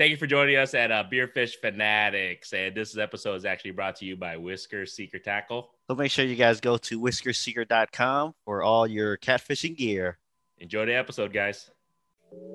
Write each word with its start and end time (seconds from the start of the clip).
Thank 0.00 0.12
you 0.12 0.16
for 0.16 0.26
joining 0.26 0.56
us 0.56 0.72
at 0.72 0.90
uh, 0.90 1.04
Beerfish 1.12 1.56
Fanatics. 1.60 2.54
And 2.54 2.74
this 2.74 2.96
episode 2.96 3.34
is 3.34 3.44
actually 3.44 3.72
brought 3.72 3.96
to 3.96 4.06
you 4.06 4.16
by 4.16 4.34
Whisker 4.38 4.86
Seeker 4.86 5.18
Tackle. 5.18 5.72
So 5.88 5.94
make 5.94 6.10
sure 6.10 6.24
you 6.24 6.36
guys 6.36 6.58
go 6.58 6.78
to 6.78 6.98
whiskerseeker.com 6.98 8.32
for 8.46 8.62
all 8.62 8.86
your 8.86 9.18
catfishing 9.18 9.76
gear. 9.76 10.16
Enjoy 10.56 10.86
the 10.86 10.94
episode, 10.94 11.34
guys. 11.34 11.70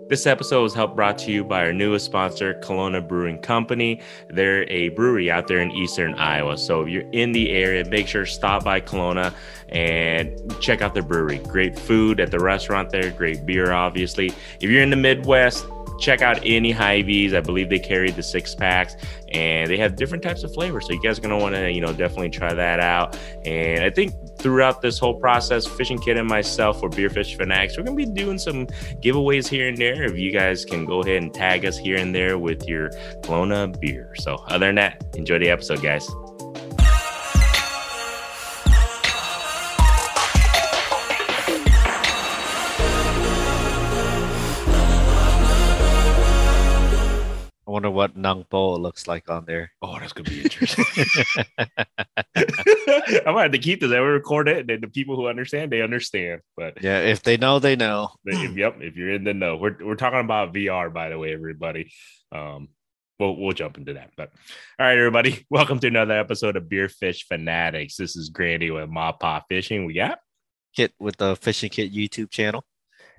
This 0.10 0.26
episode 0.26 0.64
was 0.64 0.74
helped 0.74 0.96
brought 0.96 1.20
to 1.20 1.32
you 1.32 1.44
by 1.44 1.66
our 1.66 1.72
newest 1.72 2.06
sponsor, 2.06 2.56
Kalona 2.64 3.08
Brewing 3.08 3.38
Company. 3.44 4.02
They're 4.32 4.68
a 4.68 4.90
brewery 4.90 5.30
out 5.30 5.48
there 5.48 5.60
in 5.60 5.70
eastern 5.70 6.16
Iowa. 6.16 6.58
So 6.58 6.82
if 6.82 6.90
you're 6.90 7.08
in 7.12 7.32
the 7.32 7.52
area, 7.52 7.86
make 7.88 8.08
sure 8.08 8.26
to 8.26 8.32
stop 8.32 8.64
by 8.64 8.82
Kalona 8.82 9.32
and 9.70 10.36
check 10.60 10.82
out 10.82 10.96
their 10.96 11.04
brewery. 11.04 11.38
Great 11.38 11.78
food 11.78 12.20
at 12.20 12.32
the 12.32 12.40
restaurant 12.40 12.90
there, 12.90 13.12
great 13.12 13.46
beer, 13.46 13.72
obviously. 13.72 14.34
If 14.62 14.72
you're 14.72 14.82
in 14.82 14.90
the 14.90 14.96
Midwest, 14.96 15.68
check 16.00 16.22
out 16.22 16.40
any 16.44 16.72
Hy-Vees. 16.72 17.34
I 17.34 17.42
believe 17.42 17.70
they 17.70 17.80
carry 17.80 18.12
the 18.12 18.24
six 18.24 18.54
packs 18.56 18.96
and 19.30 19.70
they 19.70 19.78
have 19.78 19.96
different 19.96 20.24
types 20.24 20.44
of 20.44 20.54
flavors. 20.54 20.88
So 20.88 20.94
you 20.94 21.02
guys 21.02 21.18
are 21.20 21.22
gonna 21.22 21.38
want 21.38 21.56
to, 21.56 21.72
you 21.72 21.82
know, 21.82 21.94
definitely 21.94 22.30
try 22.30 22.54
that 22.54 22.80
out. 22.80 23.18
And 23.46 23.84
I 23.84 23.90
think 23.90 24.14
throughout 24.38 24.82
this 24.82 25.00
whole 25.00 25.16
process, 25.16 25.66
Fishing 25.66 26.00
Kid 26.00 26.18
and 26.18 26.28
myself 26.28 26.80
for 26.80 26.90
Beer 26.90 27.10
Beerfish 27.10 27.38
Fanatics, 27.38 27.78
we're 27.78 27.84
gonna 27.84 27.96
be 27.96 28.06
doing 28.06 28.38
some 28.38 28.68
giveaways 29.02 29.48
here 29.48 29.68
and 29.68 29.78
there. 29.78 30.04
If 30.04 30.18
you 30.18 30.32
guys 30.32 30.66
can 30.66 30.86
go 30.86 31.02
ahead 31.02 31.22
and 31.22 31.34
tag 31.34 31.66
us 31.66 31.78
here 31.78 31.98
and 31.98 32.14
there 32.14 32.38
with 32.38 32.68
your 32.68 32.90
Kalona 33.22 33.80
beer. 33.80 34.14
So 34.16 34.36
other 34.48 34.68
than 34.68 34.76
that, 34.76 35.04
enjoy 35.16 35.40
the 35.40 35.50
episode, 35.50 35.82
guys. 35.82 36.10
I 47.68 47.72
wonder 47.72 47.90
what 47.90 48.16
Nang 48.16 48.44
Po 48.44 48.76
looks 48.76 49.08
like 49.08 49.28
on 49.28 49.46
there. 49.46 49.72
Oh, 49.82 49.98
that's 50.00 50.14
gonna 50.14 50.30
be 50.30 50.44
interesting. 50.44 50.86
I 51.58 53.32
might 53.32 53.44
have 53.44 53.52
to 53.54 53.58
keep 53.58 53.82
this. 53.82 53.92
I 53.92 54.00
will 54.00 54.08
record 54.08 54.48
it, 54.48 54.70
and 54.70 54.84
the 54.84 54.88
people 54.88 55.16
who 55.16 55.28
understand, 55.28 55.72
they 55.72 55.82
understand. 55.82 56.42
But 56.56 56.84
Yeah, 56.84 57.00
if 57.00 57.24
they 57.24 57.38
know, 57.38 57.58
they 57.58 57.76
know. 57.76 58.12
if, 58.24 58.56
yep, 58.56 58.78
if 58.82 58.96
you're 58.96 59.14
in 59.14 59.24
the 59.24 59.34
know, 59.34 59.58
we're 59.58 59.78
we're 59.84 59.96
talking 59.96 60.20
about 60.20 60.54
VR, 60.54 60.94
by 60.94 61.10
the 61.10 61.18
way, 61.18 61.34
everybody. 61.34 61.92
Um, 62.32 62.70
we'll 63.20 63.36
we'll 63.36 63.54
jump 63.54 63.80
into 63.80 63.94
that. 63.94 64.12
But 64.16 64.32
all 64.80 64.86
right, 64.86 64.98
everybody, 64.98 65.46
welcome 65.50 65.80
to 65.80 65.88
another 65.88 66.14
episode 66.14 66.58
of 66.58 66.70
Beer 66.70 66.88
Fish 66.88 67.26
Fanatics. 67.28 67.96
This 67.96 68.16
is 68.16 68.30
Grandy 68.30 68.70
with 68.70 68.90
Ma 68.90 69.12
Pa 69.12 69.42
Fishing. 69.50 69.86
We 69.86 69.96
got 69.96 70.20
Kit 70.76 70.94
with 71.00 71.18
the 71.18 71.36
Fishing 71.36 71.72
Kit 71.72 71.92
YouTube 71.92 72.30
channel. 72.30 72.64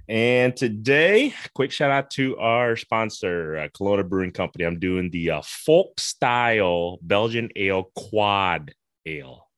And 0.09 0.57
today, 0.57 1.35
quick 1.55 1.73
shout 1.73 1.91
out 1.91 2.11
to 2.13 2.37
our 2.39 2.77
sponsor, 2.77 3.57
uh, 3.57 3.69
Kalona 3.69 4.09
Brewing 4.09 4.31
Company. 4.31 4.65
I'm 4.65 4.79
doing 4.79 5.11
the 5.11 5.31
uh, 5.33 5.43
folk 5.45 5.99
style 5.99 6.99
Belgian 7.03 7.51
ale 7.57 7.91
quad 7.95 8.73
ale, 9.05 9.49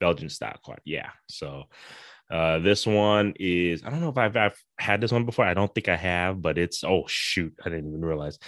Belgian 0.00 0.28
style 0.28 0.56
quad. 0.62 0.80
Yeah. 0.84 1.10
So 1.30 1.64
uh, 2.30 2.58
this 2.58 2.86
one 2.86 3.32
is, 3.40 3.82
I 3.82 3.90
don't 3.90 4.00
know 4.00 4.10
if 4.10 4.18
I've, 4.18 4.36
I've 4.36 4.62
had 4.78 5.00
this 5.00 5.12
one 5.12 5.24
before. 5.24 5.46
I 5.46 5.54
don't 5.54 5.74
think 5.74 5.88
I 5.88 5.96
have, 5.96 6.42
but 6.42 6.58
it's, 6.58 6.84
oh, 6.84 7.04
shoot. 7.06 7.54
I 7.64 7.70
didn't 7.70 7.88
even 7.88 8.04
realize 8.04 8.38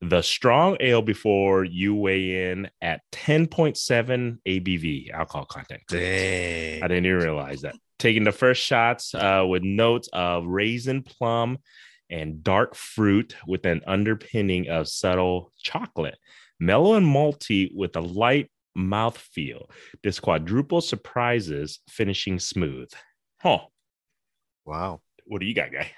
the 0.00 0.22
strong 0.22 0.76
ale 0.80 1.02
before 1.02 1.62
you 1.64 1.94
weigh 1.94 2.50
in 2.50 2.68
at 2.80 3.02
10.7 3.12 4.38
ABV 4.46 5.12
alcohol 5.12 5.44
content. 5.44 5.82
Dang. 5.88 6.82
I 6.82 6.88
didn't 6.88 7.06
even 7.06 7.18
realize 7.18 7.62
that. 7.62 7.76
Taking 8.02 8.24
the 8.24 8.32
first 8.32 8.60
shots 8.60 9.14
uh, 9.14 9.44
with 9.48 9.62
notes 9.62 10.08
of 10.12 10.44
raisin, 10.44 11.04
plum, 11.04 11.58
and 12.10 12.42
dark 12.42 12.74
fruit 12.74 13.36
with 13.46 13.64
an 13.64 13.82
underpinning 13.86 14.68
of 14.68 14.88
subtle 14.88 15.52
chocolate. 15.62 16.18
Mellow 16.58 16.94
and 16.94 17.06
malty 17.06 17.70
with 17.72 17.94
a 17.94 18.00
light 18.00 18.50
mouthfeel. 18.76 19.70
This 20.02 20.18
quadruple 20.18 20.80
surprises 20.80 21.78
finishing 21.88 22.40
smooth. 22.40 22.90
Huh. 23.40 23.60
Wow. 24.64 25.00
What 25.26 25.40
do 25.40 25.46
you 25.46 25.54
got, 25.54 25.70
guy? 25.70 25.92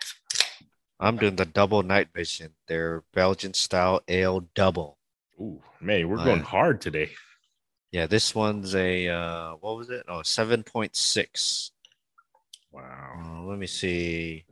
I'm 1.00 1.16
doing 1.16 1.36
the 1.36 1.46
double 1.46 1.82
night 1.82 2.08
vision. 2.14 2.50
Their 2.68 3.02
Belgian 3.14 3.54
style 3.54 4.02
ale 4.08 4.46
double. 4.54 4.98
Ooh, 5.40 5.62
man, 5.80 6.06
we're 6.06 6.22
going 6.22 6.42
Uh, 6.42 6.44
hard 6.44 6.82
today. 6.82 7.12
Yeah, 7.92 8.06
this 8.08 8.34
one's 8.34 8.74
a 8.74 9.08
uh 9.08 9.52
what 9.52 9.78
was 9.78 9.88
it? 9.88 10.04
Oh, 10.06 10.18
7.6. 10.20 11.70
Wow. 12.74 13.22
Uh, 13.24 13.42
let 13.44 13.58
me 13.58 13.66
see. 13.66 14.44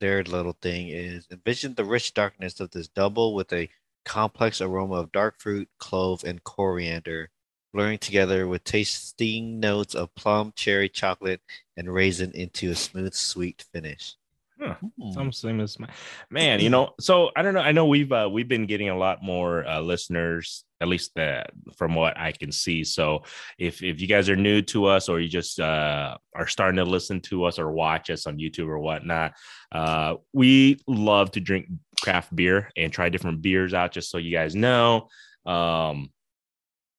Their 0.00 0.22
little 0.24 0.56
thing 0.60 0.88
is 0.88 1.26
envision 1.30 1.74
the 1.74 1.84
rich 1.84 2.14
darkness 2.14 2.60
of 2.60 2.70
this 2.72 2.88
double 2.88 3.34
with 3.34 3.52
a 3.52 3.70
complex 4.04 4.60
aroma 4.60 4.96
of 4.96 5.12
dark 5.12 5.40
fruit, 5.40 5.68
clove, 5.78 6.24
and 6.24 6.44
coriander, 6.44 7.30
blurring 7.72 7.98
together 7.98 8.46
with 8.46 8.64
tasting 8.64 9.60
notes 9.60 9.94
of 9.94 10.14
plum, 10.14 10.52
cherry, 10.56 10.88
chocolate, 10.88 11.40
and 11.76 11.92
raisin 11.94 12.32
into 12.32 12.70
a 12.70 12.74
smooth, 12.74 13.14
sweet 13.14 13.64
finish. 13.72 14.16
Huh. 14.62 14.76
Mm. 15.00 15.14
Some 15.14 15.32
same 15.32 15.60
as 15.60 15.78
my 15.78 15.88
man, 16.30 16.60
you 16.60 16.70
know. 16.70 16.90
So 17.00 17.30
I 17.34 17.42
don't 17.42 17.54
know. 17.54 17.60
I 17.60 17.72
know 17.72 17.86
we've 17.86 18.12
uh, 18.12 18.28
we've 18.30 18.46
been 18.46 18.66
getting 18.66 18.90
a 18.90 18.96
lot 18.96 19.22
more 19.22 19.66
uh, 19.66 19.80
listeners, 19.80 20.64
at 20.80 20.86
least 20.86 21.18
uh, 21.18 21.44
from 21.76 21.96
what 21.96 22.16
I 22.16 22.30
can 22.30 22.52
see. 22.52 22.84
So 22.84 23.24
if 23.58 23.82
if 23.82 24.00
you 24.00 24.06
guys 24.06 24.28
are 24.28 24.36
new 24.36 24.62
to 24.62 24.86
us, 24.86 25.08
or 25.08 25.18
you 25.18 25.28
just 25.28 25.58
uh, 25.58 26.16
are 26.36 26.46
starting 26.46 26.76
to 26.76 26.84
listen 26.84 27.20
to 27.22 27.44
us 27.44 27.58
or 27.58 27.72
watch 27.72 28.08
us 28.08 28.26
on 28.26 28.38
YouTube 28.38 28.68
or 28.68 28.78
whatnot, 28.78 29.32
uh, 29.72 30.14
we 30.32 30.78
love 30.86 31.32
to 31.32 31.40
drink 31.40 31.66
craft 32.00 32.34
beer 32.34 32.70
and 32.76 32.92
try 32.92 33.08
different 33.08 33.42
beers 33.42 33.74
out. 33.74 33.92
Just 33.92 34.10
so 34.10 34.18
you 34.18 34.30
guys 34.30 34.54
know, 34.54 35.08
um, 35.44 36.12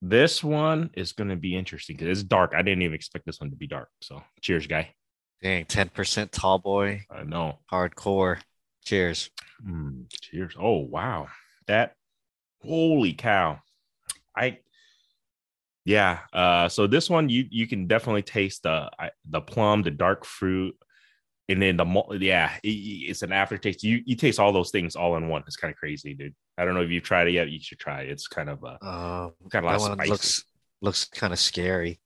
this 0.02 0.44
one 0.44 0.90
is 0.96 1.13
going 1.13 1.29
to 1.29 1.38
be 1.38 1.56
interesting 1.56 1.96
because 1.96 2.09
it's 2.09 2.28
dark. 2.28 2.53
I 2.56 2.62
didn't 2.62 2.81
even 2.81 2.96
expect 2.96 3.25
this 3.25 3.40
one 3.40 3.52
to 3.52 3.56
be 3.56 3.68
dark. 3.68 3.88
So 4.02 4.22
cheers, 4.41 4.68
guy. 4.68 4.94
Dang, 5.44 5.66
10% 5.66 6.30
tall 6.31 6.58
boy, 6.58 7.04
I 7.12 7.24
know. 7.24 7.59
hardcore. 7.72 8.40
Cheers. 8.86 9.30
Mm, 9.66 10.06
cheers. 10.22 10.56
Oh 10.59 10.80
wow. 10.80 11.28
That 11.68 11.96
holy 12.66 13.14
cow. 13.14 13.59
I 14.36 14.59
yeah. 15.86 16.20
Uh 16.32 16.70
so 16.70 16.88
this 16.88 17.09
one 17.09 17.28
you 17.30 17.46
you 17.50 17.68
can 17.68 17.88
definitely 17.88 18.22
taste 18.24 18.64
the 18.64 18.90
the 19.30 19.42
plum, 19.42 19.84
the 19.84 19.92
dark 19.92 20.26
fruit, 20.26 20.76
and 21.50 21.62
then 21.62 21.78
the 21.78 21.86
malt. 21.86 22.16
Yeah, 22.20 22.52
it- 22.64 22.68
it's 23.09 23.22
an 23.22 23.32
aftertaste. 23.34 23.84
You 23.84 24.02
you 24.06 24.16
taste 24.16 24.40
all 24.40 24.52
those 24.53 24.72
things 24.72 24.96
all 24.96 25.16
in 25.18 25.28
one. 25.30 25.44
It's 25.48 25.56
kind 25.58 25.72
of 25.74 25.78
crazy, 25.78 26.14
dude. 26.14 26.36
I 26.58 26.66
don't 26.66 26.74
know 26.74 26.82
if 26.82 26.90
you've 26.90 27.03
tried 27.03 27.28
it 27.28 27.32
yet. 27.32 27.50
You 27.50 27.59
should 27.62 27.80
try 27.80 28.02
it. 28.03 28.09
It's 28.09 28.28
kind 28.28 28.50
of 28.50 28.64
uh 28.64 28.78
Um, 28.82 29.34
got 29.50 29.64
a 29.64 29.68
lot 29.68 29.98
that 29.98 30.03
of 30.03 30.09
looks 30.09 30.44
looks 30.82 31.06
kind 31.06 31.32
of 31.34 31.40
scary. 31.40 32.00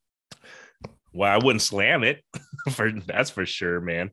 well, 1.12 1.32
I 1.32 1.38
wouldn't 1.44 1.62
slam 1.62 2.04
it 2.04 2.22
for 2.74 2.90
that's 2.92 3.30
for 3.30 3.46
sure, 3.46 3.80
man. 3.80 4.10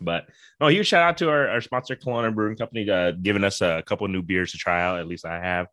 But 0.00 0.26
no, 0.60 0.68
huge 0.68 0.86
shout 0.86 1.02
out 1.02 1.16
to 1.18 1.30
our, 1.30 1.48
our 1.48 1.60
sponsor, 1.60 1.96
Kalona 1.96 2.34
Brewing 2.34 2.56
Company, 2.56 2.88
uh, 2.88 3.12
giving 3.12 3.44
us 3.44 3.60
a 3.60 3.82
couple 3.86 4.06
new 4.08 4.22
beers 4.22 4.52
to 4.52 4.58
try 4.58 4.82
out. 4.82 4.98
At 4.98 5.08
least 5.08 5.24
I 5.24 5.40
have. 5.40 5.66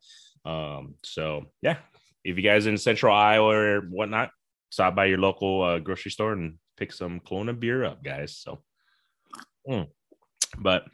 Um, 0.46 0.96
so 1.04 1.46
yeah, 1.62 1.78
if 2.24 2.38
you 2.38 2.44
guys 2.44 2.66
in 2.66 2.78
Central 2.78 3.14
Iowa 3.14 3.54
or 3.54 3.82
whatnot, 3.82 4.32
stop 4.70 4.96
by 4.96 5.06
your 5.06 5.18
local 5.18 5.62
uh, 5.62 5.80
grocery 5.80 6.12
store 6.12 6.34
and 6.34 6.58
pick 6.78 6.94
some 6.94 7.20
Kalona 7.20 7.60
beer 7.60 7.84
up, 7.84 8.04
guys. 8.04 8.38
So, 8.38 8.62
mm. 9.68 9.88
but 10.58 10.86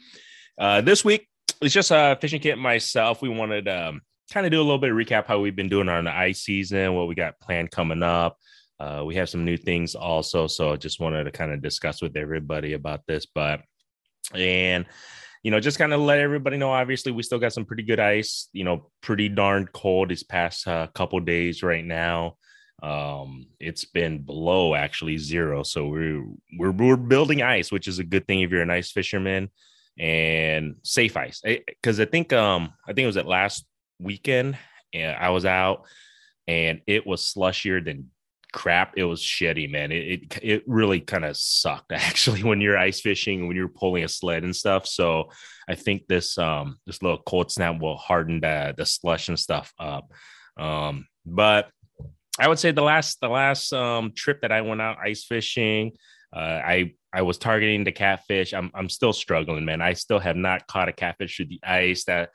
uh, 0.58 0.82
this 0.82 1.06
week 1.06 1.28
it's 1.62 1.74
just 1.74 1.92
uh, 1.92 2.16
fishing 2.16 2.42
kit 2.42 2.58
myself. 2.58 3.22
We 3.22 3.30
wanted 3.30 3.68
um, 3.68 4.02
kind 4.32 4.46
of 4.46 4.52
do 4.52 4.60
a 4.60 4.64
little 4.64 4.80
bit 4.80 4.92
of 4.92 4.98
recap 4.98 5.26
how 5.26 5.40
we've 5.40 5.56
been 5.56 5.70
doing 5.70 5.90
on 5.90 6.06
the 6.06 6.16
ice 6.16 6.42
season, 6.42 6.96
what 6.96 7.08
we 7.08 7.16
got 7.16 7.40
planned 7.40 7.72
coming 7.72 8.04
up. 8.04 8.38
Uh, 8.82 9.04
we 9.06 9.14
have 9.14 9.30
some 9.30 9.46
new 9.46 9.58
things 9.58 9.94
also, 9.94 10.48
so 10.48 10.74
I 10.74 10.76
just 10.76 11.00
wanted 11.00 11.26
to 11.26 11.32
kind 11.32 11.52
of 11.52 11.62
discuss 11.62 12.02
with 12.02 12.18
everybody 12.18 12.74
about 12.74 13.06
this. 13.06 13.28
But 13.28 13.62
and 14.34 14.86
you 15.44 15.52
know, 15.52 15.60
just 15.60 15.78
kind 15.78 15.94
of 15.94 16.00
let 16.00 16.20
everybody 16.20 16.58
know. 16.58 16.72
Obviously, 16.72 17.12
we 17.12 17.22
still 17.22 17.38
got 17.38 17.54
some 17.54 17.66
pretty 17.66 17.84
good 17.84 18.00
ice. 18.00 18.50
You 18.54 18.64
know, 18.64 18.90
pretty 19.02 19.30
darn 19.30 19.68
cold 19.72 20.10
these 20.10 20.24
past 20.24 20.68
uh, 20.68 20.88
couple 20.96 21.20
days 21.20 21.62
right 21.62 21.86
now. 21.86 22.38
Um, 22.82 23.48
it's 23.60 23.86
been 23.86 24.24
below 24.24 24.74
actually 24.74 25.20
zero, 25.20 25.62
so 25.62 25.86
we're 25.86 26.26
we're 26.58 26.72
we're 26.72 26.98
building 26.98 27.44
ice, 27.44 27.72
which 27.72 27.88
is 27.88 28.00
a 28.00 28.04
good 28.04 28.28
thing 28.28 28.42
if 28.42 28.50
you're 28.50 28.64
an 28.64 28.72
ice 28.72 28.92
fisherman 28.92 29.52
and 30.00 30.78
safe 30.82 31.18
ice. 31.18 31.42
Because 31.44 32.00
I 32.00 32.06
think 32.06 32.34
um 32.34 32.74
I 32.88 32.94
think 32.94 33.04
it 33.04 33.14
was 33.14 33.18
at 33.18 33.28
last 33.28 33.64
weekend, 34.00 34.58
and 34.92 35.16
I 35.16 35.30
was 35.30 35.46
out, 35.46 35.86
and 36.48 36.82
it 36.88 37.06
was 37.06 37.22
slushier 37.22 37.84
than 37.84 38.10
crap. 38.52 38.94
It 38.98 39.04
was 39.06 39.22
shitty, 39.22 39.70
man. 39.72 39.92
It 39.92 40.04
it, 40.08 40.40
it 40.44 40.64
really 40.68 41.00
kind 41.00 41.26
of 41.26 41.38
sucked 41.38 41.92
actually 41.92 42.44
when 42.44 42.62
you're 42.62 42.78
ice 42.78 43.02
fishing, 43.02 43.48
when 43.48 43.56
you're 43.56 43.68
pulling 43.68 44.04
a 44.04 44.08
sled 44.08 44.44
and 44.44 44.56
stuff. 44.56 44.88
So 44.88 45.32
I 45.68 45.76
think 45.76 46.08
this 46.08 46.38
um 46.38 46.78
this 46.86 47.02
little 47.02 47.22
cold 47.26 47.52
snap 47.52 47.80
will 47.80 47.98
harden 47.98 48.42
the 48.42 48.74
the 48.78 48.86
slush 48.86 49.30
and 49.30 49.40
stuff 49.40 49.74
up. 49.80 50.12
Um, 50.58 51.08
but 51.26 51.70
I 52.40 52.48
would 52.48 52.60
say 52.60 52.72
the 52.72 52.84
last 52.84 53.20
the 53.22 53.30
last 53.30 53.72
um 53.74 54.14
trip 54.16 54.42
that 54.42 54.52
I 54.52 54.62
went 54.62 54.82
out 54.82 54.98
ice 55.04 55.24
fishing, 55.24 55.94
uh, 56.36 56.62
I 56.64 56.94
I 57.14 57.24
was 57.24 57.38
targeting 57.38 57.84
the 57.84 57.92
catfish. 57.92 58.54
I'm 58.54 58.72
I'm 58.74 58.90
still 58.90 59.14
struggling, 59.14 59.66
man. 59.66 59.82
I 59.82 59.94
still 59.94 60.20
have 60.20 60.38
not 60.38 60.68
caught 60.68 60.90
a 60.90 60.94
catfish 60.94 61.38
through 61.38 61.48
the 61.48 61.62
ice 61.64 62.06
that 62.06 62.30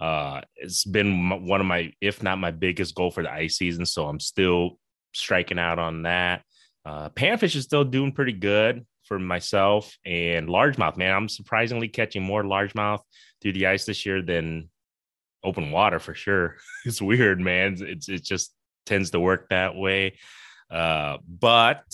Uh, 0.00 0.40
it's 0.56 0.84
been 0.84 1.28
one 1.46 1.60
of 1.60 1.66
my, 1.66 1.92
if 2.00 2.22
not 2.22 2.38
my 2.38 2.50
biggest 2.50 2.94
goal 2.94 3.10
for 3.10 3.22
the 3.22 3.30
ice 3.30 3.56
season. 3.58 3.84
So 3.86 4.08
I'm 4.08 4.20
still 4.20 4.78
striking 5.12 5.58
out 5.58 5.78
on 5.78 6.02
that. 6.02 6.42
Uh, 6.84 7.08
panfish 7.10 7.56
is 7.56 7.64
still 7.64 7.84
doing 7.84 8.12
pretty 8.12 8.32
good 8.32 8.84
for 9.04 9.18
myself 9.18 9.96
and 10.04 10.48
largemouth. 10.48 10.96
Man, 10.96 11.14
I'm 11.14 11.28
surprisingly 11.28 11.88
catching 11.88 12.22
more 12.22 12.42
largemouth 12.42 13.00
through 13.40 13.52
the 13.52 13.66
ice 13.66 13.84
this 13.84 14.06
year 14.06 14.22
than 14.22 14.68
open 15.44 15.70
water 15.70 15.98
for 15.98 16.14
sure. 16.14 16.56
It's 16.84 17.02
weird, 17.02 17.40
man. 17.40 17.76
It's 17.80 18.08
it 18.08 18.24
just 18.24 18.52
tends 18.86 19.10
to 19.10 19.20
work 19.20 19.48
that 19.50 19.76
way. 19.76 20.18
Uh, 20.70 21.18
but 21.28 21.84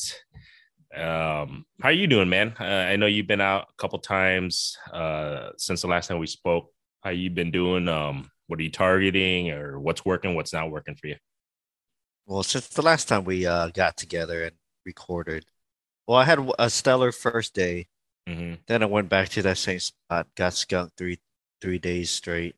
um, 0.97 1.67
how 1.81 1.89
are 1.89 1.93
you 1.93 2.07
doing, 2.07 2.29
man? 2.29 2.55
Uh, 2.59 2.65
I 2.65 2.97
know 2.97 3.07
you've 3.07 3.27
been 3.27 3.41
out 3.41 3.69
a 3.71 3.83
couple 3.83 3.99
times 3.99 4.77
uh, 4.93 5.51
since 5.57 5.83
the 5.83 5.89
last 5.89 6.09
time 6.09 6.19
we 6.19 6.27
spoke. 6.27 6.71
How 7.03 7.11
you 7.11 7.31
been 7.31 7.51
doing? 7.51 7.89
Um, 7.89 8.31
what 8.47 8.59
are 8.59 8.63
you 8.63 8.71
targeting, 8.71 9.51
or 9.51 9.79
what's 9.79 10.05
working? 10.05 10.35
What's 10.35 10.53
not 10.53 10.71
working 10.71 10.95
for 10.95 11.09
you? 11.09 11.17
Well, 12.29 12.43
since 12.43 12.69
the 12.69 12.83
last 12.83 13.09
time 13.09 13.25
we 13.25 13.47
uh, 13.47 13.69
got 13.69 13.97
together 13.97 14.45
and 14.45 14.55
recorded, 14.85 15.47
well, 16.07 16.19
I 16.19 16.25
had 16.25 16.39
a 16.59 16.69
stellar 16.69 17.11
first 17.11 17.55
day. 17.55 17.89
Mm-hmm. 18.29 18.57
Then 18.67 18.83
I 18.83 18.87
went 18.87 19.09
back 19.09 19.31
to 19.31 19.43
that 19.43 19.57
same 19.57 19.81
spot, 19.81 20.29
got 20.37 20.53
skunked 20.53 20.99
three 20.99 21.21
three 21.63 21.79
days 21.79 22.11
straight. 22.11 22.55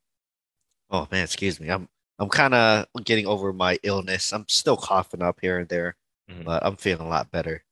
Oh 0.91 1.07
man, 1.13 1.23
excuse 1.23 1.61
me. 1.61 1.69
I'm 1.69 1.89
I'm 2.19 2.29
kind 2.29 2.53
of 2.53 2.87
getting 3.05 3.29
over 3.29 3.53
my 3.53 3.79
illness. 3.85 4.33
I'm 4.33 4.47
still 4.49 4.77
coughing 4.77 5.23
up 5.23 5.39
here 5.41 5.61
and 5.61 5.69
there, 5.69 5.97
mm-hmm. 6.29 6.43
but 6.43 6.67
I'm 6.67 6.75
feeling 6.77 7.07
a 7.07 7.09
lot 7.09 7.31
better. 7.31 7.65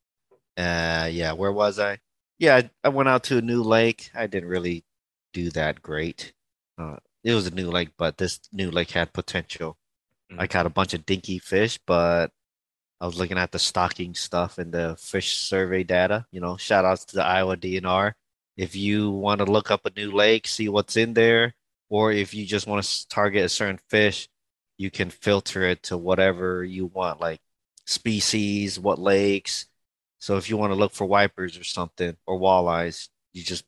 Uh, 0.56 1.08
yeah. 1.10 1.32
Where 1.32 1.52
was 1.52 1.80
I? 1.80 1.98
Yeah, 2.38 2.56
I, 2.56 2.70
I, 2.84 2.88
went 2.90 3.08
out 3.08 3.24
to 3.24 3.38
a 3.38 3.42
new 3.42 3.62
lake. 3.64 4.10
I 4.14 4.28
didn't 4.28 4.48
really 4.48 4.84
do 5.32 5.50
that 5.50 5.82
great. 5.82 6.32
Uh, 6.78 6.96
it 7.24 7.34
was 7.34 7.48
a 7.48 7.54
new 7.54 7.68
lake, 7.68 7.90
but 7.98 8.18
this 8.18 8.38
new 8.52 8.70
lake 8.70 8.92
had 8.92 9.12
potential. 9.12 9.76
Mm-hmm. 10.30 10.40
I 10.40 10.46
caught 10.46 10.66
a 10.66 10.70
bunch 10.70 10.94
of 10.94 11.06
dinky 11.06 11.38
fish, 11.38 11.78
but 11.86 12.30
I 13.00 13.06
was 13.06 13.18
looking 13.18 13.38
at 13.38 13.52
the 13.52 13.58
stocking 13.58 14.14
stuff 14.14 14.58
and 14.58 14.72
the 14.72 14.96
fish 14.98 15.36
survey 15.36 15.84
data. 15.84 16.26
You 16.30 16.40
know, 16.40 16.56
shout 16.56 16.84
outs 16.84 17.04
to 17.06 17.16
the 17.16 17.24
Iowa 17.24 17.56
DNR. 17.56 18.12
If 18.56 18.74
you 18.74 19.10
want 19.10 19.38
to 19.38 19.44
look 19.44 19.70
up 19.70 19.86
a 19.86 19.92
new 19.96 20.10
lake, 20.10 20.48
see 20.48 20.68
what's 20.68 20.96
in 20.96 21.14
there, 21.14 21.54
or 21.88 22.12
if 22.12 22.34
you 22.34 22.44
just 22.44 22.66
want 22.66 22.84
to 22.84 23.08
target 23.08 23.44
a 23.44 23.48
certain 23.48 23.78
fish, 23.88 24.28
you 24.78 24.90
can 24.90 25.10
filter 25.10 25.64
it 25.64 25.82
to 25.84 25.96
whatever 25.96 26.64
you 26.64 26.86
want, 26.86 27.20
like 27.20 27.40
species, 27.86 28.78
what 28.78 28.98
lakes. 28.98 29.66
So 30.18 30.36
if 30.36 30.50
you 30.50 30.56
want 30.56 30.72
to 30.72 30.78
look 30.78 30.92
for 30.92 31.06
wipers 31.06 31.56
or 31.56 31.64
something 31.64 32.16
or 32.26 32.38
walleyes, 32.38 33.08
you 33.32 33.42
just 33.42 33.64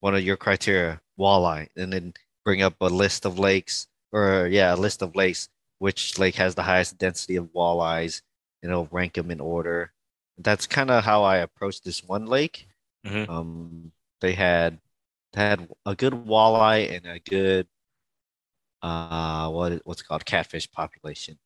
one 0.00 0.14
of 0.14 0.22
your 0.22 0.36
criteria, 0.36 1.00
walleye, 1.18 1.68
and 1.76 1.92
then 1.92 2.14
bring 2.44 2.62
up 2.62 2.76
a 2.80 2.86
list 2.86 3.24
of 3.26 3.38
lakes 3.38 3.88
or 4.12 4.48
yeah, 4.50 4.74
a 4.74 4.76
list 4.76 5.02
of 5.02 5.16
lakes 5.16 5.48
which 5.78 6.18
lake 6.18 6.36
has 6.36 6.54
the 6.54 6.62
highest 6.62 6.98
density 6.98 7.36
of 7.36 7.52
walleyes, 7.52 8.22
and 8.62 8.70
it'll 8.70 8.88
rank 8.90 9.14
them 9.14 9.30
in 9.30 9.40
order. 9.40 9.92
That's 10.38 10.66
kind 10.66 10.90
of 10.90 11.04
how 11.04 11.24
I 11.24 11.38
approached 11.38 11.84
this 11.84 12.02
one 12.04 12.26
lake. 12.26 12.68
Mm-hmm. 13.06 13.30
Um, 13.30 13.92
they 14.20 14.32
had 14.32 14.78
had 15.34 15.68
a 15.86 15.94
good 15.94 16.12
walleye 16.12 16.96
and 16.96 17.06
a 17.06 17.18
good 17.18 17.66
uh 18.82 19.48
what 19.50 19.80
what's 19.84 20.02
called 20.02 20.24
catfish 20.24 20.70
population. 20.70 21.38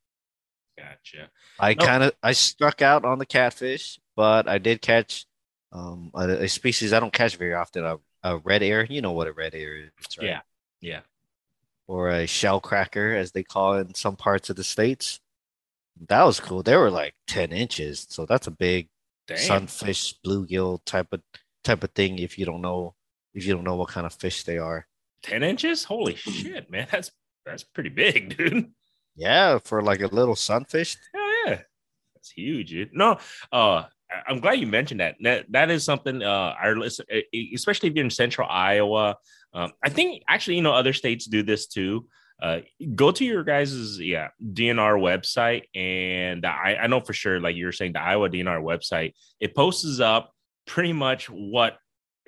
Gotcha. 0.79 1.31
I 1.59 1.75
nope. 1.75 1.87
kind 1.87 2.03
of 2.05 2.13
I 2.23 2.33
struck 2.33 2.83
out 2.83 3.05
on 3.05 3.19
the 3.19 3.27
catfish, 3.27 3.99
but 4.17 4.49
I 4.49 4.59
did 4.59 4.81
catch 4.81 5.27
um 5.73 6.11
a, 6.15 6.45
a, 6.45 6.49
species 6.49 6.93
I 6.93 7.01
don't 7.01 7.13
catch 7.13 7.37
very 7.37 7.55
often 7.55 7.85
a, 7.85 7.99
a 8.23 8.39
red 8.39 8.63
ear. 8.63 8.87
You 8.89 9.03
know 9.03 9.13
what 9.13 9.29
a 9.29 9.33
red 9.33 9.55
ear 9.55 9.77
is, 9.77 10.19
right? 10.19 10.27
Yeah. 10.27 10.41
Yeah. 10.81 11.01
Or 11.93 12.09
a 12.09 12.27
shell 12.27 12.59
cracker, 12.59 13.15
as 13.15 13.33
they 13.33 13.43
call 13.43 13.75
it 13.75 13.87
in 13.87 13.95
some 13.95 14.17
parts 14.17 14.49
of 14.49 14.57
the 14.57 14.65
states. 14.65 15.21
That 16.09 16.23
was 16.23 16.41
cool. 16.41 16.63
They 16.63 16.75
were 16.77 16.91
like 16.91 17.13
ten 17.27 17.53
inches, 17.53 18.07
so 18.09 18.25
that's 18.25 18.47
a 18.47 18.51
big 18.51 18.89
Damn. 19.29 19.37
sunfish, 19.37 20.15
bluegill 20.25 20.81
type 20.87 21.09
of 21.13 21.21
type 21.63 21.85
of 21.85 21.91
thing. 21.91 22.19
If 22.19 22.39
you 22.39 22.47
don't 22.47 22.63
know 22.63 22.95
if 23.35 23.45
you 23.45 23.53
don't 23.53 23.65
know 23.65 23.77
what 23.77 23.91
kind 23.91 24.07
of 24.07 24.15
fish 24.15 24.45
they 24.45 24.57
are. 24.57 24.87
10 25.25 25.43
inches? 25.43 25.85
Holy 25.85 26.15
shit, 26.17 26.71
man. 26.71 26.89
That's 26.91 27.11
that's 27.45 27.63
pretty 27.63 27.91
big, 27.91 28.37
dude. 28.39 28.73
Yeah, 29.15 29.59
for 29.59 29.83
like 29.83 30.01
a 30.01 30.07
little 30.07 30.37
sunfish. 30.37 30.97
Hell 31.15 31.23
yeah. 31.47 31.61
That's 32.15 32.31
huge, 32.31 32.71
dude. 32.71 32.95
No, 32.95 33.19
uh 33.53 33.85
I'm 34.27 34.41
glad 34.41 34.61
you 34.61 34.67
mentioned 34.67 35.01
that. 35.01 35.17
That 35.21 35.47
that 35.51 35.71
is 35.71 35.85
something 35.85 36.23
uh 36.23 36.55
our 36.61 36.77
especially 37.55 37.89
if 37.89 37.95
you're 37.95 38.05
in 38.05 38.11
central 38.11 38.49
Iowa. 38.51 39.17
Um, 39.55 39.73
I 39.85 39.91
think 39.91 40.23
actually, 40.29 40.57
you 40.57 40.63
know, 40.63 40.73
other 40.73 40.93
states 40.93 41.27
do 41.27 41.43
this 41.43 41.67
too. 41.67 42.07
Uh, 42.41 42.61
go 42.95 43.13
to 43.13 43.25
your 43.25 43.45
guys's 43.45 44.01
yeah 44.01 44.29
DNR 44.43 44.99
website, 44.99 45.65
and 45.75 46.45
I, 46.45 46.79
I 46.81 46.87
know 46.89 47.01
for 47.01 47.13
sure, 47.13 47.39
like 47.41 47.55
you 47.55 47.67
were 47.67 47.73
saying, 47.73 47.93
the 47.93 48.03
Iowa 48.03 48.29
DNR 48.29 48.63
website, 48.63 49.13
it 49.39 49.55
posts 49.55 50.01
up 50.01 50.33
pretty 50.67 50.93
much 50.93 51.31
what 51.31 51.79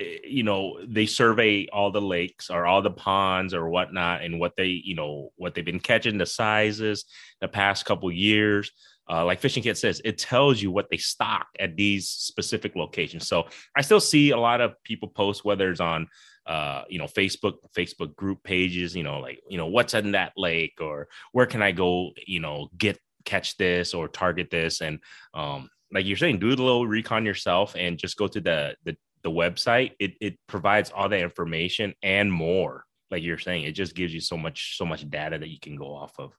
Eh, 0.00 0.18
you 0.24 0.42
know 0.42 0.78
they 0.84 1.06
survey 1.06 1.68
all 1.72 1.90
the 1.90 2.00
lakes 2.00 2.50
or 2.50 2.66
all 2.66 2.82
the 2.82 2.90
ponds 2.90 3.54
or 3.54 3.68
whatnot 3.68 4.22
and 4.22 4.40
what 4.40 4.56
they 4.56 4.66
you 4.66 4.94
know 4.94 5.30
what 5.36 5.54
they've 5.54 5.64
been 5.64 5.78
catching 5.78 6.18
the 6.18 6.26
sizes 6.26 7.04
the 7.40 7.46
past 7.46 7.84
couple 7.84 8.10
years 8.10 8.72
uh, 9.10 9.24
like 9.24 9.40
fishing 9.40 9.62
kit 9.62 9.76
says 9.76 10.00
it 10.04 10.18
tells 10.18 10.62
you 10.62 10.70
what 10.70 10.88
they 10.90 10.96
stock 10.96 11.46
at 11.58 11.76
these 11.76 12.08
specific 12.08 12.74
locations 12.76 13.26
so 13.26 13.46
i 13.76 13.80
still 13.80 14.00
see 14.00 14.30
a 14.30 14.36
lot 14.36 14.60
of 14.60 14.74
people 14.82 15.08
post 15.08 15.44
whether 15.44 15.70
it's 15.70 15.80
on 15.80 16.06
uh, 16.46 16.82
you 16.88 16.98
know 16.98 17.06
facebook 17.06 17.54
facebook 17.76 18.14
group 18.16 18.42
pages 18.42 18.94
you 18.94 19.02
know 19.02 19.18
like 19.18 19.40
you 19.48 19.56
know 19.56 19.66
what's 19.66 19.94
in 19.94 20.12
that 20.12 20.32
lake 20.36 20.74
or 20.80 21.08
where 21.32 21.46
can 21.46 21.62
i 21.62 21.72
go 21.72 22.10
you 22.26 22.40
know 22.40 22.68
get 22.76 22.98
catch 23.24 23.56
this 23.56 23.94
or 23.94 24.06
target 24.06 24.50
this 24.50 24.82
and 24.82 24.98
um 25.32 25.70
like 25.92 26.04
you're 26.04 26.16
saying 26.16 26.38
do 26.38 26.48
a 26.48 26.50
little 26.50 26.86
recon 26.86 27.24
yourself 27.24 27.74
and 27.78 27.98
just 27.98 28.18
go 28.18 28.28
to 28.28 28.40
the 28.40 28.76
the 28.84 28.94
the 29.24 29.30
website, 29.30 29.92
it 29.98 30.12
it 30.20 30.38
provides 30.46 30.92
all 30.94 31.08
the 31.08 31.18
information 31.18 31.94
and 32.02 32.30
more. 32.30 32.84
Like 33.10 33.22
you're 33.22 33.38
saying, 33.38 33.64
it 33.64 33.72
just 33.72 33.96
gives 33.96 34.14
you 34.14 34.20
so 34.20 34.36
much 34.36 34.76
so 34.76 34.84
much 34.84 35.08
data 35.10 35.38
that 35.38 35.48
you 35.48 35.58
can 35.58 35.74
go 35.74 35.94
off 35.94 36.12
of. 36.18 36.32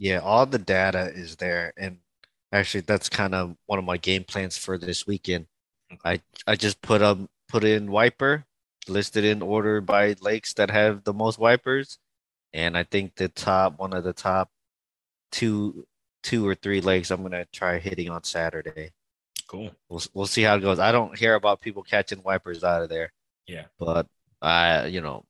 Yeah, 0.00 0.20
all 0.20 0.46
the 0.46 0.58
data 0.58 1.12
is 1.14 1.36
there, 1.36 1.74
and 1.76 1.98
actually, 2.52 2.80
that's 2.80 3.10
kind 3.10 3.34
of 3.34 3.54
one 3.66 3.78
of 3.78 3.84
my 3.84 3.98
game 3.98 4.24
plans 4.24 4.56
for 4.56 4.78
this 4.78 5.06
weekend. 5.06 5.46
I 6.04 6.22
I 6.46 6.56
just 6.56 6.80
put 6.80 7.02
um 7.02 7.28
put 7.50 7.64
in 7.64 7.90
wiper, 7.90 8.46
listed 8.88 9.24
in 9.24 9.42
order 9.42 9.82
by 9.82 10.16
lakes 10.22 10.54
that 10.54 10.70
have 10.70 11.04
the 11.04 11.12
most 11.12 11.38
wipers, 11.38 11.98
and 12.54 12.78
I 12.78 12.84
think 12.84 13.16
the 13.16 13.28
top 13.28 13.78
one 13.78 13.92
of 13.92 14.02
the 14.04 14.14
top 14.14 14.50
two 15.32 15.86
two 16.22 16.48
or 16.48 16.54
three 16.54 16.80
lakes 16.80 17.10
I'm 17.10 17.20
gonna 17.22 17.44
try 17.52 17.78
hitting 17.78 18.08
on 18.08 18.24
Saturday. 18.24 18.92
Cool. 19.48 19.70
We'll 19.90 20.02
we'll 20.14 20.26
see 20.26 20.42
how 20.42 20.56
it 20.56 20.60
goes. 20.60 20.78
I 20.78 20.92
don't 20.92 21.18
hear 21.18 21.34
about 21.34 21.60
people 21.60 21.82
catching 21.82 22.22
wipers 22.22 22.64
out 22.64 22.82
of 22.82 22.88
there. 22.88 23.12
Yeah. 23.46 23.64
But 23.78 24.06
I, 24.40 24.86
you 24.86 25.02
know, 25.02 25.26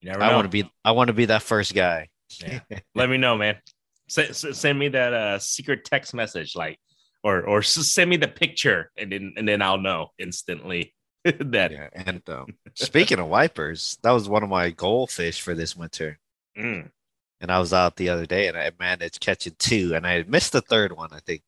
you 0.00 0.12
I 0.12 0.32
want 0.32 0.44
to 0.44 0.48
be 0.48 0.70
I 0.84 0.92
want 0.92 1.08
to 1.08 1.14
be 1.14 1.24
that 1.24 1.42
first 1.42 1.74
guy. 1.74 2.10
Yeah. 2.40 2.60
Let 2.94 3.10
me 3.10 3.16
know, 3.16 3.36
man. 3.36 3.56
Send, 4.12 4.36
send 4.36 4.78
me 4.78 4.88
that 4.88 5.14
uh 5.14 5.38
secret 5.38 5.86
text 5.86 6.12
message, 6.12 6.54
like, 6.54 6.78
or 7.24 7.46
or 7.48 7.62
send 7.62 8.10
me 8.10 8.18
the 8.18 8.28
picture, 8.28 8.90
and 8.98 9.10
then 9.10 9.32
and 9.38 9.48
then 9.48 9.62
I'll 9.62 9.78
know 9.78 10.08
instantly 10.18 10.94
that. 11.24 11.72
Yeah. 11.72 11.88
And 11.94 12.22
um, 12.28 12.48
speaking 12.74 13.18
of 13.18 13.28
wipers, 13.28 13.96
that 14.02 14.10
was 14.10 14.28
one 14.28 14.42
of 14.42 14.50
my 14.50 14.68
goldfish 14.68 15.40
for 15.40 15.54
this 15.54 15.74
winter. 15.74 16.18
Mm. 16.58 16.90
And 17.40 17.50
I 17.50 17.58
was 17.58 17.72
out 17.72 17.96
the 17.96 18.10
other 18.10 18.26
day, 18.26 18.48
and 18.48 18.58
I 18.58 18.70
managed 18.78 19.20
catching 19.20 19.54
two, 19.58 19.94
and 19.94 20.06
I 20.06 20.24
missed 20.28 20.52
the 20.52 20.60
third 20.60 20.92
one. 20.92 21.08
I 21.12 21.20
think. 21.20 21.42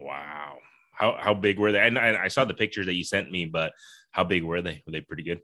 Wow. 0.00 0.58
How 0.90 1.16
how 1.16 1.34
big 1.34 1.60
were 1.60 1.70
they? 1.70 1.78
And 1.78 1.96
I, 1.96 2.24
I 2.24 2.28
saw 2.28 2.44
the 2.44 2.54
pictures 2.54 2.86
that 2.86 2.94
you 2.94 3.04
sent 3.04 3.30
me, 3.30 3.44
but 3.44 3.72
how 4.10 4.24
big 4.24 4.42
were 4.42 4.62
they? 4.62 4.82
Were 4.84 4.90
they 4.90 5.00
pretty 5.00 5.22
good? 5.22 5.42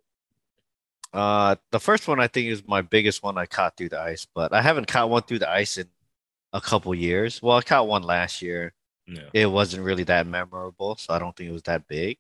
Uh, 1.13 1.55
the 1.71 1.79
first 1.79 2.09
one 2.09 2.19
I 2.19 2.27
think 2.27 2.49
is 2.49 2.67
my 2.67 2.83
biggest 2.83 3.23
one 3.23 3.39
I 3.39 3.47
caught 3.47 3.77
through 3.77 3.91
the 3.91 4.01
ice, 4.01 4.27
but 4.35 4.53
I 4.53 4.61
haven't 4.61 4.89
caught 4.89 5.09
one 5.09 5.23
through 5.23 5.39
the 5.39 5.49
ice 5.49 5.79
in 5.79 5.87
a 6.57 6.61
couple 6.61 6.95
years. 6.95 7.43
Well, 7.43 7.59
I 7.59 7.63
caught 7.63 7.87
one 7.87 8.03
last 8.03 8.41
year. 8.41 8.73
Yeah. 9.07 9.29
It 9.33 9.47
wasn't 9.47 9.85
really 9.85 10.05
that 10.05 10.27
memorable, 10.27 10.97
so 10.97 11.13
I 11.13 11.19
don't 11.19 11.37
think 11.37 11.51
it 11.51 11.53
was 11.53 11.63
that 11.65 11.87
big. 11.87 12.19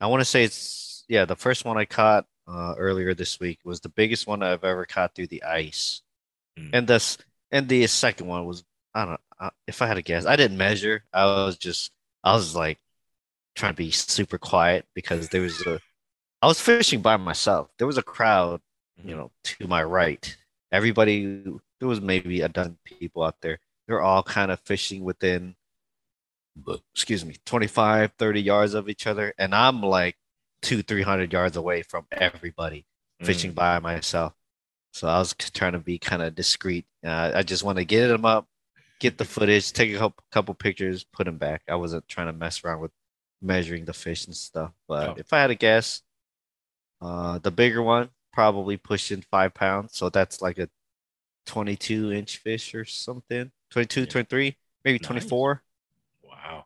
I 0.00 0.06
want 0.06 0.20
to 0.20 0.26
say 0.26 0.44
it's 0.44 1.04
yeah, 1.08 1.24
the 1.24 1.36
first 1.36 1.64
one 1.64 1.78
I 1.78 1.86
caught 1.86 2.26
uh, 2.46 2.74
earlier 2.76 3.14
this 3.14 3.40
week 3.40 3.60
was 3.64 3.80
the 3.80 3.88
biggest 3.88 4.26
one 4.26 4.42
I've 4.42 4.62
ever 4.62 4.84
caught 4.84 5.14
through 5.14 5.28
the 5.28 5.42
ice, 5.42 6.02
mm. 6.58 6.70
and 6.72 6.86
this 6.86 7.18
and 7.50 7.68
the 7.68 7.86
second 7.86 8.26
one 8.26 8.44
was 8.44 8.62
I 8.94 9.04
don't 9.06 9.20
know 9.40 9.50
if 9.66 9.80
I 9.82 9.86
had 9.86 9.94
to 9.94 10.02
guess. 10.02 10.26
I 10.26 10.36
didn't 10.36 10.58
measure. 10.58 11.04
I 11.12 11.24
was 11.24 11.56
just 11.56 11.90
I 12.22 12.34
was 12.34 12.54
like 12.54 12.78
trying 13.54 13.72
to 13.72 13.76
be 13.76 13.90
super 13.90 14.38
quiet 14.38 14.84
because 14.94 15.30
there 15.30 15.42
was 15.42 15.66
a 15.66 15.80
I 16.42 16.46
was 16.46 16.60
fishing 16.60 17.00
by 17.00 17.16
myself. 17.16 17.70
There 17.78 17.86
was 17.86 17.98
a 17.98 18.02
crowd, 18.02 18.60
you 18.96 19.10
mm-hmm. 19.10 19.18
know, 19.18 19.30
to 19.44 19.66
my 19.66 19.82
right. 19.82 20.36
Everybody 20.70 21.42
there 21.78 21.88
was 21.88 22.00
maybe 22.00 22.40
a 22.40 22.48
dozen 22.48 22.78
people 22.84 23.22
out 23.22 23.40
there. 23.40 23.58
They're 23.86 24.02
all 24.02 24.22
kind 24.22 24.50
of 24.50 24.60
fishing 24.60 25.04
within 25.04 25.56
excuse 26.94 27.24
me, 27.24 27.36
25, 27.44 28.12
30 28.18 28.40
yards 28.40 28.74
of 28.74 28.88
each 28.88 29.06
other. 29.06 29.34
And 29.38 29.54
I'm 29.54 29.82
like 29.82 30.16
two, 30.62 30.82
300 30.82 31.32
yards 31.32 31.56
away 31.56 31.82
from 31.82 32.06
everybody 32.10 32.86
fishing 33.22 33.52
mm. 33.52 33.56
by 33.56 33.78
myself. 33.78 34.32
So 34.92 35.08
I 35.08 35.18
was 35.18 35.34
trying 35.34 35.72
to 35.72 35.78
be 35.78 35.98
kind 35.98 36.22
of 36.22 36.34
discreet. 36.34 36.86
Uh, 37.04 37.32
I 37.34 37.42
just 37.42 37.62
want 37.62 37.78
to 37.78 37.84
get 37.84 38.08
them 38.08 38.24
up, 38.24 38.48
get 38.98 39.18
the 39.18 39.24
footage, 39.24 39.72
take 39.72 39.94
a 39.94 39.98
couple, 39.98 40.24
couple 40.32 40.54
pictures, 40.54 41.04
put 41.04 41.24
them 41.24 41.36
back. 41.36 41.62
I 41.68 41.74
wasn't 41.74 42.08
trying 42.08 42.28
to 42.28 42.32
mess 42.32 42.64
around 42.64 42.80
with 42.80 42.92
measuring 43.42 43.84
the 43.84 43.92
fish 43.92 44.26
and 44.26 44.34
stuff. 44.34 44.72
But 44.88 45.08
Oh. 45.10 45.14
if 45.18 45.32
I 45.32 45.40
had 45.40 45.48
to 45.48 45.54
guess, 45.54 46.02
uh, 47.02 47.38
the 47.38 47.50
bigger 47.50 47.82
one 47.82 48.10
probably 48.32 48.76
pushing 48.76 49.22
five 49.22 49.52
pounds. 49.54 49.96
So 49.96 50.08
that's 50.08 50.40
like 50.40 50.58
a 50.58 50.68
22 51.46 52.12
inch 52.12 52.38
fish 52.38 52.74
or 52.74 52.84
something. 52.84 53.50
22, 53.70 54.00
Yeah. 54.00 54.06
23, 54.06 54.56
maybe 54.84 54.98
Nice. 54.98 55.06
24. 55.06 55.62
Wow, 56.22 56.64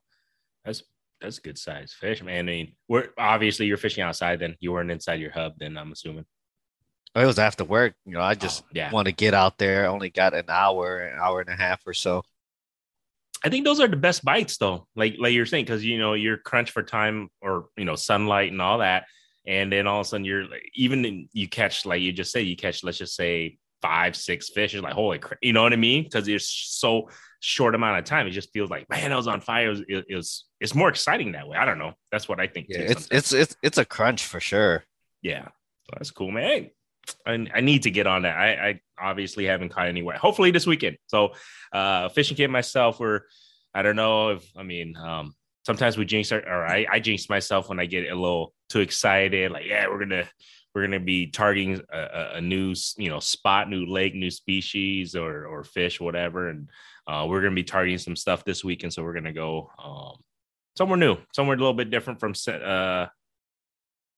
that's 0.64 0.82
that's 1.20 1.38
a 1.38 1.40
good 1.42 1.58
size 1.58 1.92
fish, 1.92 2.22
man. 2.22 2.38
I 2.48 2.52
mean, 2.52 2.76
we're 2.88 3.08
obviously 3.18 3.66
you're 3.66 3.76
fishing 3.76 4.02
outside. 4.02 4.40
Then 4.40 4.56
you 4.60 4.72
weren't 4.72 4.90
inside 4.90 5.20
your 5.20 5.32
hub. 5.32 5.54
Then 5.58 5.76
I'm 5.76 5.92
assuming. 5.92 6.24
It 7.14 7.26
was 7.26 7.38
after 7.38 7.64
work. 7.64 7.94
You 8.06 8.12
know, 8.14 8.20
I 8.20 8.32
oh, 8.32 8.34
just 8.34 8.62
Oh, 8.62 8.68
yeah. 8.72 8.90
want 8.92 9.06
to 9.06 9.12
get 9.12 9.34
out 9.34 9.58
there. 9.58 9.84
I 9.84 9.88
only 9.88 10.10
got 10.10 10.32
an 10.32 10.44
hour, 10.48 10.98
an 11.00 11.18
hour 11.18 11.40
and 11.40 11.50
a 11.50 11.56
half 11.56 11.86
or 11.86 11.92
so. 11.92 12.22
I 13.44 13.48
think 13.48 13.64
those 13.64 13.80
are 13.80 13.88
the 13.88 13.96
best 13.96 14.24
bites, 14.24 14.58
though. 14.58 14.86
Like 14.94 15.16
like 15.18 15.32
you're 15.32 15.46
saying, 15.46 15.64
because 15.64 15.84
you 15.84 15.98
know 15.98 16.14
you're 16.14 16.36
crunched 16.36 16.72
for 16.72 16.82
time 16.82 17.28
or 17.40 17.66
you 17.76 17.84
know 17.84 17.96
sunlight 17.96 18.52
and 18.52 18.60
all 18.62 18.78
that, 18.78 19.04
and 19.46 19.72
then 19.72 19.86
all 19.86 20.00
of 20.00 20.06
a 20.06 20.08
sudden 20.08 20.24
you're 20.24 20.44
like, 20.46 20.70
even 20.74 21.28
you 21.32 21.48
catch 21.48 21.84
like 21.86 22.00
you 22.02 22.12
just 22.12 22.32
said 22.32 22.40
you 22.40 22.56
catch 22.56 22.84
let's 22.84 22.98
just 22.98 23.16
say 23.16 23.58
five 23.82 24.16
six 24.16 24.50
fish. 24.50 24.72
You're 24.72 24.82
like 24.82 24.94
holy, 24.94 25.18
crap, 25.18 25.38
you 25.42 25.52
know 25.52 25.62
what 25.62 25.72
I 25.72 25.76
mean? 25.76 26.04
Because 26.04 26.28
it's 26.28 26.48
so 26.48 27.08
short 27.40 27.74
amount 27.74 27.98
of 27.98 28.04
time. 28.04 28.26
It 28.26 28.30
just 28.30 28.52
feels 28.52 28.70
like 28.70 28.88
man, 28.88 29.12
I 29.12 29.16
was 29.16 29.26
on 29.26 29.40
fire. 29.40 29.66
It 29.66 29.70
was, 29.70 29.80
it, 29.80 30.04
it 30.08 30.16
was 30.16 30.44
it's 30.60 30.74
more 30.74 30.88
exciting 30.88 31.32
that 31.32 31.48
way. 31.48 31.56
I 31.56 31.64
don't 31.64 31.78
know. 31.78 31.92
That's 32.12 32.28
what 32.28 32.40
I 32.40 32.46
think. 32.46 32.66
Yeah, 32.68 32.78
too, 32.78 32.84
it's 32.84 33.02
sometimes. 33.02 33.10
it's 33.12 33.32
it's 33.32 33.56
it's 33.62 33.78
a 33.78 33.84
crunch 33.84 34.24
for 34.24 34.40
sure. 34.40 34.84
Yeah, 35.22 35.44
so 35.44 35.94
that's 35.96 36.10
cool, 36.10 36.30
man. 36.30 36.44
Hey, 36.44 36.72
I, 37.26 37.46
I 37.58 37.60
need 37.60 37.82
to 37.82 37.90
get 37.90 38.06
on 38.06 38.22
that. 38.22 38.36
I, 38.36 38.68
I 38.68 38.80
obviously 38.98 39.46
haven't 39.46 39.70
caught 39.70 39.88
any 39.88 40.02
wet. 40.02 40.18
Hopefully 40.18 40.50
this 40.50 40.66
weekend. 40.66 40.96
So, 41.06 41.32
uh, 41.72 42.08
fishing 42.10 42.36
kit 42.36 42.50
myself. 42.50 43.00
We're 43.00 43.22
I 43.74 43.82
don't 43.82 43.96
know 43.96 44.30
if 44.30 44.50
I 44.56 44.62
mean 44.62 44.96
um 44.96 45.34
sometimes 45.64 45.96
we 45.96 46.04
jinx 46.04 46.32
our, 46.32 46.40
or 46.40 46.66
I, 46.66 46.86
I 46.90 47.00
jinx 47.00 47.28
myself 47.28 47.68
when 47.68 47.80
I 47.80 47.86
get 47.86 48.10
a 48.10 48.14
little 48.14 48.54
too 48.68 48.80
excited. 48.80 49.52
Like 49.52 49.66
yeah, 49.66 49.86
we're 49.88 50.00
gonna 50.00 50.28
we're 50.74 50.82
gonna 50.82 51.00
be 51.00 51.26
targeting 51.28 51.80
a, 51.92 52.30
a- 52.34 52.40
new 52.40 52.74
you 52.96 53.08
know 53.10 53.20
spot, 53.20 53.68
new 53.68 53.86
lake, 53.86 54.14
new 54.14 54.30
species 54.30 55.14
or 55.16 55.46
or 55.46 55.64
fish, 55.64 56.00
whatever, 56.00 56.48
and 56.48 56.68
uh, 57.06 57.26
we're 57.28 57.42
gonna 57.42 57.54
be 57.54 57.64
targeting 57.64 57.98
some 57.98 58.16
stuff 58.16 58.44
this 58.44 58.62
weekend. 58.64 58.92
So 58.92 59.02
we're 59.02 59.14
gonna 59.14 59.32
go 59.32 59.70
um 59.82 60.22
somewhere 60.76 60.96
new, 60.98 61.16
somewhere 61.34 61.56
a 61.56 61.58
little 61.58 61.74
bit 61.74 61.90
different 61.90 62.20
from 62.20 62.34
uh 62.48 63.06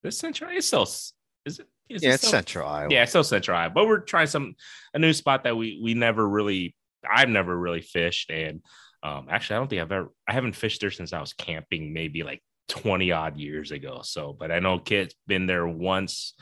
this 0.03 0.19
central. 0.19 0.51
It's 0.53 0.67
still 0.67 0.83
is 0.83 1.13
it? 1.47 1.67
Is 1.89 2.03
it 2.03 2.07
Yeah, 2.07 2.15
it's 2.15 2.23
still- 2.23 2.31
Central 2.31 2.69
Iowa. 2.69 2.93
yeah, 2.93 3.03
it's 3.03 3.13
still 3.13 3.25
Central 3.25 3.57
Iowa, 3.57 3.71
but 3.75 3.87
we're 3.87 4.01
trying 4.01 4.27
some 4.27 4.55
a 4.95 4.99
new 4.99 5.13
spot 5.13 5.45
that 5.45 5.57
we 5.57 5.81
we 5.83 5.95
never 5.95 6.27
really 6.29 6.75
I've 7.09 7.29
never 7.29 7.57
really 7.59 7.81
fished, 7.81 8.31
and 8.31 8.61
um 9.03 9.27
actually 9.31 9.57
I 9.57 9.59
don't 9.59 9.69
think 9.69 9.83
I've 9.83 9.93
ever 9.93 10.09
I 10.29 10.33
haven't 10.33 10.55
fished 10.57 10.81
there 10.81 10.91
since 10.91 11.13
I 11.13 11.21
was 11.21 11.33
camping 11.33 11.93
maybe 11.93 12.23
like 12.23 12.43
twenty 12.73 13.13
odd 13.13 13.37
years 13.37 13.71
ago. 13.71 14.01
So, 14.03 14.33
but 14.33 14.51
I 14.51 14.59
know 14.59 14.79
Kit's 14.79 15.15
been 15.27 15.47
there 15.47 15.69
once 15.69 16.33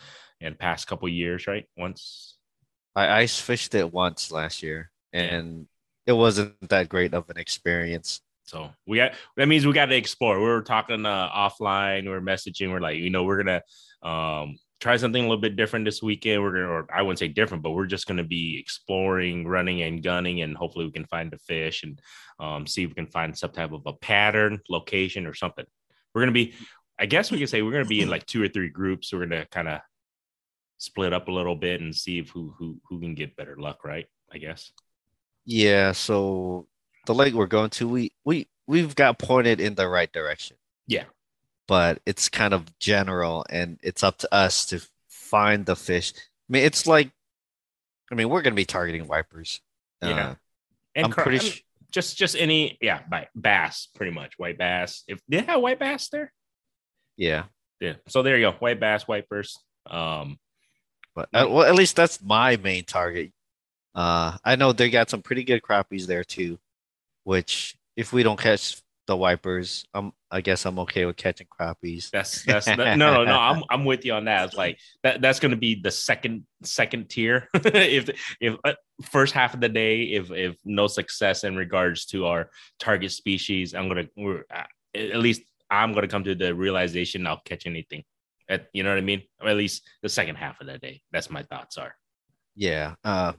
in 0.40 0.52
the 0.52 0.56
past 0.56 0.87
couple 0.87 1.08
years, 1.08 1.49
right? 1.49 1.66
Once. 1.76 2.37
I 2.94 3.22
ice 3.22 3.40
fished 3.40 3.75
it 3.75 3.92
once 3.92 4.30
last 4.30 4.62
year, 4.62 4.90
and 5.12 5.66
it 6.06 6.12
wasn't 6.12 6.54
that 6.68 6.88
great 6.88 7.14
of 7.14 7.28
an 7.30 7.37
experience. 7.37 8.20
So 8.44 8.70
we 8.87 8.99
got 8.99 9.12
that 9.37 9.49
means 9.49 9.66
we 9.66 9.72
got 9.72 9.87
to 9.87 9.96
explore. 9.96 10.38
We 10.38 10.44
were 10.44 10.62
talking 10.62 11.04
uh, 11.04 11.30
offline, 11.30 12.04
we 12.04 12.12
are 12.12 12.20
messaging. 12.20 12.70
We're 12.70 12.80
like, 12.80 12.99
you 12.99 13.10
know, 13.10 13.25
we're 13.25 13.42
gonna 13.42 13.62
um, 14.02 14.56
try 14.80 14.96
something 14.96 15.25
a 15.25 15.28
little 15.28 15.40
bit 15.40 15.56
different 15.56 15.84
this 15.84 16.02
weekend. 16.02 16.42
We're 16.42 16.52
gonna, 16.52 16.68
or 16.68 16.87
I 16.92 17.02
wouldn't 17.02 17.18
say 17.18 17.28
different, 17.28 17.62
but 17.62 17.70
we're 17.72 17.87
just 17.87 18.06
gonna 18.06 18.25
be 18.25 18.58
exploring, 18.58 19.46
running 19.46 19.82
and 19.82 20.02
gunning, 20.02 20.42
and 20.42 20.56
hopefully 20.56 20.84
we 20.84 20.92
can 20.92 21.06
find 21.06 21.32
a 21.32 21.38
fish 21.38 21.82
and 21.84 22.00
um, 22.40 22.66
see 22.66 22.82
if 22.82 22.88
we 22.90 22.94
can 22.94 23.06
find 23.06 23.37
some 23.37 23.50
type 23.50 23.72
of 23.72 23.82
a 23.87 23.92
pattern, 23.92 24.60
location, 24.68 25.26
or 25.26 25.34
something. 25.34 25.66
We're 26.14 26.23
gonna 26.23 26.33
be, 26.33 26.55
I 26.99 27.07
guess 27.07 27.31
we 27.31 27.38
could 27.38 27.49
say 27.49 27.62
we're 27.62 27.73
gonna 27.73 27.85
be 27.85 28.02
in 28.02 28.09
like 28.11 28.26
two 28.26 28.43
or 28.43 28.49
three 28.49 28.69
groups. 28.69 29.12
We're 29.12 29.26
gonna 29.26 29.47
kind 29.47 29.69
of 29.69 29.81
split 30.79 31.12
up 31.12 31.29
a 31.29 31.33
little 31.33 31.57
bit 31.57 31.81
and 31.81 31.95
see 31.95 32.19
if 32.19 32.31
who 32.31 32.55
who 32.59 32.81
who 32.88 33.00
can 33.00 33.14
get 33.14 33.37
better 33.37 33.57
luck, 33.57 33.85
right? 33.85 34.07
I 34.33 34.38
guess. 34.38 34.73
Yeah, 35.45 35.93
so 35.93 36.67
the 37.07 37.14
lake 37.14 37.35
we're 37.35 37.47
going 37.47 37.71
to, 37.71 37.88
we 37.88 38.12
we 38.25 38.49
we've 38.67 38.95
got 38.95 39.19
pointed 39.19 39.61
in 39.61 39.75
the 39.75 39.88
right 39.88 40.12
direction, 40.12 40.57
Yeah. 40.87 41.05
but 41.67 42.00
it's 42.07 42.29
kind 42.29 42.55
of 42.55 42.79
general, 42.79 43.45
and 43.50 43.79
it's 43.83 44.02
up 44.05 44.19
to 44.19 44.35
us 44.35 44.67
to 44.67 44.81
find 45.09 45.67
the 45.67 45.76
fish. 45.76 46.12
I 46.17 46.21
mean, 46.52 46.64
it's 46.64 46.87
like, 46.87 47.11
I 48.12 48.14
mean, 48.14 48.29
we're 48.29 48.43
gonna 48.43 48.55
be 48.57 48.64
targeting 48.64 49.07
wipers. 49.09 49.61
Yeah. 50.02 50.31
Uh, 50.31 50.35
And 50.95 51.07
I'm 51.07 51.12
pretty 51.12 51.38
I 51.38 51.43
mean, 51.43 51.52
sure. 51.52 51.62
Just 51.90 52.16
just 52.16 52.37
any 52.37 52.78
yeah 52.80 53.00
bass 53.35 53.88
pretty 53.94 54.12
much 54.12 54.38
white 54.38 54.59
bass. 54.59 55.04
If 55.09 55.20
they 55.28 55.42
have 55.42 55.61
white 55.61 55.78
bass 55.78 56.09
there? 56.09 56.32
Yeah, 57.16 57.44
yeah. 57.80 57.94
So 58.09 58.23
there 58.23 58.37
you 58.37 58.50
go 58.50 58.56
white 58.59 58.80
bass 58.80 59.06
wipers 59.06 59.59
um 59.90 60.38
but 61.14 61.28
uh, 61.32 61.47
well, 61.49 61.64
at 61.64 61.75
least 61.75 61.97
that's 61.97 62.23
my 62.23 62.56
main 62.56 62.85
target. 62.85 63.32
Uh, 63.94 64.37
I 64.44 64.56
know 64.56 64.73
they 64.73 64.90
got 64.90 65.11
some 65.11 65.23
pretty 65.23 65.44
good 65.44 65.62
crappies 65.62 66.06
there 66.06 66.25
too, 66.25 66.59
which 67.25 67.76
if 67.97 68.12
we 68.12 68.23
don't 68.23 68.38
catch 68.38 68.80
the 69.11 69.17
wipers, 69.17 69.85
I'm 69.93 70.12
I 70.31 70.40
guess 70.40 70.64
I'm 70.64 70.79
okay 70.81 71.05
with 71.05 71.17
catching 71.17 71.49
crappies. 71.49 72.11
that's 72.11 72.45
that's 72.45 72.67
that, 72.67 72.79
no 72.97 73.12
no 73.12 73.25
no 73.25 73.37
i'm 73.37 73.64
i'm 73.69 73.85
with 73.85 74.05
you 74.05 74.12
on 74.12 74.26
that 74.26 74.45
it's 74.47 74.57
like 74.57 74.79
that 75.02 75.21
that's 75.21 75.40
going 75.40 75.50
to 75.50 75.57
be 75.57 75.75
the 75.75 75.90
second 75.90 76.47
second 76.62 77.11
tier 77.11 77.49
if 77.55 78.09
if 78.40 78.57
uh, 78.64 78.75
first 79.02 79.35
half 79.35 79.52
of 79.55 79.61
the 79.61 79.69
day 79.69 80.02
if 80.02 80.31
if 80.31 80.57
no 80.64 80.87
success 80.87 81.43
in 81.43 81.57
regards 81.57 82.07
to 82.07 82.26
our 82.26 82.50
target 82.79 83.11
species 83.11 83.75
i'm 83.75 83.88
we're 84.17 84.45
uh, 84.55 84.62
at 84.95 85.17
least 85.17 85.43
i'm 85.71 85.93
to 85.95 86.07
come 86.07 86.23
to 86.23 86.37
the 86.37 86.55
realization 86.55 87.26
i'll 87.26 87.43
catch 87.45 87.67
anything 87.67 88.05
at, 88.49 88.69
you 88.73 88.85
know 88.85 88.90
what 88.90 88.99
i 88.99 89.02
mean 89.02 89.23
or 89.43 89.49
at 89.49 89.57
least 89.57 89.83
the 90.02 90.09
second 90.09 90.37
half 90.37 90.61
of 90.61 90.69
the 90.69 90.79
day 90.79 91.02
that's 91.11 91.31
my 91.31 91.43
thoughts 91.43 91.76
are 91.76 91.95
Yeah. 92.55 92.95
Uh, 93.02 93.33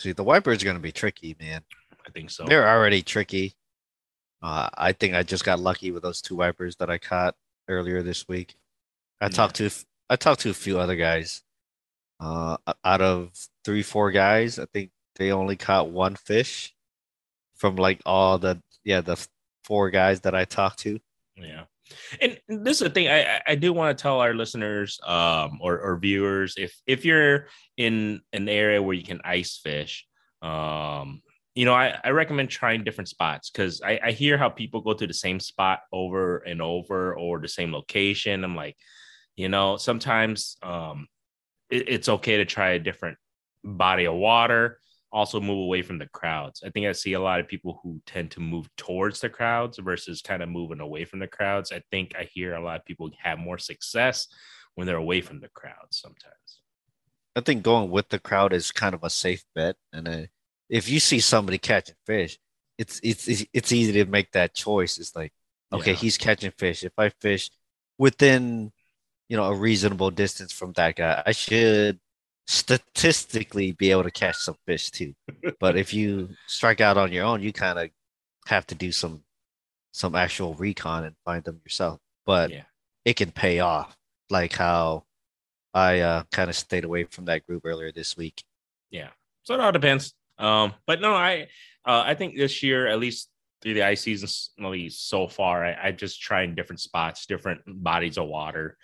see, 0.00 0.12
the 0.12 0.24
wipers 0.24 0.62
are 0.62 0.66
gonna 0.66 0.78
be 0.78 0.92
tricky, 0.92 1.36
man. 1.38 1.60
i 2.06 2.10
think 2.10 2.30
so 2.30 2.44
They're 2.46 2.68
already 2.68 3.02
tricky. 3.02 3.54
Uh, 4.42 4.68
I 4.76 4.92
think 4.92 5.14
I 5.14 5.22
just 5.22 5.44
got 5.44 5.60
lucky 5.60 5.90
with 5.90 6.02
those 6.02 6.22
two 6.22 6.36
wipers 6.36 6.76
that 6.76 6.90
I 6.90 6.98
caught 6.98 7.34
earlier 7.68 8.02
this 8.02 8.26
week. 8.28 8.54
I 9.20 9.26
Yeah. 9.26 9.28
talked 9.30 9.56
to 9.56 9.70
I 10.08 10.16
talked 10.16 10.40
to 10.40 10.50
a 10.50 10.54
few 10.54 10.78
other 10.78 10.96
guys. 10.96 11.42
Uh, 12.18 12.56
out 12.84 13.00
of 13.00 13.30
three, 13.64 13.82
four 13.82 14.10
guys, 14.10 14.58
I 14.58 14.66
think 14.66 14.90
they 15.16 15.30
only 15.32 15.56
caught 15.56 15.90
one 15.90 16.16
fish 16.16 16.74
from 17.56 17.76
like 17.76 18.00
all 18.06 18.38
the 18.38 18.60
yeah 18.84 19.00
the 19.02 19.16
four 19.64 19.90
guys 19.90 20.20
that 20.22 20.34
I 20.34 20.44
talked 20.46 20.80
to. 20.80 20.98
Yeah. 21.36 21.64
And 22.20 22.38
this 22.48 22.80
is 22.80 22.86
the 22.88 22.90
thing 22.90 23.08
I, 23.08 23.36
I- 23.36 23.42
I 23.48 23.54
do 23.56 23.72
want 23.72 23.96
to 23.96 24.00
tell 24.02 24.20
our 24.20 24.32
listeners 24.34 24.98
um, 25.04 25.58
or, 25.60 25.78
or 25.80 25.98
viewers 25.98 26.54
if 26.56 26.72
if 26.86 27.04
you're 27.04 27.48
in 27.76 28.20
an 28.32 28.48
area 28.48 28.80
where 28.82 28.94
you 28.94 29.04
can 29.04 29.20
ice 29.24 29.58
fish, 29.58 30.06
um, 30.42 31.22
you 31.54 31.64
know, 31.64 31.74
I, 31.74 31.98
I 32.04 32.10
recommend 32.10 32.48
trying 32.48 32.84
different 32.84 33.08
spots 33.08 33.50
because 33.50 33.82
I, 33.82 33.98
I 34.04 34.10
hear 34.12 34.38
how 34.38 34.48
people 34.48 34.80
go 34.80 34.94
to 34.94 35.06
the 35.06 35.14
same 35.14 35.40
spot 35.40 35.80
over 35.92 36.38
and 36.38 36.62
over 36.62 37.14
or 37.14 37.40
the 37.40 37.48
same 37.48 37.72
location. 37.72 38.44
I'm 38.44 38.56
like, 38.56 38.76
you 39.36 39.48
know, 39.48 39.76
sometimes 39.76 40.56
um, 40.62 41.08
it, 41.68 41.88
it's 41.88 42.08
okay 42.08 42.38
to 42.38 42.44
try 42.44 42.70
a 42.70 42.78
different 42.78 43.18
body 43.64 44.04
of 44.04 44.14
water 44.14 44.78
also 45.12 45.40
move 45.40 45.58
away 45.58 45.82
from 45.82 45.98
the 45.98 46.06
crowds. 46.06 46.62
I 46.64 46.70
think 46.70 46.86
I 46.86 46.92
see 46.92 47.14
a 47.14 47.20
lot 47.20 47.40
of 47.40 47.48
people 47.48 47.80
who 47.82 48.00
tend 48.06 48.30
to 48.32 48.40
move 48.40 48.68
towards 48.76 49.20
the 49.20 49.28
crowds 49.28 49.78
versus 49.78 50.22
kind 50.22 50.42
of 50.42 50.48
moving 50.48 50.80
away 50.80 51.04
from 51.04 51.18
the 51.18 51.26
crowds. 51.26 51.72
I 51.72 51.82
think 51.90 52.14
I 52.16 52.28
hear 52.32 52.54
a 52.54 52.62
lot 52.62 52.78
of 52.78 52.84
people 52.84 53.10
have 53.22 53.38
more 53.38 53.58
success 53.58 54.28
when 54.74 54.86
they're 54.86 54.96
away 54.96 55.20
from 55.20 55.40
the 55.40 55.48
crowds 55.48 56.00
sometimes. 56.00 56.60
I 57.34 57.40
think 57.40 57.62
going 57.62 57.90
with 57.90 58.08
the 58.08 58.18
crowd 58.18 58.52
is 58.52 58.72
kind 58.72 58.94
of 58.94 59.04
a 59.04 59.10
safe 59.10 59.44
bet, 59.54 59.76
and 59.92 60.08
uh, 60.08 60.22
if 60.70 60.88
you 60.88 61.00
see 61.00 61.20
somebody 61.20 61.58
catching 61.58 61.96
fish, 62.06 62.38
it's 62.78 63.00
it's 63.02 63.28
it's 63.28 63.44
it's 63.52 63.72
easy 63.72 63.92
to 63.92 64.06
make 64.06 64.32
that 64.32 64.54
choice. 64.54 64.96
It's 64.98 65.14
like, 65.14 65.32
okay, 65.72 65.90
Yeah. 65.92 65.96
he's 65.98 66.16
catching 66.16 66.52
fish. 66.52 66.82
If 66.84 66.92
I 66.96 67.10
fish 67.10 67.50
within, 67.98 68.72
you 69.28 69.36
know, 69.36 69.44
a 69.44 69.54
reasonable 69.54 70.10
distance 70.10 70.52
from 70.52 70.72
that 70.74 70.96
guy, 70.96 71.22
I 71.26 71.32
should 71.32 72.00
statistically 72.46 73.72
be 73.72 73.90
able 73.90 74.04
to 74.04 74.10
catch 74.10 74.36
some 74.36 74.56
fish 74.66 74.90
too. 74.90 75.14
but 75.60 75.76
if 75.76 75.92
you 75.92 76.30
strike 76.46 76.80
out 76.80 76.96
on 76.96 77.12
your 77.12 77.24
own, 77.24 77.42
you 77.42 77.52
kind 77.52 77.78
of 77.78 77.90
have 78.46 78.66
to 78.68 78.74
do 78.74 78.92
some 78.92 79.22
some 79.92 80.14
actual 80.14 80.54
recon 80.54 81.04
and 81.04 81.16
find 81.24 81.42
them 81.44 81.60
yourself. 81.64 81.98
But 82.24 82.50
Yeah. 82.50 82.62
it 83.04 83.14
can 83.16 83.32
pay 83.32 83.58
off, 83.58 83.96
like 84.30 84.52
how 84.54 85.04
I 85.74 86.00
uh, 86.00 86.22
kind 86.30 86.48
of 86.48 86.56
stayed 86.56 86.84
away 86.84 87.04
from 87.04 87.24
that 87.26 87.44
group 87.46 87.62
earlier 87.64 87.90
this 87.92 88.16
week. 88.16 88.42
Yeah. 88.90 89.10
So 89.42 89.54
it 89.54 89.60
all 89.60 89.72
depends. 89.72 90.14
Um, 90.40 90.72
but 90.86 91.00
no, 91.00 91.14
I 91.14 91.48
uh, 91.84 92.02
I 92.06 92.14
think 92.14 92.36
this 92.36 92.62
year, 92.62 92.86
at 92.86 92.98
least 92.98 93.28
through 93.62 93.74
the 93.74 93.82
ice 93.82 94.00
season, 94.00 94.28
at 94.64 94.70
least 94.70 95.08
so 95.08 95.28
far, 95.28 95.64
I, 95.64 95.88
I 95.88 95.92
just 95.92 96.20
trying 96.20 96.54
different 96.54 96.80
spots, 96.80 97.26
different 97.26 97.60
bodies 97.66 98.18
of 98.18 98.26
water. 98.26 98.76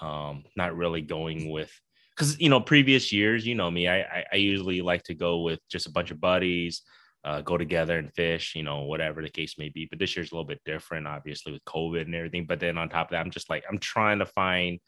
Um, 0.00 0.44
not 0.56 0.76
really 0.76 1.02
going 1.02 1.50
with 1.50 1.72
because 2.16 2.38
you 2.40 2.48
know 2.48 2.60
previous 2.60 3.12
years, 3.12 3.46
you 3.46 3.54
know 3.54 3.70
me, 3.70 3.88
I, 3.88 4.00
I, 4.00 4.24
I 4.32 4.36
usually 4.36 4.82
like 4.82 5.04
to 5.04 5.14
go 5.14 5.42
with 5.42 5.60
just 5.70 5.86
a 5.86 5.92
bunch 5.92 6.10
of 6.10 6.20
buddies, 6.20 6.82
uh, 7.24 7.40
go 7.42 7.56
together 7.56 7.96
and 7.96 8.12
fish, 8.12 8.54
you 8.56 8.64
know, 8.64 8.82
whatever 8.82 9.22
the 9.22 9.30
case 9.30 9.56
may 9.56 9.68
be. 9.68 9.86
But 9.86 10.00
this 10.00 10.16
year's 10.16 10.32
a 10.32 10.34
little 10.34 10.46
bit 10.46 10.60
different, 10.64 11.06
obviously 11.06 11.52
with 11.52 11.64
COVID 11.64 12.02
and 12.02 12.14
everything. 12.14 12.44
But 12.46 12.58
then 12.58 12.76
on 12.76 12.88
top 12.88 13.06
of 13.06 13.10
that, 13.12 13.24
I'm 13.24 13.30
just 13.30 13.48
like 13.48 13.64
I'm 13.70 13.78
trying 13.78 14.18
to 14.18 14.26
find 14.26 14.80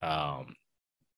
um 0.00 0.54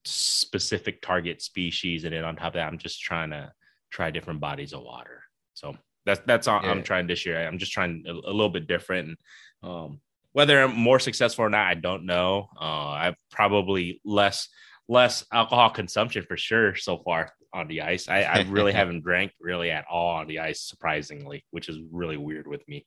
specific 0.04 1.02
target 1.02 1.42
species, 1.42 2.04
and 2.04 2.14
then 2.14 2.24
on 2.24 2.36
top 2.36 2.48
of 2.48 2.54
that, 2.54 2.66
I'm 2.66 2.78
just 2.78 3.00
trying 3.02 3.30
to 3.30 3.52
try 3.90 4.10
different 4.10 4.40
bodies 4.40 4.72
of 4.72 4.82
water. 4.82 5.22
So 5.54 5.76
that's 6.04 6.20
that's 6.26 6.48
all 6.48 6.60
Yeah. 6.62 6.70
I'm 6.70 6.82
trying 6.82 7.06
this 7.06 7.26
year. 7.26 7.46
I'm 7.46 7.58
just 7.58 7.72
trying 7.72 8.04
a, 8.06 8.12
a 8.12 8.32
little 8.32 8.50
bit 8.50 8.66
different. 8.66 9.08
And, 9.08 9.70
um, 9.70 10.00
whether 10.32 10.62
I'm 10.62 10.76
more 10.76 10.98
successful 11.00 11.44
or 11.46 11.50
not, 11.50 11.66
I 11.66 11.74
don't 11.74 12.04
know. 12.04 12.48
Uh, 12.60 12.90
I've 12.90 13.16
probably 13.30 14.00
less 14.04 14.48
less 14.88 15.24
alcohol 15.32 15.70
consumption 15.70 16.24
for 16.28 16.36
sure 16.36 16.76
so 16.76 16.98
far 16.98 17.32
on 17.52 17.66
the 17.68 17.80
ice. 17.82 18.08
I, 18.08 18.22
I 18.22 18.42
really 18.48 18.72
haven't 18.80 19.02
drank 19.02 19.32
really 19.40 19.70
at 19.70 19.84
all 19.90 20.16
on 20.16 20.26
the 20.28 20.40
ice, 20.40 20.60
surprisingly, 20.60 21.44
which 21.50 21.68
is 21.68 21.78
really 21.90 22.16
weird 22.18 22.46
with 22.46 22.66
me. 22.68 22.86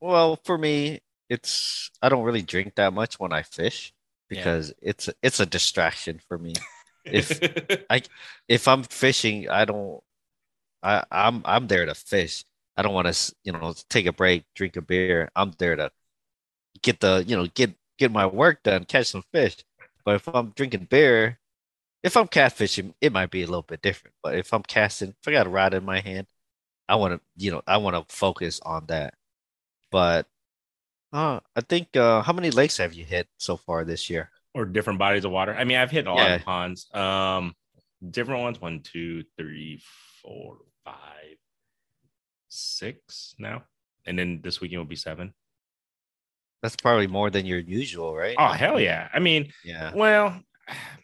Well, 0.00 0.38
for 0.44 0.56
me, 0.56 1.00
it's 1.28 1.90
I 2.00 2.08
don't 2.08 2.24
really 2.24 2.42
drink 2.42 2.76
that 2.76 2.92
much 2.92 3.18
when 3.20 3.32
I 3.32 3.42
fish 3.42 3.92
Yeah. 4.30 4.38
because 4.38 4.72
it's 4.80 5.10
it's 5.22 5.40
a 5.40 5.46
distraction 5.46 6.20
for 6.28 6.38
me. 6.38 6.54
If- 7.04 7.40
I 7.90 8.02
If 8.48 8.68
I'm 8.68 8.82
fishing, 8.84 9.48
I 9.48 9.64
don't 9.64 10.00
I 10.82 11.04
I'm 11.10 11.42
I'm 11.44 11.66
there 11.68 11.86
to 11.86 11.94
fish. 11.94 12.44
I 12.76 12.82
don't 12.82 12.94
want 12.94 13.12
to, 13.12 13.34
you 13.44 13.52
know, 13.52 13.74
take 13.88 14.06
a 14.06 14.12
break, 14.12 14.44
drink 14.54 14.76
a 14.76 14.82
beer. 14.82 15.30
I'm 15.36 15.52
there 15.58 15.76
to 15.76 15.90
get 16.82 17.00
the, 17.00 17.24
you 17.26 17.36
know, 17.36 17.46
get 17.48 17.74
get 17.98 18.12
my 18.12 18.26
work 18.26 18.62
done, 18.62 18.84
catch 18.84 19.08
some 19.08 19.24
fish. 19.32 19.56
But 20.04 20.16
if 20.16 20.28
I'm 20.28 20.50
drinking 20.50 20.86
beer, 20.90 21.38
if 22.04 22.16
I'm 22.16 22.28
catfishing, 22.28 22.94
it 23.00 23.12
might 23.12 23.30
be 23.30 23.42
a 23.42 23.46
little 23.46 23.62
bit 23.62 23.82
different. 23.82 24.14
But 24.22 24.36
if 24.36 24.54
I'm 24.54 24.62
casting, 24.64 25.10
if 25.10 25.28
I 25.28 25.32
got 25.32 25.46
a 25.46 25.50
rod 25.50 25.74
in 25.74 25.84
my 25.84 26.00
hand, 26.00 26.28
I 26.88 26.96
want 26.96 27.14
to, 27.14 27.20
you 27.36 27.50
know, 27.52 27.62
I 27.66 27.78
want 27.78 27.96
to 28.08 28.14
focus 28.14 28.60
on 28.64 28.86
that. 28.88 29.14
But 29.92 30.26
uh, 31.12 31.40
I 31.56 31.60
think 31.62 31.96
uh, 31.96 32.22
how 32.22 32.32
many 32.34 32.50
lakes 32.50 32.78
have 32.78 32.94
you 32.94 33.04
hit 33.04 33.28
so 33.38 33.56
far 33.56 33.84
this 33.84 34.10
year? 34.10 34.30
or 34.54 34.64
different 34.64 34.98
bodies 34.98 35.24
of 35.24 35.30
water. 35.30 35.54
I 35.54 35.64
mean, 35.64 35.76
I've 35.76 35.90
hit 35.90 36.06
a 36.06 36.12
lot 36.14 36.30
Yeah. 36.30 36.32
of 36.32 36.40
ponds. 36.40 36.92
Um, 36.94 37.54
different 38.10 38.42
ones. 38.42 38.60
One, 38.60 38.80
two, 38.82 39.24
three, 39.38 39.82
four, 40.22 40.58
five, 40.92 41.36
six 42.48 43.34
now. 43.38 43.62
And 44.06 44.18
then 44.18 44.40
this 44.42 44.60
weekend 44.60 44.80
will 44.80 44.86
be 44.86 44.96
seven. 44.96 45.34
That's 46.62 46.76
probably 46.76 47.06
more 47.06 47.30
than 47.30 47.46
your 47.46 47.58
usual, 47.58 48.14
right? 48.14 48.36
Oh 48.38 48.48
hell 48.52 48.78
yeah! 48.78 49.08
I 49.14 49.18
mean, 49.18 49.52
Yeah. 49.64 49.92
well, 49.94 50.40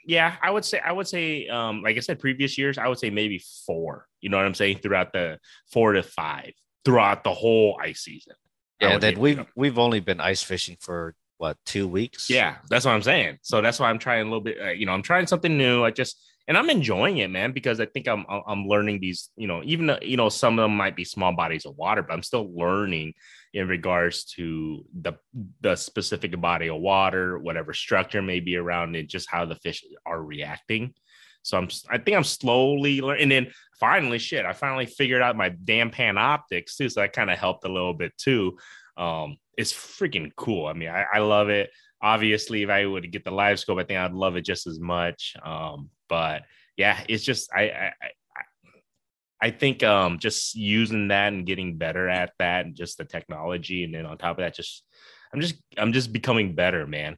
yeah, 0.04 0.36
I 0.42 0.50
would 0.50 0.64
say 0.64 0.80
I 0.84 0.92
would 0.92 1.08
say 1.08 1.48
um 1.48 1.82
like 1.82 1.96
I 1.96 2.00
said 2.00 2.18
previous 2.18 2.58
years, 2.58 2.78
I 2.78 2.88
would 2.88 2.98
say 2.98 3.10
maybe 3.10 3.42
four. 3.66 4.06
You 4.20 4.28
know 4.28 4.36
what 4.36 4.46
I'm 4.46 4.54
saying? 4.54 4.78
Throughout 4.78 5.12
the 5.12 5.38
four 5.72 5.92
to 5.92 6.02
five 6.02 6.52
throughout 6.84 7.24
the 7.24 7.34
whole 7.34 7.78
ice 7.82 8.00
season. 8.00 8.34
Yeah, 8.80 8.98
then 8.98 9.18
we've 9.18 9.44
we've 9.56 9.78
only 9.78 10.00
been 10.00 10.20
ice 10.20 10.42
fishing 10.42 10.76
for 10.80 11.14
what 11.38 11.56
two 11.64 11.88
weeks? 11.88 12.30
Yeah, 12.30 12.56
that's 12.70 12.84
what 12.84 12.92
I'm 12.92 13.02
saying. 13.02 13.38
So 13.42 13.60
that's 13.60 13.80
why 13.80 13.90
I'm 13.90 13.98
trying 13.98 14.22
a 14.22 14.24
little 14.24 14.40
bit. 14.40 14.58
Uh, 14.60 14.70
you 14.70 14.86
know, 14.86 14.92
I'm 14.92 15.02
trying 15.02 15.26
something 15.26 15.56
new. 15.56 15.84
I 15.84 15.90
just 15.90 16.22
and 16.48 16.56
I'm 16.56 16.70
enjoying 16.70 17.18
it, 17.18 17.30
man, 17.30 17.52
because 17.52 17.80
I 17.80 17.86
think 17.86 18.06
I'm 18.06 18.24
I'm- 18.28 18.66
learning 18.66 19.00
these. 19.00 19.30
You 19.36 19.48
know, 19.48 19.62
even 19.64 19.86
though, 19.86 19.98
you 20.02 20.16
know 20.16 20.28
some 20.28 20.58
of 20.58 20.62
them 20.64 20.76
might 20.76 20.96
be 20.96 21.04
small 21.04 21.32
bodies 21.32 21.66
of 21.66 21.76
water, 21.76 22.02
but 22.02 22.12
I'm 22.12 22.22
still 22.22 22.48
learning 22.54 23.14
in 23.52 23.68
regards 23.68 24.24
to 24.36 24.84
the 25.00 25.14
the 25.60 25.76
specific 25.76 26.38
body 26.40 26.68
of 26.68 26.80
water, 26.80 27.38
whatever 27.38 27.72
structure 27.72 28.22
may 28.22 28.40
be 28.40 28.56
around 28.56 28.94
it, 28.96 29.08
just 29.08 29.30
how 29.30 29.44
the 29.44 29.56
fish 29.56 29.84
are 30.04 30.22
reacting. 30.22 30.94
So 31.42 31.58
I'm 31.58 31.68
I 31.90 31.98
think 31.98 32.16
I'm 32.16 32.24
slowly 32.24 33.00
learning. 33.00 33.22
And 33.22 33.32
then 33.32 33.52
finally, 33.78 34.18
shit, 34.18 34.44
I 34.44 34.52
finally 34.52 34.86
figured 34.86 35.22
out 35.22 35.36
my 35.36 35.50
damn 35.50 35.90
Panoptix 35.90 36.76
too. 36.76 36.88
So 36.88 37.00
that 37.00 37.12
kind 37.12 37.30
of 37.30 37.38
helped 37.38 37.64
a 37.64 37.72
little 37.72 37.94
bit 37.94 38.16
too. 38.18 38.58
Um, 38.96 39.36
it's 39.56 39.72
freaking 39.72 40.30
cool. 40.36 40.66
I 40.66 40.72
mean, 40.72 40.88
I, 40.88 41.04
I 41.14 41.18
love 41.18 41.48
it. 41.48 41.70
Obviously, 42.02 42.62
if 42.62 42.68
I 42.70 42.84
would 42.86 43.10
get 43.10 43.24
the 43.24 43.30
live 43.30 43.58
scope, 43.58 43.78
I 43.78 43.84
think 43.84 43.98
I'd 43.98 44.12
love 44.12 44.36
it 44.36 44.42
just 44.44 44.66
as 44.66 44.78
much. 44.78 45.34
Um, 45.42 45.90
but 46.08 46.42
yeah, 46.76 47.02
it's 47.08 47.24
just 47.24 47.50
I 47.52 47.62
I 47.70 47.92
I, 48.02 49.46
I 49.48 49.50
think 49.50 49.82
um 49.82 50.18
just 50.18 50.54
using 50.54 51.08
that 51.08 51.32
and 51.32 51.46
getting 51.46 51.76
better 51.76 52.08
at 52.08 52.32
that 52.38 52.66
and 52.66 52.74
just 52.74 52.98
the 52.98 53.04
technology, 53.04 53.84
and 53.84 53.94
then 53.94 54.06
on 54.06 54.18
top 54.18 54.38
of 54.38 54.42
that, 54.44 54.54
just 54.54 54.84
I'm 55.32 55.40
just 55.40 55.56
I'm 55.78 55.92
just 55.92 56.12
becoming 56.12 56.54
better, 56.54 56.86
man. 56.86 57.16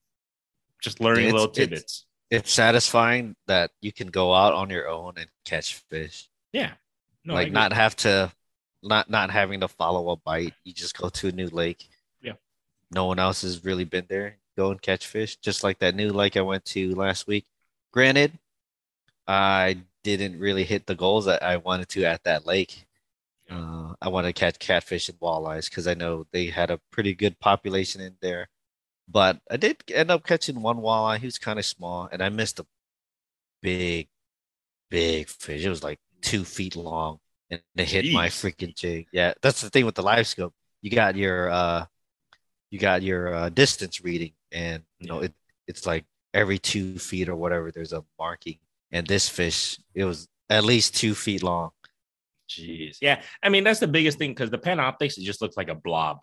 Just 0.83 1.01
learning 1.01 1.27
It's- 1.27 1.33
little 1.33 1.49
it's- 1.51 1.57
tidbits. 1.69 2.05
It's 2.31 2.53
satisfying 2.53 3.37
that 3.47 3.71
you 3.81 3.91
can 3.91 4.09
go 4.09 4.35
out 4.35 4.53
on 4.53 4.69
your 4.69 4.87
own 4.87 5.15
and 5.17 5.29
catch 5.47 5.77
fish. 5.89 6.29
Yeah. 6.53 6.73
No, 7.25 7.33
like 7.33 7.51
not 7.51 7.73
have 7.73 7.97
to 7.97 8.31
not 8.83 9.09
not 9.09 9.31
having 9.31 9.61
to 9.61 9.69
follow 9.69 10.11
a 10.11 10.17
bite. 10.17 10.53
You 10.63 10.75
just 10.75 10.97
go 10.97 11.09
to 11.09 11.29
a 11.29 11.33
new 11.33 11.49
lake. 11.49 11.89
Yeah. 12.21 12.35
No 12.91 13.07
one 13.07 13.19
else 13.19 13.41
has 13.43 13.65
really 13.65 13.85
been 13.85 14.05
there. 14.11 14.37
Go 14.59 14.73
and 14.73 14.83
catch 14.83 15.07
fish. 15.07 15.37
Just 15.37 15.63
like 15.63 15.79
that 15.79 15.95
new 15.95 16.11
lake 16.11 16.37
I 16.37 16.41
went 16.41 16.65
to 16.67 16.93
last 16.97 17.29
week. 17.29 17.47
Granted, 17.93 18.33
I 19.29 19.79
didn't 20.03 20.41
really 20.41 20.65
hit 20.65 20.87
the 20.87 20.97
goals 20.97 21.27
that 21.27 21.45
I 21.45 21.59
wanted 21.59 21.89
to 21.91 22.05
at 22.05 22.25
that 22.25 22.45
lake. 22.45 22.87
Uh, 23.49 23.95
I 24.03 24.09
wanted 24.09 24.35
to 24.35 24.41
catch 24.41 24.59
catfish 24.59 25.09
and 25.09 25.21
walleyes 25.21 25.71
because 25.71 25.87
I 25.87 25.95
know 25.95 26.27
they 26.33 26.47
had 26.47 26.73
a 26.73 26.81
pretty 26.91 27.15
good 27.15 27.39
population 27.39 28.01
in 28.01 28.17
there. 28.21 28.49
But 29.07 29.41
I 29.49 29.59
did 29.59 29.77
end 29.95 30.11
up 30.11 30.27
catching 30.27 30.61
one 30.61 30.79
walleye. 30.79 31.19
He 31.19 31.27
was 31.27 31.39
kind 31.39 31.61
of 31.61 31.65
small, 31.65 32.09
and 32.11 32.21
I 32.21 32.29
missed 32.29 32.59
a 32.59 32.67
big, 33.63 34.09
big 34.91 35.29
fish. 35.29 35.65
It 35.65 35.69
was 35.69 35.85
like 35.85 36.01
two 36.21 36.45
feet 36.45 36.75
long, 36.75 37.21
and 37.49 37.63
it 37.77 37.89
hit 37.89 38.13
my 38.13 38.27
freaking 38.27 38.75
jig. 38.75 39.07
Yeah, 39.13 39.35
that's 39.41 39.61
the 39.61 39.71
thing 39.71 39.87
with 39.87 39.95
the 39.95 40.03
live 40.03 40.27
scope. 40.27 40.53
You 40.83 40.91
got 40.91 41.15
your 41.15 41.49
uh, 41.49 41.87
you 42.71 42.79
got 42.79 43.03
your 43.03 43.35
uh, 43.35 43.49
distance 43.49 44.03
reading, 44.05 44.33
and 44.53 44.83
you 44.99 45.09
know 45.09 45.21
it. 45.21 45.35
It's 45.67 45.87
like 45.87 46.05
every 46.33 46.59
two 46.59 46.99
feet 46.99 47.29
or 47.29 47.37
whatever. 47.37 47.71
There's 47.71 47.93
a 47.93 48.05
marking, 48.19 48.59
and 48.93 49.07
this 49.07 49.29
fish, 49.29 49.79
it 49.95 50.05
was 50.05 50.29
at 50.51 50.65
least 50.65 50.97
two 50.97 51.15
feet 51.15 51.43
long. 51.43 51.71
Jeez. 52.49 52.99
Yeah. 53.01 53.21
I 53.43 53.49
mean, 53.49 53.65
that's 53.65 53.81
the 53.81 53.89
biggest 53.89 54.19
thing 54.19 54.31
because 54.31 54.51
the 54.51 54.59
Panoptix, 54.59 55.19
it 55.19 55.25
just 55.25 55.43
looks 55.43 55.57
like 55.57 55.69
a 55.69 55.75
blob. 55.75 56.19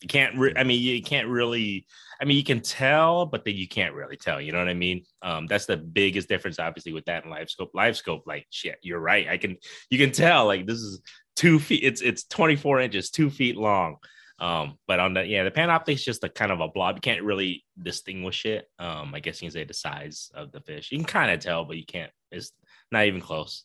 You 0.00 0.08
can't, 0.08 0.38
re- 0.38 0.54
I 0.56 0.62
mean, 0.62 0.80
you 0.80 1.02
can't 1.02 1.28
really, 1.28 1.84
I 2.20 2.24
mean, 2.24 2.36
you 2.36 2.44
can 2.44 2.60
tell, 2.60 3.26
but 3.26 3.44
then 3.44 3.56
you 3.56 3.66
can't 3.66 3.94
really 3.94 4.16
tell. 4.16 4.40
You 4.40 4.52
know 4.52 4.58
what 4.58 4.68
I 4.68 4.74
mean? 4.74 5.04
Um, 5.22 5.46
that's 5.46 5.66
the 5.66 5.76
biggest 5.76 6.28
difference, 6.28 6.60
obviously, 6.60 6.92
with 6.92 7.04
that 7.06 7.24
and 7.24 7.32
live 7.32 7.50
scope. 7.50 7.72
Live 7.74 7.96
scope, 7.96 8.22
like, 8.24 8.46
shit, 8.50 8.78
you're 8.80 9.00
right. 9.00 9.28
I 9.28 9.38
can, 9.38 9.56
you 9.90 9.98
can 9.98 10.12
tell, 10.12 10.46
like, 10.46 10.66
this 10.66 10.78
is 10.78 11.02
two 11.34 11.58
feet, 11.58 11.82
it's, 11.82 12.00
it's 12.00 12.24
24 12.24 12.80
inches, 12.80 13.10
two 13.10 13.28
feet 13.28 13.56
long. 13.56 13.96
Um, 14.40 14.78
but 14.86 15.00
on 15.00 15.14
the, 15.14 15.24
yeah, 15.26 15.42
the 15.44 15.50
Panoptix, 15.50 16.02
just 16.04 16.22
a 16.24 16.28
kind 16.28 16.52
of 16.52 16.60
a 16.60 16.68
blob. 16.68 16.96
You 16.96 17.00
can't 17.00 17.22
really 17.24 17.64
distinguish 17.82 18.46
it. 18.46 18.70
Um, 18.78 19.14
I 19.14 19.20
guess 19.20 19.42
you 19.42 19.46
can 19.48 19.52
say 19.52 19.64
the 19.64 19.74
size 19.74 20.30
of 20.34 20.52
the 20.52 20.60
fish. 20.60 20.92
You 20.92 20.98
can 20.98 21.06
kind 21.06 21.30
of 21.32 21.40
tell, 21.40 21.64
but 21.64 21.76
you 21.76 21.84
can't, 21.84 22.10
it's 22.30 22.52
not 22.92 23.06
even 23.06 23.20
close. 23.20 23.64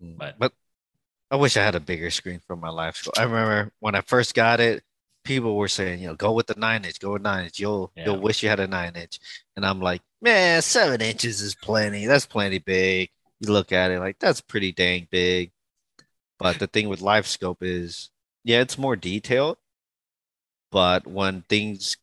But- 0.00 0.38
but 0.38 0.52
I 1.30 1.36
wish 1.36 1.56
I 1.56 1.64
had 1.64 1.74
a 1.76 1.80
bigger 1.80 2.10
screen 2.10 2.40
for 2.46 2.56
my 2.56 2.68
live 2.68 2.94
scope. 2.96 3.14
I 3.18 3.22
remember 3.22 3.72
when 3.78 3.94
I 3.94 4.02
first 4.02 4.34
got 4.34 4.60
it, 4.60 4.82
people 5.24 5.56
were 5.56 5.68
saying, 5.68 6.00
you 6.00 6.08
know, 6.08 6.14
go 6.14 6.32
with 6.32 6.46
the 6.46 6.56
nine 6.58 6.84
inch, 6.84 6.98
go 7.00 7.12
with 7.14 7.22
nine 7.22 7.44
inch. 7.46 7.58
You'll 7.58 7.90
Yeah. 7.96 8.06
you'll 8.06 8.20
wish 8.20 8.42
you 8.42 8.50
had 8.50 8.60
a 8.60 8.66
nine 8.66 8.96
inch. 8.96 9.18
And 9.56 9.64
I'm 9.64 9.80
like, 9.80 10.02
man, 10.20 10.60
seven 10.60 11.00
inches 11.00 11.40
is 11.40 11.54
plenty. 11.54 12.04
That's 12.04 12.26
plenty 12.26 12.58
big. 12.58 13.08
You 13.40 13.50
look 13.52 13.72
at 13.72 13.90
it 13.90 13.98
like 13.98 14.18
that's 14.18 14.40
pretty 14.42 14.72
dang 14.72 15.08
big. 15.10 15.52
But 16.38 16.58
the 16.58 16.66
thing 16.66 16.88
with 16.88 17.00
live 17.00 17.26
scope 17.26 17.58
is, 17.62 18.10
yeah, 18.44 18.60
it's 18.60 18.76
more 18.76 18.96
detailed. 18.96 19.56
But 20.72 21.06
when 21.06 21.42
things 21.42 21.96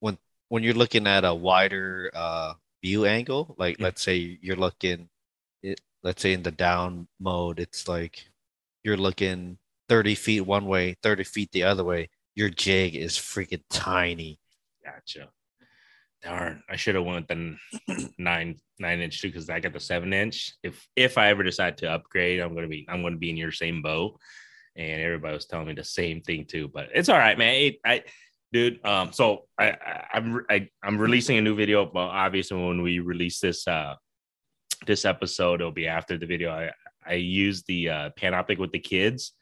when 0.00 0.16
when 0.48 0.62
you're 0.62 0.74
looking 0.74 1.06
at 1.06 1.24
a 1.24 1.34
wider 1.34 2.10
uh 2.14 2.54
view 2.82 3.04
angle, 3.04 3.54
like 3.58 3.80
let's 3.80 4.02
say 4.02 4.38
you're 4.40 4.56
looking 4.56 5.08
it 5.62 5.80
let's 6.02 6.22
say 6.22 6.32
in 6.32 6.44
the 6.44 6.52
down 6.52 7.08
mode, 7.20 7.58
it's 7.58 7.88
like 7.88 8.26
you're 8.84 8.96
looking 8.96 9.58
30 9.88 10.14
feet 10.14 10.40
one 10.42 10.66
way, 10.66 10.96
30 11.02 11.24
feet 11.24 11.50
the 11.52 11.64
other 11.64 11.84
way. 11.84 12.08
Your 12.36 12.50
jig 12.50 12.94
is 12.94 13.16
freaking 13.16 13.62
tiny. 13.68 14.38
Gotcha. 14.84 15.28
Darn, 16.22 16.62
I 16.70 16.76
should 16.76 16.94
have 16.94 17.04
went 17.04 17.28
with 17.28 17.58
the 17.88 18.10
nine 18.18 18.56
nine 18.78 19.00
inch 19.00 19.20
too 19.20 19.28
because 19.28 19.50
I 19.50 19.60
got 19.60 19.72
the 19.72 19.80
seven 19.80 20.12
inch. 20.12 20.54
If 20.62 20.86
if 20.96 21.18
I 21.18 21.28
ever 21.28 21.42
decide 21.42 21.78
to 21.78 21.90
upgrade, 21.90 22.40
I'm 22.40 22.54
gonna 22.54 22.68
be 22.68 22.86
I'm 22.88 23.02
gonna 23.02 23.16
be 23.16 23.30
in 23.30 23.36
your 23.36 23.52
same 23.52 23.82
boat. 23.82 24.18
And 24.76 25.00
everybody 25.00 25.34
was 25.34 25.46
telling 25.46 25.68
me 25.68 25.74
the 25.74 25.84
same 25.84 26.20
thing 26.20 26.46
too, 26.46 26.68
but 26.68 26.88
it's 26.94 27.08
all 27.08 27.18
right, 27.18 27.38
man. 27.38 27.54
It, 27.54 27.76
I, 27.84 28.02
dude. 28.52 28.84
Um, 28.84 29.12
so 29.12 29.44
I, 29.58 29.70
I 29.70 30.06
I'm 30.14 30.44
I, 30.50 30.68
I'm 30.82 30.98
releasing 30.98 31.38
a 31.38 31.42
new 31.42 31.54
video. 31.54 31.86
but 31.86 32.00
obviously 32.00 32.56
when 32.56 32.82
we 32.82 32.98
release 33.00 33.40
this 33.40 33.68
uh 33.68 33.94
this 34.86 35.04
episode, 35.04 35.60
it'll 35.60 35.72
be 35.72 35.86
after 35.86 36.18
the 36.18 36.26
video. 36.26 36.50
I 36.50 36.70
I 37.06 37.14
used 37.14 37.66
the 37.66 37.90
uh, 37.90 38.10
panoptic 38.18 38.58
with 38.58 38.72
the 38.72 38.78
kids. 38.78 39.32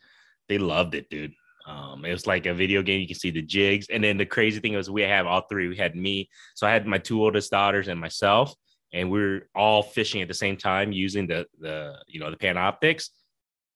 They 0.49 0.59
loved 0.59 0.95
it, 0.95 1.09
dude. 1.09 1.33
Um, 1.67 2.05
it 2.05 2.11
was 2.11 2.27
like 2.27 2.47
a 2.47 2.55
video 2.55 2.83
game. 2.83 3.01
You 3.01 3.07
can 3.07 3.17
see 3.17 3.31
the 3.31 3.43
jigs, 3.43 3.87
and 3.89 4.03
then 4.03 4.17
the 4.17 4.27
crazy 4.27 4.61
thing 4.61 4.75
was 4.75 4.91
we 4.91 5.03
have 5.03 5.27
all 5.27 5.43
three. 5.43 5.69
We 5.69 5.77
had 5.77 5.95
me, 5.95 6.29
so 6.55 6.67
I 6.67 6.73
had 6.73 6.87
my 6.87 6.99
two 6.99 7.23
oldest 7.23 7.51
daughters 7.53 7.89
and 7.89 8.01
myself, 8.01 8.55
and 8.93 9.11
we're 9.11 9.49
all 9.55 9.83
fishing 9.83 10.23
at 10.23 10.29
the 10.29 10.35
same 10.35 10.57
time 10.57 10.91
using 10.91 11.27
the 11.27 11.47
the 11.61 11.95
you 12.09 12.19
know 12.19 12.31
the 12.31 12.37
Panoptix. 12.37 13.11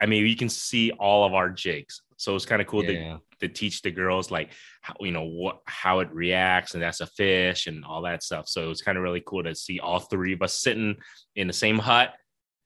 I 0.00 0.06
mean, 0.06 0.26
you 0.26 0.36
can 0.36 0.48
see 0.48 0.90
all 0.92 1.24
of 1.24 1.34
our 1.34 1.48
jigs. 1.50 2.02
So 2.18 2.34
it's 2.34 2.46
kind 2.46 2.62
of 2.62 2.68
cool 2.68 2.84
Yeah. 2.84 3.18
to, 3.40 3.48
to 3.48 3.48
teach 3.52 3.82
the 3.82 3.90
girls 3.90 4.30
like 4.30 4.50
how 4.80 4.94
you 5.00 5.10
know 5.12 5.24
what 5.24 5.60
how 5.66 6.00
it 6.00 6.10
reacts 6.12 6.72
and 6.74 6.82
that's 6.82 7.00
a 7.00 7.06
fish 7.06 7.66
and 7.66 7.84
all 7.84 8.02
that 8.02 8.22
stuff. 8.22 8.48
So 8.48 8.70
it's 8.70 8.80
kind 8.82 8.96
of 8.96 9.04
really 9.04 9.22
cool 9.26 9.42
to 9.42 9.54
see 9.54 9.80
all 9.80 9.98
three 9.98 10.32
of 10.32 10.42
us 10.42 10.58
sitting 10.58 10.96
in 11.34 11.46
the 11.46 11.52
same 11.52 11.78
hut 11.78 12.14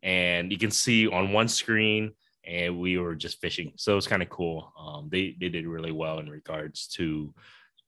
and 0.02 0.52
you 0.52 0.58
can 0.58 0.70
see 0.70 1.08
on 1.08 1.32
one 1.32 1.48
screen 1.48 2.12
and 2.46 2.78
we 2.78 2.96
were 2.98 3.14
just 3.16 3.40
fishing. 3.40 3.72
So 3.76 3.96
it's 3.96 4.06
kind 4.06 4.22
of 4.22 4.28
cool. 4.30 4.72
Um, 4.78 5.08
they 5.10 5.36
they 5.40 5.48
did 5.48 5.66
really 5.66 5.92
well 5.92 6.20
in 6.20 6.28
regards 6.30 6.86
to 6.94 7.34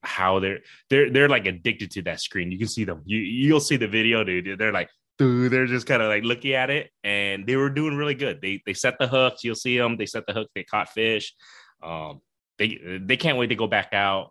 how 0.02 0.40
they're 0.40 0.60
they're 0.90 1.10
they're 1.10 1.28
like 1.28 1.46
addicted 1.46 1.90
to 1.92 2.02
that 2.02 2.20
screen. 2.20 2.50
You 2.50 2.58
can 2.58 2.68
see 2.68 2.84
them. 2.84 3.02
You 3.06 3.18
you'll 3.18 3.60
see 3.60 3.76
the 3.76 3.88
video, 3.88 4.24
dude. 4.24 4.58
They're 4.58 4.72
like, 4.72 4.90
dude, 5.18 5.52
they're 5.52 5.66
just 5.66 5.86
kind 5.86 6.02
of 6.02 6.08
like 6.08 6.24
looking 6.24 6.52
at 6.52 6.70
it, 6.70 6.90
and 7.04 7.46
they 7.46 7.56
were 7.56 7.70
doing 7.70 7.96
really 7.96 8.14
good. 8.14 8.40
They 8.40 8.62
they 8.64 8.74
set 8.74 8.98
the 8.98 9.06
hooks. 9.06 9.44
You'll 9.44 9.54
see 9.54 9.78
them. 9.78 9.96
They 9.96 10.06
set 10.06 10.26
the 10.26 10.32
hook. 10.32 10.48
They 10.54 10.64
caught 10.64 10.88
fish. 10.88 11.34
Um, 11.82 12.20
they 12.58 12.98
they 13.00 13.16
can't 13.16 13.38
wait 13.38 13.48
to 13.48 13.54
go 13.54 13.66
back 13.66 13.92
out 13.92 14.30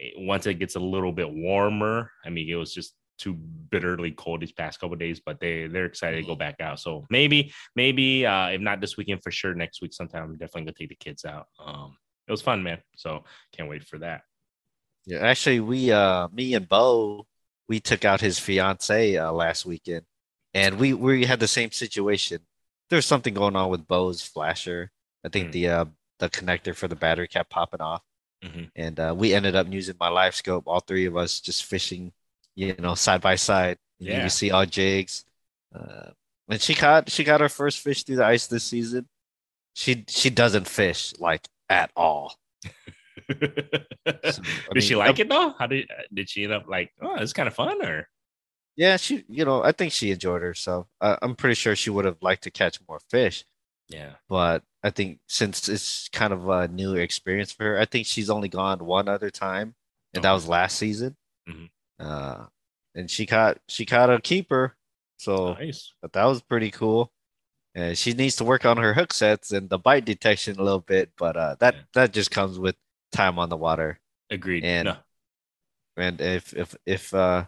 eh, 0.00 0.10
once 0.16 0.46
it 0.46 0.54
gets 0.54 0.76
a 0.76 0.80
little 0.80 1.12
bit 1.12 1.30
warmer. 1.30 2.10
I 2.24 2.30
mean, 2.30 2.48
it 2.48 2.54
was 2.54 2.72
just 2.72 2.94
too 3.18 3.34
bitterly 3.34 4.10
cold 4.10 4.42
these 4.42 4.52
past 4.52 4.78
couple 4.78 4.96
days, 4.96 5.20
but 5.24 5.40
they 5.40 5.66
they're 5.66 5.86
excited 5.86 6.20
to 6.20 6.26
go 6.26 6.36
back 6.36 6.60
out. 6.60 6.80
So 6.80 7.06
maybe 7.10 7.52
maybe 7.74 8.26
uh, 8.26 8.48
if 8.48 8.60
not 8.60 8.80
this 8.80 8.96
weekend 8.96 9.22
for 9.22 9.30
sure, 9.30 9.54
next 9.54 9.82
week 9.82 9.92
sometime. 9.92 10.24
I'm 10.24 10.32
definitely 10.36 10.62
gonna 10.62 10.72
take 10.72 10.88
the 10.90 10.96
kids 10.96 11.24
out. 11.24 11.46
Um, 11.64 11.96
it 12.26 12.30
was 12.32 12.42
fun, 12.42 12.62
man. 12.62 12.78
So 12.96 13.24
can't 13.52 13.68
wait 13.68 13.84
for 13.84 13.98
that. 13.98 14.22
Yeah, 15.06 15.18
actually, 15.18 15.60
we, 15.60 15.92
uh, 15.92 16.28
me 16.32 16.54
and 16.54 16.68
Bo, 16.68 17.26
we 17.68 17.78
took 17.78 18.04
out 18.04 18.20
his 18.20 18.40
fiance 18.40 19.16
uh, 19.16 19.30
last 19.30 19.64
weekend, 19.64 20.04
and 20.54 20.78
we 20.78 20.92
we 20.94 21.24
had 21.26 21.40
the 21.40 21.48
same 21.48 21.70
situation. 21.72 22.40
There's 22.90 23.06
something 23.06 23.34
going 23.34 23.56
on 23.56 23.70
with 23.70 23.86
Bo's 23.88 24.22
flasher. 24.22 24.90
I 25.24 25.28
think 25.28 25.48
Mm. 25.48 25.52
the 25.52 25.68
uh, 25.68 25.84
the 26.18 26.30
connector 26.30 26.74
for 26.74 26.88
the 26.88 26.96
battery 26.96 27.28
kept 27.28 27.50
popping 27.50 27.80
off, 27.80 28.02
Mhm. 28.44 28.70
and 28.76 28.98
uh, 29.00 29.14
we 29.16 29.34
ended 29.34 29.54
up 29.56 29.66
using 29.70 29.96
my 30.00 30.08
live 30.08 30.34
scope. 30.34 30.64
All 30.66 30.80
three 30.80 31.06
of 31.06 31.16
us 31.16 31.40
just 31.40 31.64
fishing, 31.64 32.12
you 32.54 32.74
know, 32.78 32.94
side 32.94 33.20
by 33.20 33.36
side. 33.36 33.78
You 33.98 34.12
Yeah. 34.12 34.20
can 34.20 34.30
see 34.30 34.50
all 34.50 34.66
jigs. 34.66 35.24
Uh, 35.74 36.10
and 36.48 36.60
she 36.62 36.74
caught 36.74 37.10
she 37.10 37.24
got 37.24 37.40
her 37.40 37.48
first 37.48 37.80
fish 37.80 38.04
through 38.04 38.16
the 38.16 38.24
ice 38.24 38.46
this 38.46 38.64
season. 38.64 39.08
She 39.74 40.04
she 40.08 40.30
doesn't 40.30 40.68
fish 40.68 41.12
like 41.18 41.48
at 41.68 41.90
all. 41.96 42.36
So, 43.26 44.42
did 44.72 44.82
she 44.84 44.94
mean, 44.94 44.98
like 45.00 45.18
it 45.18 45.28
though? 45.28 45.52
How 45.58 45.66
did 45.66 45.88
did 46.14 46.28
she 46.30 46.44
end 46.44 46.52
up 46.52 46.68
like? 46.68 46.92
Oh, 47.00 47.16
it's 47.16 47.32
kind 47.32 47.48
of 47.48 47.54
fun, 47.54 47.84
or 47.84 48.08
Yeah, 48.76 48.96
she, 48.98 49.24
you 49.28 49.44
know, 49.44 49.62
I 49.62 49.72
think 49.72 49.92
she 49.92 50.10
enjoyed 50.10 50.42
herself. 50.42 50.86
Uh, 51.00 51.16
I'm 51.22 51.34
pretty 51.34 51.54
sure 51.54 51.74
she 51.74 51.90
would 51.90 52.04
have 52.04 52.18
liked 52.20 52.42
to 52.44 52.50
catch 52.50 52.78
more 52.88 53.00
fish, 53.10 53.44
yeah, 53.88 54.14
but 54.28 54.62
I 54.82 54.90
think 54.90 55.20
since 55.28 55.68
it's 55.68 56.08
kind 56.10 56.32
of 56.32 56.48
a 56.48 56.68
new 56.68 56.94
experience 56.94 57.52
for 57.52 57.64
her, 57.64 57.78
I 57.80 57.86
think 57.86 58.06
she's 58.06 58.28
only 58.30 58.48
gone 58.48 58.84
one 58.84 59.08
other 59.08 59.30
time, 59.30 59.74
and 60.14 60.22
that 60.24 60.32
was 60.32 60.46
last 60.48 60.76
season. 60.76 61.16
Mhm. 61.48 61.70
Uh, 61.98 62.46
and 62.94 63.10
she 63.10 63.24
caught 63.26 63.58
she 63.68 63.86
caught 63.86 64.10
a 64.10 64.20
keeper, 64.20 64.76
so 65.16 65.54
nice. 65.54 65.94
but 66.02 66.12
that 66.12 66.24
was 66.24 66.42
pretty 66.42 66.70
cool. 66.70 67.12
And 67.74 67.96
she 67.96 68.12
needs 68.14 68.36
to 68.36 68.44
work 68.44 68.64
on 68.64 68.78
her 68.78 68.94
hook 68.94 69.12
sets 69.12 69.52
and 69.52 69.68
the 69.70 69.78
bite 69.78 70.04
detection 70.06 70.58
a 70.58 70.62
little 70.62 70.80
bit, 70.80 71.12
but 71.16 71.36
uh, 71.36 71.56
that 71.60 71.74
Yeah. 71.74 71.80
that 71.94 72.12
just 72.12 72.30
comes 72.30 72.58
with 72.58 72.76
time 73.12 73.38
on 73.38 73.48
the 73.48 73.56
water. 73.56 74.00
Agreed. 74.30 74.64
And- 74.64 74.86
no, 74.86 74.96
And 75.96 76.20
if 76.20 76.52
if 76.54 76.74
if 76.86 77.14
uh 77.14 77.46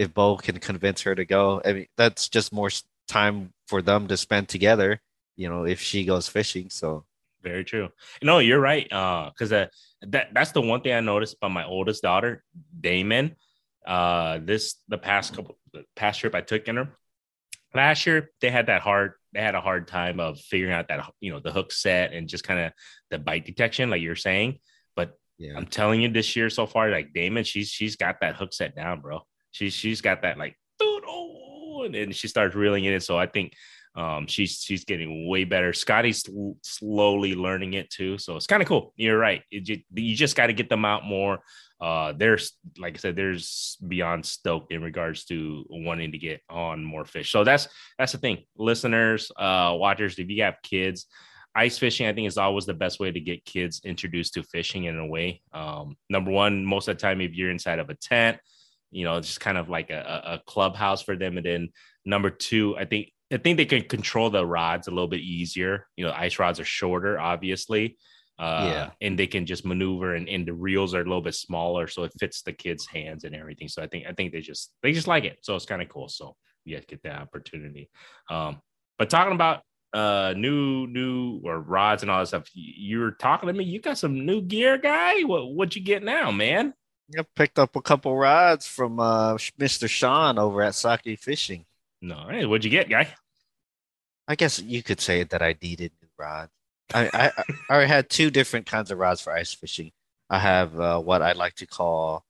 if 0.00 0.14
Bo 0.14 0.36
can 0.36 0.58
convince 0.58 1.02
her 1.02 1.14
to 1.14 1.24
go, 1.24 1.60
I 1.64 1.72
mean 1.72 1.86
that's 1.96 2.28
just 2.28 2.52
more 2.52 2.70
time 3.06 3.52
for 3.68 3.82
them 3.82 4.08
to 4.08 4.16
spend 4.16 4.48
together. 4.48 5.00
You 5.36 5.48
know, 5.48 5.64
if 5.64 5.80
she 5.80 6.04
goes 6.04 6.28
fishing. 6.28 6.70
So 6.70 7.04
very 7.42 7.64
true. 7.64 7.88
No, 8.22 8.38
you're 8.38 8.60
right. 8.60 8.90
Uh, 8.92 9.30
because 9.30 9.52
uh, 9.52 9.66
that 10.02 10.28
that's 10.32 10.52
the 10.52 10.60
one 10.60 10.80
thing 10.80 10.92
I 10.92 11.00
noticed 11.00 11.36
about 11.36 11.52
my 11.52 11.64
oldest 11.64 12.02
daughter, 12.02 12.42
Damon. 12.78 13.36
Uh, 13.86 14.38
this 14.42 14.76
the 14.88 14.98
past 14.98 15.34
couple 15.34 15.58
the 15.72 15.84
past 15.96 16.20
trip 16.20 16.34
I 16.34 16.40
took 16.40 16.68
in 16.68 16.76
her 16.76 16.88
last 17.74 18.06
year, 18.06 18.30
they 18.40 18.50
had 18.50 18.66
that 18.66 18.82
hard 18.82 19.12
they 19.32 19.40
had 19.40 19.54
a 19.54 19.60
hard 19.60 19.86
time 19.86 20.18
of 20.18 20.40
figuring 20.40 20.72
out 20.72 20.88
that 20.88 21.12
you 21.20 21.32
know 21.32 21.40
the 21.40 21.52
hook 21.52 21.72
set 21.72 22.12
and 22.12 22.28
just 22.28 22.44
kind 22.44 22.60
of 22.60 22.72
the 23.10 23.18
bite 23.18 23.46
detection, 23.46 23.90
like 23.90 24.02
you're 24.02 24.16
saying. 24.16 24.58
But 24.96 25.18
yeah, 25.38 25.56
I'm 25.56 25.66
telling 25.66 26.00
you, 26.00 26.08
this 26.08 26.34
year 26.36 26.50
so 26.50 26.66
far, 26.66 26.90
like 26.90 27.12
Damon, 27.12 27.44
she's 27.44 27.68
she's 27.68 27.96
got 27.96 28.20
that 28.20 28.36
hook 28.36 28.52
set 28.52 28.74
down, 28.74 29.00
bro. 29.00 29.20
She's 29.52 29.74
she's 29.74 30.00
got 30.00 30.22
that 30.22 30.38
like, 30.38 30.56
and 30.80 31.94
then 31.94 32.12
she 32.12 32.28
starts 32.28 32.54
reeling 32.54 32.84
in 32.84 32.92
it. 32.92 33.02
So 33.02 33.18
I 33.18 33.26
think 33.26 33.54
um, 33.96 34.26
she's 34.26 34.60
she's 34.60 34.84
getting 34.84 35.28
way 35.28 35.44
better. 35.44 35.72
Scotty's 35.72 36.22
sl- 36.22 36.52
slowly 36.62 37.34
learning 37.34 37.74
it 37.74 37.90
too, 37.90 38.18
so 38.18 38.36
it's 38.36 38.46
kind 38.46 38.62
of 38.62 38.68
cool. 38.68 38.92
You're 38.96 39.18
right. 39.18 39.42
It 39.50 39.82
you 39.92 40.14
just 40.14 40.36
got 40.36 40.46
to 40.46 40.52
get 40.52 40.68
them 40.68 40.84
out 40.84 41.04
more. 41.04 41.40
Uh, 41.80 42.12
there's 42.16 42.52
like 42.78 42.94
I 42.94 42.98
said, 42.98 43.16
there's 43.16 43.78
beyond 43.86 44.26
stoked 44.26 44.72
in 44.72 44.82
regards 44.82 45.24
to 45.26 45.64
wanting 45.70 46.12
to 46.12 46.18
get 46.18 46.40
on 46.48 46.84
more 46.84 47.04
fish. 47.04 47.32
So 47.32 47.42
that's 47.42 47.68
that's 47.98 48.12
the 48.12 48.18
thing, 48.18 48.44
listeners, 48.56 49.32
uh, 49.36 49.74
watchers. 49.76 50.18
If 50.18 50.28
you 50.28 50.42
have 50.44 50.56
kids, 50.62 51.06
ice 51.54 51.78
fishing, 51.78 52.06
I 52.06 52.12
think, 52.12 52.28
is 52.28 52.38
always 52.38 52.66
the 52.66 52.74
best 52.74 53.00
way 53.00 53.10
to 53.10 53.20
get 53.20 53.44
kids 53.44 53.80
introduced 53.84 54.34
to 54.34 54.42
fishing 54.44 54.84
in 54.84 54.98
a 54.98 55.06
way. 55.06 55.42
Um, 55.52 55.96
number 56.08 56.30
one, 56.30 56.64
most 56.64 56.86
of 56.86 56.96
the 56.96 57.00
time, 57.00 57.20
if 57.20 57.34
you're 57.34 57.50
inside 57.50 57.80
of 57.80 57.90
a 57.90 57.94
tent, 57.94 58.38
you 58.90 59.04
know, 59.04 59.16
it's 59.16 59.28
just 59.28 59.40
kind 59.40 59.58
of 59.58 59.68
like 59.68 59.90
a, 59.90 60.22
a 60.40 60.42
clubhouse 60.46 61.02
for 61.02 61.16
them. 61.16 61.36
And 61.36 61.46
then 61.46 61.68
number 62.04 62.30
two, 62.30 62.76
I 62.76 62.84
think 62.84 63.12
I 63.32 63.36
think 63.36 63.56
they 63.56 63.64
can 63.64 63.82
control 63.82 64.30
the 64.30 64.44
rods 64.44 64.88
a 64.88 64.90
little 64.90 65.06
bit 65.08 65.20
easier. 65.20 65.86
You 65.96 66.04
know, 66.06 66.12
ice 66.12 66.38
rods 66.38 66.58
are 66.60 66.64
shorter, 66.64 67.18
obviously. 67.20 67.96
Uh, 68.38 68.64
Yeah. 68.66 68.90
and 69.02 69.18
they 69.18 69.26
can 69.26 69.44
just 69.44 69.66
maneuver 69.66 70.14
and, 70.14 70.26
and 70.26 70.48
the 70.48 70.52
reels 70.54 70.94
are 70.94 71.02
a 71.02 71.04
little 71.04 71.20
bit 71.20 71.34
smaller 71.34 71.86
so 71.86 72.04
it 72.04 72.12
fits 72.18 72.40
the 72.40 72.52
kids 72.54 72.86
hands 72.86 73.24
and 73.24 73.34
everything 73.34 73.68
so 73.68 73.82
i 73.82 73.86
think 73.86 74.06
i 74.08 74.12
think 74.14 74.32
they 74.32 74.40
just 74.40 74.72
they 74.82 74.92
just 74.92 75.06
like 75.06 75.24
it 75.24 75.36
so 75.42 75.54
it's 75.54 75.66
kind 75.66 75.82
of 75.82 75.90
cool 75.90 76.08
so 76.08 76.34
you 76.64 76.74
guys 76.74 76.86
get 76.88 77.02
that 77.02 77.20
opportunity 77.20 77.90
um 78.30 78.58
but 78.98 79.10
talking 79.10 79.34
about 79.34 79.60
uh 79.92 80.32
new 80.38 80.86
new 80.86 81.38
or 81.44 81.60
rods 81.60 82.00
and 82.02 82.10
all 82.10 82.20
that 82.20 82.28
stuff 82.28 82.48
you 82.54 82.98
were 83.00 83.10
talking 83.10 83.46
to 83.46 83.52
me 83.52 83.62
you 83.62 83.78
got 83.78 83.98
some 83.98 84.24
new 84.24 84.40
gear 84.40 84.78
guy 84.78 85.20
what 85.24 85.52
what 85.52 85.76
you 85.76 85.82
get 85.82 86.02
now 86.02 86.30
man 86.30 86.72
I 87.18 87.22
picked 87.34 87.58
up 87.58 87.76
a 87.76 87.82
couple 87.82 88.16
rods 88.16 88.66
from 88.66 89.00
uh 89.00 89.34
Mr. 89.34 89.88
Sean 89.88 90.38
over 90.38 90.62
at 90.62 90.74
Sake 90.74 91.18
Fishing. 91.18 91.64
no 92.00 92.26
hey, 92.28 92.46
what'd 92.46 92.64
you 92.64 92.70
get 92.70 92.88
guy 92.88 93.14
I 94.30 94.36
guess 94.36 94.60
you 94.60 94.82
could 94.84 95.00
say 95.00 95.24
that 95.24 95.42
I 95.42 95.56
needed 95.60 95.90
new 96.00 96.08
rods. 96.16 96.52
I, 96.94 97.32
I 97.68 97.78
I 97.78 97.84
had 97.84 98.08
two 98.08 98.30
different 98.30 98.64
kinds 98.64 98.92
of 98.92 98.98
rods 98.98 99.20
for 99.20 99.32
ice 99.32 99.52
fishing. 99.52 99.90
I 100.28 100.38
have 100.38 100.78
uh, 100.78 101.00
what 101.00 101.20
I 101.20 101.32
like 101.32 101.56
to 101.56 101.66
call 101.66 102.24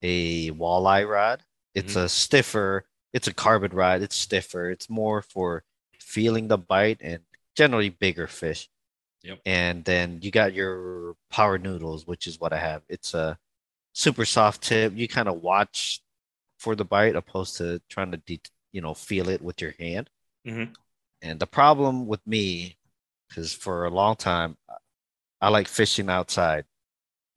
a 0.00 0.52
walleye 0.52 1.08
rod. 1.08 1.42
It's 1.74 1.96
a 1.96 2.08
stiffer. 2.08 2.84
It's 3.12 3.26
a 3.26 3.34
carbon 3.34 3.72
rod. 3.72 4.02
It's 4.02 4.14
stiffer. 4.14 4.70
It's 4.70 4.88
more 4.88 5.22
for 5.22 5.64
feeling 5.98 6.46
the 6.46 6.58
bite 6.58 6.98
and 7.00 7.20
generally 7.56 7.90
bigger 7.90 8.28
fish. 8.28 8.68
Yep. 9.24 9.40
And 9.44 9.84
then 9.84 10.20
you 10.22 10.30
got 10.30 10.54
your 10.54 11.16
power 11.30 11.58
noodles, 11.58 12.06
which 12.06 12.28
is 12.28 12.38
what 12.38 12.52
I 12.52 12.58
have. 12.58 12.82
It's 12.88 13.12
a 13.12 13.38
super 13.94 14.26
soft 14.26 14.62
tip. 14.64 14.94
You 14.96 15.08
kind 15.08 15.28
of 15.28 15.42
watch 15.42 16.02
for 16.58 16.76
the 16.76 16.84
bite 16.86 17.16
opposed 17.16 17.58
to 17.58 17.80
trying 17.90 18.12
to 18.12 18.18
de- 18.18 18.40
you 18.72 18.82
know 18.82 18.94
feel 18.94 19.30
it 19.30 19.42
with 19.42 19.62
your 19.62 19.74
hand. 19.80 20.10
Mhm. 20.46 20.74
And 21.22 21.40
the 21.40 21.46
problem 21.48 22.06
with 22.06 22.26
me, 22.26 22.78
because 23.28 23.54
for 23.54 23.86
a 23.86 23.90
long 23.90 24.16
time, 24.16 24.56
I 25.40 25.48
like 25.48 25.68
fishing 25.68 26.08
outside. 26.10 26.64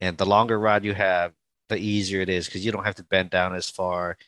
And 0.00 0.18
the 0.18 0.26
longer 0.26 0.58
rod 0.58 0.84
you 0.84 0.94
have, 0.94 1.34
the 1.68 1.78
easier 1.78 2.20
it 2.22 2.28
is 2.28 2.46
because 2.46 2.64
you 2.64 2.72
don't 2.72 2.84
have 2.84 2.96
to 2.96 3.04
bend 3.04 3.30
down 3.30 3.54
as 3.54 3.70
far. 3.70 4.18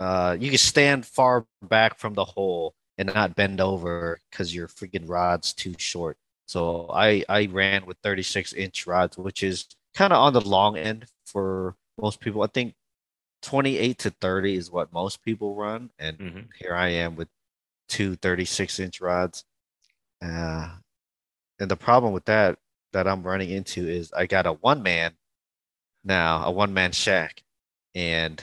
Uh, 0.00 0.36
you 0.40 0.50
can 0.50 0.58
stand 0.58 1.06
far 1.06 1.46
back 1.62 1.98
from 1.98 2.14
the 2.14 2.24
hole 2.24 2.74
and 2.98 3.12
not 3.14 3.36
bend 3.36 3.60
over 3.60 4.20
because 4.30 4.54
your 4.54 4.68
freaking 4.68 5.08
rod's 5.08 5.52
too 5.54 5.74
short. 5.78 6.18
So 6.46 6.88
I 6.92 7.24
I 7.28 7.46
ran 7.46 7.86
with 7.86 7.98
36 8.02 8.52
inch 8.54 8.86
rods, 8.86 9.18
which 9.18 9.42
is 9.42 9.66
kind 9.94 10.12
of 10.12 10.18
on 10.20 10.32
the 10.32 10.40
long 10.40 10.76
end 10.76 11.06
for 11.26 11.76
most 12.02 12.20
people. 12.20 12.42
I 12.42 12.48
think 12.48 12.74
28 13.42 13.98
to 14.00 14.10
30 14.10 14.56
is 14.56 14.70
what 14.70 14.92
most 14.92 15.22
people 15.24 15.54
run, 15.56 15.90
and 15.98 16.18
Mhm. 16.18 16.48
here 16.58 16.74
I 16.74 16.88
am 16.90 17.16
with 17.16 17.28
two 17.88 18.16
36 18.16 18.78
inch 18.80 19.00
rods. 19.00 19.44
Uh, 20.22 20.76
and 21.60 21.70
the 21.70 21.76
problem 21.76 22.12
with 22.12 22.24
that 22.26 22.58
that 22.92 23.08
I'm 23.08 23.22
running 23.24 23.50
into 23.50 23.88
is 23.88 24.12
I 24.12 24.26
got 24.26 24.46
a 24.46 24.54
one 24.54 24.82
man 24.82 25.14
now, 26.04 26.44
a 26.44 26.50
one 26.50 26.72
man 26.74 26.92
shack, 26.92 27.42
and 27.94 28.42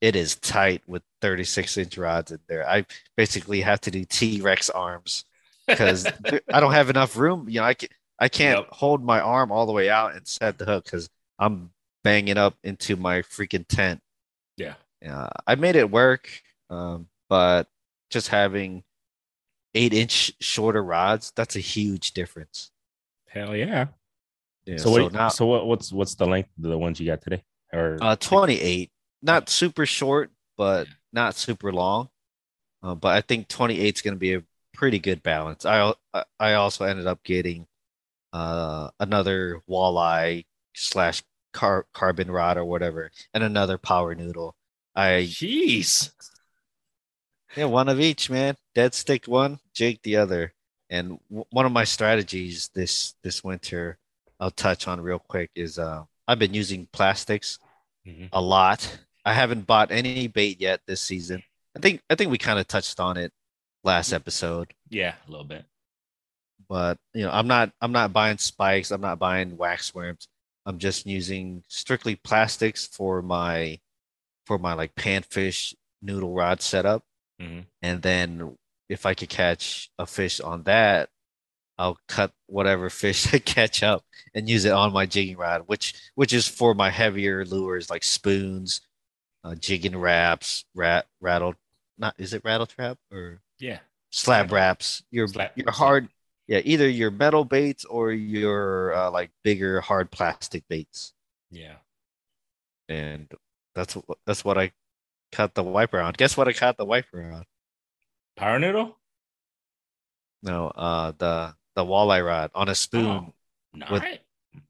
it 0.00 0.16
is 0.16 0.36
tight 0.36 0.82
with 0.88 1.02
36 1.22 1.76
inch 1.78 1.98
rods 1.98 2.32
in 2.32 2.40
there. 2.48 2.68
I 2.68 2.86
basically 3.16 3.62
have 3.62 3.80
to 3.82 3.90
do 3.90 4.04
T 4.04 4.40
Rex 4.42 4.70
arms 4.70 5.24
because 5.72 6.12
I 6.52 6.60
don't 6.60 6.72
have 6.72 6.90
enough 6.90 7.16
room. 7.16 7.48
You 7.48 7.60
know, 7.60 7.66
I 7.66 7.74
can't, 7.74 7.92
I 8.18 8.28
can't 8.28 8.60
Yep. 8.60 8.68
hold 8.70 9.04
my 9.04 9.20
arm 9.20 9.52
all 9.52 9.66
the 9.66 9.72
way 9.72 9.90
out 9.90 10.14
and 10.16 10.26
set 10.26 10.58
the 10.58 10.64
hook 10.66 10.84
because 10.84 11.10
I'm 11.38 11.72
banging 12.04 12.38
up 12.38 12.56
into 12.62 12.96
my 12.96 13.22
freaking 13.22 13.66
tent. 13.66 14.00
yeah 14.56 14.74
Uh, 15.06 15.28
I 15.46 15.54
made 15.54 15.76
it 15.76 15.90
work. 15.90 16.28
Um, 16.68 17.08
but 17.28 17.68
just 18.10 18.28
having 18.28 18.84
eight 19.74 19.92
inch 19.92 20.32
shorter 20.40 20.82
rods, 20.82 21.32
that's 21.34 21.56
a 21.56 21.60
huge 21.60 22.12
difference. 22.12 22.70
Hell 23.28 23.54
yeah. 23.56 23.86
Yeah, 24.66 24.76
so 24.76 24.92
wait, 24.92 25.12
now, 25.12 25.28
so 25.28 25.46
what, 25.46 25.66
what's 25.66 25.92
what's 25.92 26.14
the 26.14 26.26
length 26.26 26.50
of 26.62 26.70
the 26.70 26.78
ones 26.78 27.00
you 27.00 27.06
got 27.06 27.22
today? 27.22 27.42
Or 27.72 27.98
uh, 28.00 28.16
28. 28.16 28.90
Not 29.22 29.48
super 29.48 29.86
short, 29.86 30.30
but 30.56 30.86
not 31.12 31.34
super 31.34 31.72
long. 31.72 32.08
Uh, 32.82 32.94
but 32.94 33.16
I 33.16 33.20
think 33.20 33.48
28 33.48 33.96
is 33.96 34.02
going 34.02 34.14
to 34.14 34.18
be 34.18 34.34
a 34.34 34.42
pretty 34.74 34.98
good 34.98 35.22
balance. 35.22 35.64
I 35.64 35.92
I 36.38 36.54
also 36.54 36.84
ended 36.84 37.06
up 37.06 37.22
getting 37.22 37.66
uh, 38.32 38.90
another 38.98 39.60
walleye 39.68 40.44
slash 40.74 41.22
car- 41.52 41.86
carbon 41.92 42.30
rod 42.30 42.56
or 42.56 42.64
whatever, 42.64 43.10
and 43.34 43.44
another 43.44 43.78
power 43.78 44.14
noodle. 44.14 44.56
I 44.94 45.26
jeez, 45.28 46.10
yeah, 47.56 47.64
one 47.64 47.88
of 47.88 48.00
each, 48.00 48.30
man. 48.30 48.56
Dead 48.74 48.94
stick 48.94 49.26
one, 49.26 49.58
Jake 49.74 50.02
the 50.02 50.16
other. 50.16 50.54
And 50.88 51.18
w- 51.28 51.46
one 51.50 51.66
of 51.66 51.72
my 51.72 51.84
strategies 51.84 52.70
this 52.74 53.14
this 53.22 53.42
winter, 53.42 53.98
I'll 54.38 54.50
touch 54.50 54.86
on 54.88 55.00
real 55.00 55.18
quick, 55.18 55.50
is 55.54 55.78
uh, 55.78 56.04
I've 56.28 56.38
been 56.38 56.54
using 56.54 56.88
plastics 56.92 57.58
mm-hmm. 58.06 58.26
a 58.32 58.40
lot. 58.40 58.98
I 59.24 59.34
haven't 59.34 59.66
bought 59.66 59.90
any 59.90 60.28
bait 60.28 60.60
yet 60.60 60.80
this 60.86 61.00
season. 61.00 61.42
I 61.76 61.80
think 61.80 62.02
I 62.08 62.14
think 62.14 62.30
we 62.30 62.38
kind 62.38 62.58
of 62.58 62.68
touched 62.68 63.00
on 63.00 63.16
it 63.16 63.32
last 63.84 64.08
mm-hmm. 64.08 64.16
episode. 64.16 64.74
Yeah, 64.88 65.14
a 65.26 65.30
little 65.30 65.46
bit. 65.46 65.64
But 66.68 66.98
you 67.14 67.24
know, 67.24 67.30
I'm 67.32 67.48
not 67.48 67.72
I'm 67.80 67.92
not 67.92 68.12
buying 68.12 68.38
spikes. 68.38 68.90
I'm 68.92 69.00
not 69.00 69.18
buying 69.18 69.56
wax 69.56 69.92
worms. 69.94 70.28
I'm 70.66 70.78
just 70.78 71.06
using 71.06 71.64
strictly 71.68 72.16
plastics 72.16 72.86
for 72.86 73.22
my 73.22 73.80
for 74.46 74.58
my 74.58 74.74
like 74.74 74.94
panfish 74.94 75.74
noodle 76.02 76.32
rod 76.34 76.60
setup. 76.60 77.02
Mm-hmm. 77.40 77.60
And 77.82 78.02
then 78.02 78.56
if 78.88 79.06
I 79.06 79.14
could 79.14 79.28
catch 79.28 79.90
a 79.98 80.06
fish 80.06 80.40
on 80.40 80.64
that, 80.64 81.08
I'll 81.78 81.98
cut 82.08 82.32
whatever 82.46 82.90
fish 82.90 83.32
I 83.32 83.38
catch 83.38 83.82
up 83.82 84.04
and 84.34 84.48
use 84.48 84.64
it 84.64 84.72
on 84.72 84.92
my 84.92 85.06
jigging 85.06 85.36
rod, 85.36 85.62
which 85.66 85.94
which 86.14 86.32
is 86.32 86.46
for 86.46 86.74
my 86.74 86.90
heavier 86.90 87.44
lures 87.44 87.88
like 87.88 88.04
spoons, 88.04 88.82
uh, 89.44 89.54
Jigging 89.54 89.96
Raps, 89.96 90.64
rat 90.74 91.06
rattle. 91.20 91.54
Not 91.98 92.14
is 92.18 92.34
it 92.34 92.42
rattle 92.44 92.66
trap 92.66 92.98
or 93.10 93.40
yeah 93.58 93.78
Slab 94.10 94.52
Raps? 94.52 95.02
Your 95.10 95.28
slab, 95.28 95.50
your 95.54 95.70
hard 95.70 96.08
yeah 96.50 96.60
either 96.64 96.88
your 96.88 97.12
metal 97.12 97.44
baits 97.44 97.84
or 97.84 98.10
your 98.10 98.92
uh, 98.92 99.10
like 99.10 99.30
bigger 99.44 99.80
hard 99.80 100.10
plastic 100.10 100.64
baits. 100.68 101.14
Yeah, 101.50 101.76
and 102.88 103.32
that's 103.74 103.96
that's 104.26 104.44
what 104.44 104.58
I 104.58 104.72
caught 105.30 105.54
the 105.54 105.62
wiper 105.62 106.00
on. 106.00 106.12
Guess 106.12 106.36
what 106.36 106.48
I 106.48 106.52
caught 106.52 106.76
the 106.76 106.84
wiper 106.84 107.22
on? 107.32 107.44
Power 108.36 108.58
noodle? 108.58 108.98
No, 110.42 110.68
uh 110.68 111.12
the 111.16 111.54
the 111.76 111.84
walleye 111.84 112.26
rod 112.26 112.50
on 112.54 112.68
a 112.68 112.74
spoon 112.74 113.32
oh, 113.80 113.92
with 113.92 114.04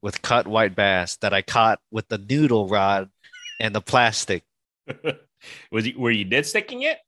with 0.03 0.21
cut 0.21 0.45
white 0.47 0.75
bass 0.75 1.17
that 1.17 1.33
I 1.33 1.41
caught 1.41 1.79
with 1.89 2.07
the 2.09 2.19
noodle 2.19 2.67
rod 2.67 3.09
and 3.59 3.73
the 3.73 3.81
plastic. 3.81 4.43
was 5.71 5.87
you 5.87 5.97
were 5.97 6.11
you 6.11 6.25
dead 6.25 6.45
sticking 6.45 6.83
it? 6.83 6.99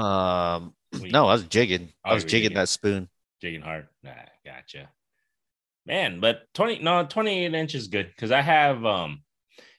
Um 0.00 0.74
no, 0.92 1.26
I 1.26 1.32
was 1.32 1.44
jigging. 1.44 1.92
Oh, 2.04 2.10
I 2.10 2.14
was 2.14 2.22
jigging, 2.22 2.50
jigging 2.50 2.56
that 2.58 2.68
spoon. 2.68 3.08
Jigging 3.46 3.62
hard. 3.62 3.86
Nah, 4.02 4.10
gotcha. 4.44 4.90
Man, 5.86 6.18
but 6.18 6.52
20 6.54 6.80
no 6.80 7.06
28 7.06 7.54
inches 7.54 7.82
is 7.82 7.86
good 7.86 8.08
because 8.08 8.32
I 8.32 8.40
have 8.40 8.84
um 8.84 9.20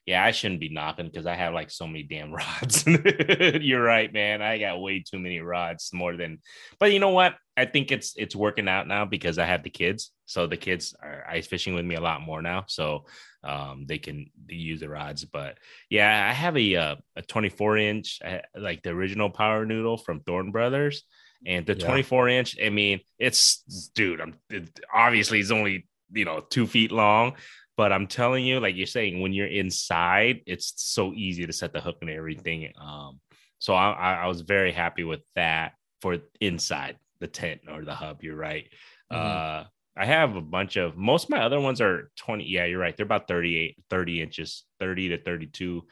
yeah, 0.06 0.24
I 0.24 0.32
shouldn't 0.32 0.62
be 0.62 0.70
knocking 0.70 1.08
because 1.08 1.26
I 1.26 1.36
have 1.36 1.54
like 1.54 1.70
so 1.70 1.86
many 1.86 2.04
damn 2.04 2.32
rods. 2.62 2.86
You're 2.88 3.84
right, 3.84 4.12
man. 4.14 4.42
I 4.42 4.58
got 4.58 4.80
way 4.80 5.04
too 5.06 5.20
many 5.20 5.42
rods, 5.42 5.90
more 5.94 6.16
than. 6.16 6.40
But 6.80 6.94
you 6.94 7.00
know 7.00 7.10
what? 7.10 7.36
I 7.58 7.66
think 7.66 7.92
it's 7.92 8.14
it's 8.16 8.34
working 8.34 8.70
out 8.70 8.88
now 8.88 9.04
because 9.04 9.38
I 9.38 9.46
have 9.46 9.64
the 9.64 9.70
kids. 9.70 10.14
So 10.26 10.48
the 10.48 10.56
kids 10.56 10.96
are 11.04 11.26
ice 11.30 11.48
fishing 11.48 11.76
with 11.76 11.84
me 11.84 11.96
a 11.96 12.02
lot 12.02 12.22
more 12.22 12.42
now, 12.42 12.64
so 12.70 13.04
um, 13.44 13.84
they 13.86 13.98
can 13.98 14.32
use 14.48 14.80
the 14.80 14.88
rods. 14.88 15.26
But 15.26 15.58
yeah, 15.90 16.26
I 16.30 16.32
have 16.32 16.56
a 16.56 16.76
uh, 16.78 16.96
a 17.18 17.22
24 17.22 17.78
inch, 17.78 18.22
uh, 18.24 18.40
like 18.58 18.84
the 18.84 18.92
original 18.92 19.30
Power 19.30 19.66
Noodle 19.66 19.98
from 19.98 20.22
Thorne 20.22 20.52
Brothers, 20.52 21.04
and 21.46 21.66
the 21.66 21.76
yeah. 21.76 21.86
24 21.86 22.30
inch. 22.30 22.58
I 22.64 22.70
mean, 22.70 23.00
it's 23.20 23.64
dude. 23.96 24.22
I'm 24.22 24.36
it, 24.50 24.70
obviously 24.94 25.40
it's 25.40 25.52
only 25.52 25.88
you 26.12 26.26
know 26.26 26.40
two 26.40 26.68
feet 26.68 26.92
long 26.92 27.36
but 27.78 27.94
I'm 27.94 28.08
telling 28.08 28.44
you, 28.44 28.60
like 28.60 28.76
you're 28.76 28.88
saying, 28.88 29.22
when 29.22 29.34
you're 29.34 29.46
inside, 29.46 30.42
it's 30.48 30.74
so 30.78 31.14
easy 31.14 31.46
to 31.46 31.54
set 31.54 31.74
the 31.74 31.80
hook 31.80 31.98
and 32.02 32.10
everything. 32.10 32.74
Um, 32.82 33.20
so 33.60 33.76
I, 33.76 34.16
I 34.16 34.28
was 34.28 34.42
very 34.42 34.72
happy 34.72 35.04
with 35.04 35.22
that 35.36 35.74
for 36.02 36.18
inside 36.42 36.98
the 37.20 37.28
tent 37.28 37.62
or 37.72 37.86
the 37.86 37.94
hub. 37.94 38.24
You're 38.24 38.36
right. 38.36 38.66
Mm-hmm. 39.14 39.16
Uh, 39.16 39.64
I 39.96 40.06
have 40.06 40.36
a 40.36 40.42
bunch 40.42 40.76
of 40.76 40.98
most 40.98 41.26
of 41.26 41.30
my 41.30 41.42
other 41.42 41.60
ones 41.60 41.80
are 41.80 42.10
20. 42.18 42.46
Yeah, 42.46 42.66
you're 42.66 42.80
right. 42.80 42.98
They're 42.98 43.06
about 43.06 43.28
38, 43.28 43.78
30 43.92 44.22
inches, 44.22 44.64
30 44.80 45.10
to 45.10 45.22
32. 45.22 45.84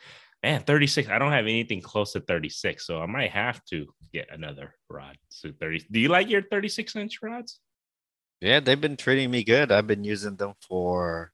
Man, 0.45 0.61
36. 0.61 1.09
I 1.09 1.17
don't 1.17 1.31
have 1.31 1.45
anything 1.45 1.81
close 1.81 2.11
to 2.11 2.19
36. 2.19 2.85
So 2.85 3.01
I 3.01 3.07
might 3.07 3.31
have 3.31 3.65
to 3.65 3.87
get 4.13 4.27
another 4.31 4.75
rod. 4.91 5.17
So 5.29 5.49
30. 5.59 5.87
Do 5.89 5.99
you 5.99 6.09
like 6.09 6.29
your 6.29 6.43
36 6.43 6.95
inch 6.97 7.17
rods? 7.23 7.59
Yeah, 8.41 8.59
they've 8.59 8.79
been 8.79 8.95
treating 8.95 9.31
me 9.31 9.43
good. 9.43 9.71
I've 9.71 9.87
been 9.87 10.03
using 10.03 10.35
them 10.35 10.53
for 10.61 11.31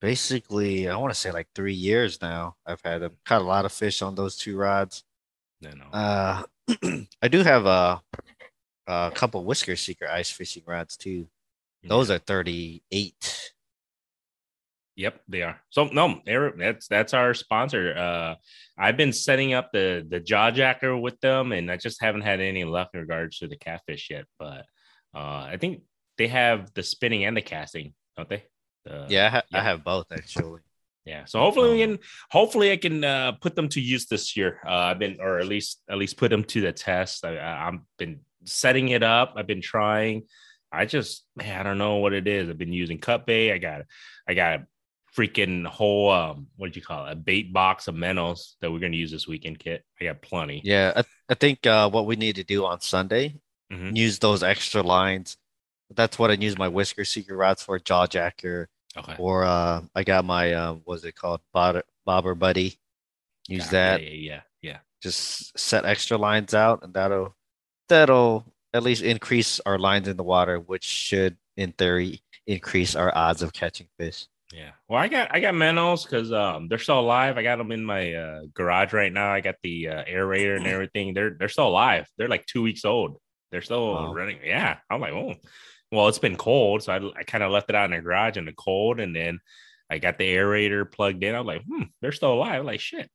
basically 0.00 0.88
I 0.88 0.96
want 0.96 1.12
to 1.12 1.18
say 1.18 1.32
like 1.32 1.48
three 1.56 1.74
years 1.74 2.22
now. 2.22 2.54
I've 2.64 2.80
had 2.84 3.02
them 3.02 3.16
caught 3.26 3.40
a 3.40 3.44
lot 3.44 3.64
of 3.64 3.72
fish 3.72 4.00
on 4.00 4.14
those 4.14 4.36
two 4.36 4.56
rods. 4.56 5.02
No, 5.60 5.70
no. 5.70 5.86
Uh, 5.92 6.44
I 7.20 7.26
do 7.26 7.42
have 7.42 7.66
a, 7.66 8.00
a 8.86 9.10
couple 9.12 9.44
whisker 9.44 9.74
seeker 9.74 10.06
ice 10.06 10.30
fishing 10.30 10.62
rods 10.68 10.96
too. 10.96 11.26
Those 11.82 12.10
yeah. 12.10 12.14
are 12.14 12.20
38. 12.20 13.51
Yep, 14.96 15.20
they 15.26 15.42
are. 15.42 15.58
So 15.70 15.86
no, 15.86 16.20
that's 16.26 16.86
that's 16.86 17.14
our 17.14 17.32
sponsor. 17.32 17.96
Uh, 17.96 18.34
I've 18.76 18.96
been 18.96 19.12
setting 19.12 19.54
up 19.54 19.72
the 19.72 20.06
the 20.06 20.20
jaw 20.20 20.50
jacker 20.50 20.96
with 20.96 21.18
them, 21.20 21.52
and 21.52 21.70
I 21.70 21.76
just 21.76 22.02
haven't 22.02 22.22
had 22.22 22.40
any 22.40 22.64
luck 22.64 22.90
in 22.92 23.00
regards 23.00 23.38
to 23.38 23.48
the 23.48 23.56
catfish 23.56 24.08
yet. 24.10 24.26
But 24.38 24.66
uh, 25.14 25.46
I 25.48 25.56
think 25.58 25.82
they 26.18 26.28
have 26.28 26.72
the 26.74 26.82
spinning 26.82 27.24
and 27.24 27.36
the 27.36 27.42
casting, 27.42 27.94
don't 28.16 28.28
they? 28.28 28.44
Yeah, 29.08 29.26
I, 29.26 29.28
ha- 29.28 29.42
yeah, 29.50 29.58
I 29.58 29.62
have 29.62 29.84
both 29.84 30.06
actually. 30.12 30.60
Yeah, 31.04 31.24
so 31.24 31.40
hopefully 31.40 31.70
um, 31.70 31.74
we 31.74 31.86
can. 31.86 31.98
Hopefully, 32.30 32.70
I 32.70 32.76
can 32.76 33.02
uh, 33.02 33.32
put 33.32 33.56
them 33.56 33.68
to 33.70 33.80
use 33.80 34.06
this 34.06 34.36
year. 34.36 34.60
Uh, 34.64 34.70
I've 34.70 34.98
been, 34.98 35.18
or 35.20 35.38
at 35.38 35.46
least, 35.46 35.80
at 35.90 35.98
least 35.98 36.16
put 36.16 36.30
them 36.30 36.44
to 36.44 36.60
the 36.60 36.72
test. 36.72 37.24
I, 37.24 37.38
I, 37.38 37.68
I've 37.68 37.80
been 37.98 38.20
setting 38.44 38.90
it 38.90 39.02
up. 39.02 39.34
I've 39.36 39.46
been 39.46 39.62
trying. 39.62 40.24
I 40.70 40.86
just, 40.86 41.24
man, 41.36 41.58
I 41.58 41.62
don't 41.62 41.78
know 41.78 41.96
what 41.96 42.12
it 42.12 42.26
is. 42.26 42.48
I've 42.48 42.56
been 42.56 42.72
using 42.72 42.98
cut 42.98 43.26
bait. 43.26 43.52
I 43.52 43.58
got, 43.58 43.82
I 44.28 44.34
got 44.34 44.60
freaking 45.16 45.66
whole, 45.66 46.10
um, 46.10 46.46
what 46.56 46.68
did 46.68 46.76
you 46.76 46.82
call 46.82 47.06
it? 47.06 47.12
A 47.12 47.16
bait 47.16 47.52
box 47.52 47.88
of 47.88 47.94
minnows 47.94 48.56
that 48.60 48.70
we're 48.70 48.78
going 48.78 48.92
to 48.92 48.98
use 48.98 49.10
this 49.10 49.28
weekend, 49.28 49.58
kit. 49.58 49.84
I 50.00 50.04
got 50.04 50.22
plenty. 50.22 50.62
Yeah, 50.64 50.92
I, 50.96 51.04
I 51.28 51.34
think 51.34 51.66
uh, 51.66 51.90
what 51.90 52.06
we 52.06 52.16
need 52.16 52.36
to 52.36 52.44
do 52.44 52.64
on 52.64 52.80
Sunday, 52.80 53.40
mm-hmm. 53.72 53.94
use 53.94 54.18
those 54.18 54.42
extra 54.42 54.82
lines 54.82 55.36
that's 55.96 56.18
what 56.18 56.30
I 56.30 56.34
use 56.34 56.58
my 56.58 56.68
whisker 56.68 57.04
seeker 57.04 57.36
rods 57.36 57.62
for, 57.62 57.78
jaw 57.78 58.06
jacker. 58.06 58.68
Okay. 58.96 59.16
Or 59.18 59.44
uh, 59.44 59.82
I 59.94 60.04
got 60.04 60.24
my 60.24 60.52
uh, 60.52 60.74
what's 60.84 61.04
it 61.04 61.14
called, 61.14 61.40
Bobber, 61.52 61.82
Bobber 62.04 62.34
Buddy. 62.34 62.78
Use 63.48 63.68
that. 63.70 64.02
Yeah, 64.02 64.10
yeah, 64.10 64.40
yeah. 64.60 64.78
Just 65.02 65.58
set 65.58 65.84
extra 65.84 66.16
lines 66.18 66.54
out, 66.54 66.82
and 66.82 66.92
that'll 66.94 67.34
that'll 67.88 68.44
at 68.74 68.82
least 68.82 69.02
increase 69.02 69.60
our 69.60 69.78
lines 69.78 70.08
in 70.08 70.16
the 70.16 70.22
water, 70.22 70.58
which 70.60 70.84
should, 70.84 71.36
in 71.56 71.72
theory, 71.72 72.22
increase 72.46 72.94
our 72.94 73.14
odds 73.16 73.42
of 73.42 73.52
catching 73.52 73.88
fish. 73.98 74.26
Yeah. 74.52 74.70
Well, 74.88 75.00
I 75.00 75.08
got 75.08 75.34
I 75.34 75.40
got 75.40 75.54
minnows 75.54 76.04
because 76.04 76.32
um 76.32 76.68
they're 76.68 76.78
still 76.78 77.00
alive. 77.00 77.38
I 77.38 77.42
got 77.42 77.56
them 77.56 77.72
in 77.72 77.84
my 77.84 78.12
uh, 78.14 78.40
garage 78.54 78.92
right 78.92 79.12
now. 79.12 79.32
I 79.32 79.40
got 79.40 79.56
the 79.62 79.88
uh, 79.88 80.04
aerator 80.04 80.56
and 80.56 80.66
everything. 80.66 81.14
They're 81.14 81.36
they're 81.38 81.48
still 81.48 81.68
alive. 81.68 82.06
They're 82.18 82.28
like 82.28 82.46
two 82.46 82.62
weeks 82.62 82.84
old. 82.84 83.16
They're 83.50 83.62
still 83.62 83.94
wow. 83.94 84.12
running. 84.12 84.38
Yeah. 84.44 84.78
I'm 84.90 85.00
like, 85.00 85.12
oh, 85.12 85.34
well, 85.92 86.08
it's 86.08 86.18
been 86.18 86.36
cold, 86.36 86.82
so 86.82 86.92
I, 86.92 87.20
I 87.20 87.22
kind 87.22 87.44
of 87.44 87.52
left 87.52 87.68
it 87.68 87.76
out 87.76 87.84
in 87.84 87.96
the 87.96 88.02
garage 88.02 88.38
in 88.38 88.46
the 88.46 88.52
cold, 88.52 88.98
and 88.98 89.14
then 89.14 89.40
I 89.90 89.98
got 89.98 90.16
the 90.16 90.24
aerator 90.24 90.90
plugged 90.90 91.22
in. 91.22 91.34
I'm 91.34 91.46
like, 91.46 91.62
hmm, 91.64 91.82
they're 92.00 92.12
still 92.12 92.32
alive. 92.32 92.60
I'm 92.60 92.66
like, 92.66 92.80
shit, 92.80 93.10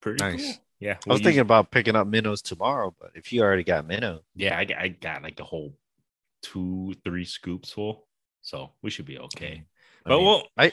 pretty 0.00 0.24
nice. 0.24 0.42
Cool. 0.42 0.54
Yeah, 0.80 0.96
I 1.06 1.12
was 1.12 1.20
thinking 1.20 1.40
about 1.40 1.70
picking 1.70 1.96
up 1.96 2.06
minnows 2.06 2.40
tomorrow, 2.40 2.94
but 2.98 3.10
if 3.14 3.32
you 3.32 3.42
already 3.42 3.64
got 3.64 3.86
minnow, 3.86 4.20
yeah, 4.34 4.56
I, 4.56 4.66
I 4.78 4.88
got 4.88 5.22
like 5.22 5.38
a 5.40 5.44
whole 5.44 5.76
two, 6.40 6.94
three 7.04 7.24
scoops 7.24 7.72
full, 7.72 8.06
so 8.42 8.70
we 8.80 8.90
should 8.90 9.04
be 9.04 9.18
okay. 9.18 9.64
I 9.64 9.66
but 10.08 10.18
mean, 10.18 10.26
well, 10.26 10.42
I 10.56 10.72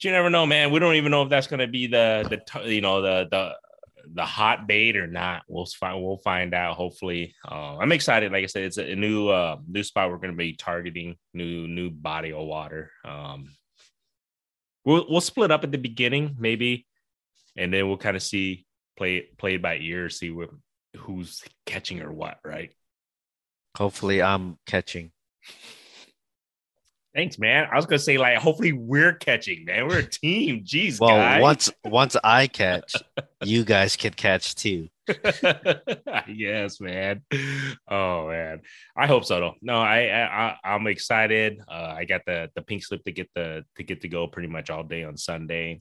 you 0.00 0.12
never 0.12 0.30
know, 0.30 0.46
man. 0.46 0.70
We 0.70 0.78
don't 0.78 0.94
even 0.94 1.10
know 1.10 1.22
if 1.22 1.28
that's 1.28 1.46
gonna 1.46 1.66
be 1.66 1.86
the 1.86 2.40
the 2.52 2.70
you 2.70 2.80
know 2.80 3.02
the 3.02 3.28
the 3.30 3.54
the 4.14 4.24
hot 4.24 4.66
bait 4.66 4.96
or 4.96 5.06
not. 5.06 5.42
We'll 5.48 5.66
find 5.66 6.02
we'll 6.02 6.18
find 6.18 6.54
out. 6.54 6.76
Hopefully, 6.76 7.34
uh, 7.50 7.76
I'm 7.78 7.92
excited. 7.92 8.32
Like 8.32 8.44
I 8.44 8.46
said, 8.46 8.64
it's 8.64 8.78
a, 8.78 8.94
new 8.94 9.28
uh, 9.28 9.56
new 9.66 9.82
spot 9.82 10.10
we're 10.10 10.18
going 10.18 10.32
to 10.32 10.36
be 10.36 10.54
targeting. 10.54 11.16
New 11.34 11.66
new 11.66 11.90
body 11.90 12.32
of 12.32 12.46
water. 12.46 12.90
Um, 13.04 13.50
we'll 14.84 15.06
we'll 15.08 15.20
split 15.20 15.50
up 15.50 15.64
at 15.64 15.72
the 15.72 15.78
beginning 15.78 16.36
maybe, 16.38 16.86
and 17.56 17.72
then 17.72 17.88
we'll 17.88 17.98
kind 17.98 18.16
of 18.16 18.22
see 18.22 18.66
play 18.96 19.28
play 19.36 19.56
by 19.56 19.78
ear, 19.78 20.08
see 20.08 20.30
what 20.30 20.50
who's 20.96 21.42
catching 21.66 22.00
or 22.00 22.12
what, 22.12 22.38
right? 22.44 22.72
Hopefully, 23.76 24.22
I'm 24.22 24.58
catching. 24.66 25.12
Thanks, 27.14 27.38
man. 27.38 27.66
I 27.72 27.76
was 27.76 27.86
gonna 27.86 27.98
say 27.98 28.18
like, 28.18 28.36
hopefully 28.38 28.72
we're 28.72 29.14
catching, 29.14 29.64
man. 29.64 29.88
We're 29.88 30.00
a 30.00 30.06
team. 30.06 30.62
Jeez, 30.64 31.00
Well, 31.00 31.16
guy. 31.16 31.40
once 31.40 31.70
once 31.84 32.16
I 32.22 32.46
catch, 32.46 32.94
you 33.42 33.64
guys 33.64 33.96
can 33.96 34.12
catch 34.12 34.54
too. 34.54 34.88
yes, 36.28 36.80
man. 36.80 37.22
Oh 37.90 38.28
man, 38.28 38.60
I 38.96 39.06
hope 39.06 39.24
so. 39.24 39.40
Though. 39.40 39.54
No, 39.62 39.78
I, 39.78 40.00
I 40.10 40.56
I'm 40.62 40.86
excited. 40.86 41.60
Uh, 41.66 41.94
I 41.96 42.04
got 42.04 42.22
the 42.26 42.50
the 42.54 42.62
pink 42.62 42.84
slip 42.84 43.04
to 43.04 43.12
get 43.12 43.30
the 43.34 43.64
to 43.76 43.82
get 43.82 44.02
to 44.02 44.08
go 44.08 44.26
pretty 44.26 44.48
much 44.48 44.68
all 44.70 44.84
day 44.84 45.04
on 45.04 45.16
Sunday. 45.16 45.80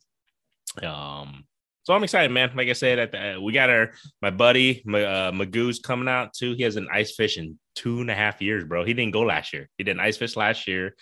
Um, 0.82 1.44
so 1.84 1.94
I'm 1.94 2.04
excited, 2.04 2.32
man. 2.32 2.52
Like 2.56 2.70
I 2.70 2.74
said, 2.74 3.00
at 3.00 3.12
the, 3.12 3.40
we 3.42 3.54
got 3.54 3.70
our 3.70 3.92
my 4.22 4.30
buddy 4.30 4.82
uh, 4.88 5.32
Magoo's 5.32 5.80
coming 5.80 6.08
out 6.08 6.34
too. 6.34 6.54
He 6.54 6.64
has 6.64 6.76
an 6.78 6.88
ice 6.92 7.14
fish 7.16 7.38
in 7.38 7.60
two 7.78 8.02
and 8.02 8.10
a 8.10 8.16
half 8.16 8.42
years, 8.42 8.64
bro. 8.64 8.84
He 8.84 8.94
didn't 8.94 9.14
go 9.14 9.22
last 9.22 9.54
year. 9.54 9.70
He 9.78 9.84
did 9.84 9.92
an 9.92 10.00
ice 10.00 10.18
fish 10.18 10.36
last 10.36 10.68
year. 10.68 10.96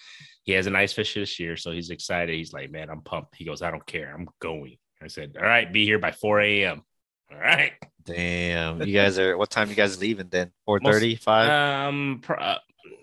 He 0.44 0.52
has 0.52 0.68
an 0.68 0.76
ice 0.76 0.94
fish 0.94 1.14
this 1.14 1.40
year, 1.40 1.56
so 1.56 1.72
he's 1.72 1.90
excited. 1.90 2.36
He's 2.36 2.54
like, 2.54 2.70
man, 2.70 2.90
I'm 2.90 3.02
pumped. 3.02 3.36
He 3.36 3.46
goes, 3.46 3.62
I 3.62 3.72
don't 3.72 3.86
care. 3.86 4.14
I'm 4.14 4.28
going. 4.40 4.78
I 5.02 5.08
said, 5.08 5.38
all 5.40 5.46
right, 5.46 5.72
be 5.72 5.86
here 5.86 6.00
by 6.00 6.12
4 6.12 6.42
a.m. 6.42 6.84
All 7.32 7.40
right. 7.40 7.72
Damn, 8.04 8.82
you 8.84 8.94
guys 8.94 9.18
are. 9.18 9.38
What 9.38 9.50
time 9.50 9.70
you 9.70 9.76
guys 9.76 10.00
leaving 10.00 10.28
then? 10.30 10.52
Four 10.66 10.80
thirty, 10.80 11.16
five. 11.16 11.50
Um, 11.50 12.20
pr- 12.22 12.40
uh, 12.40 12.60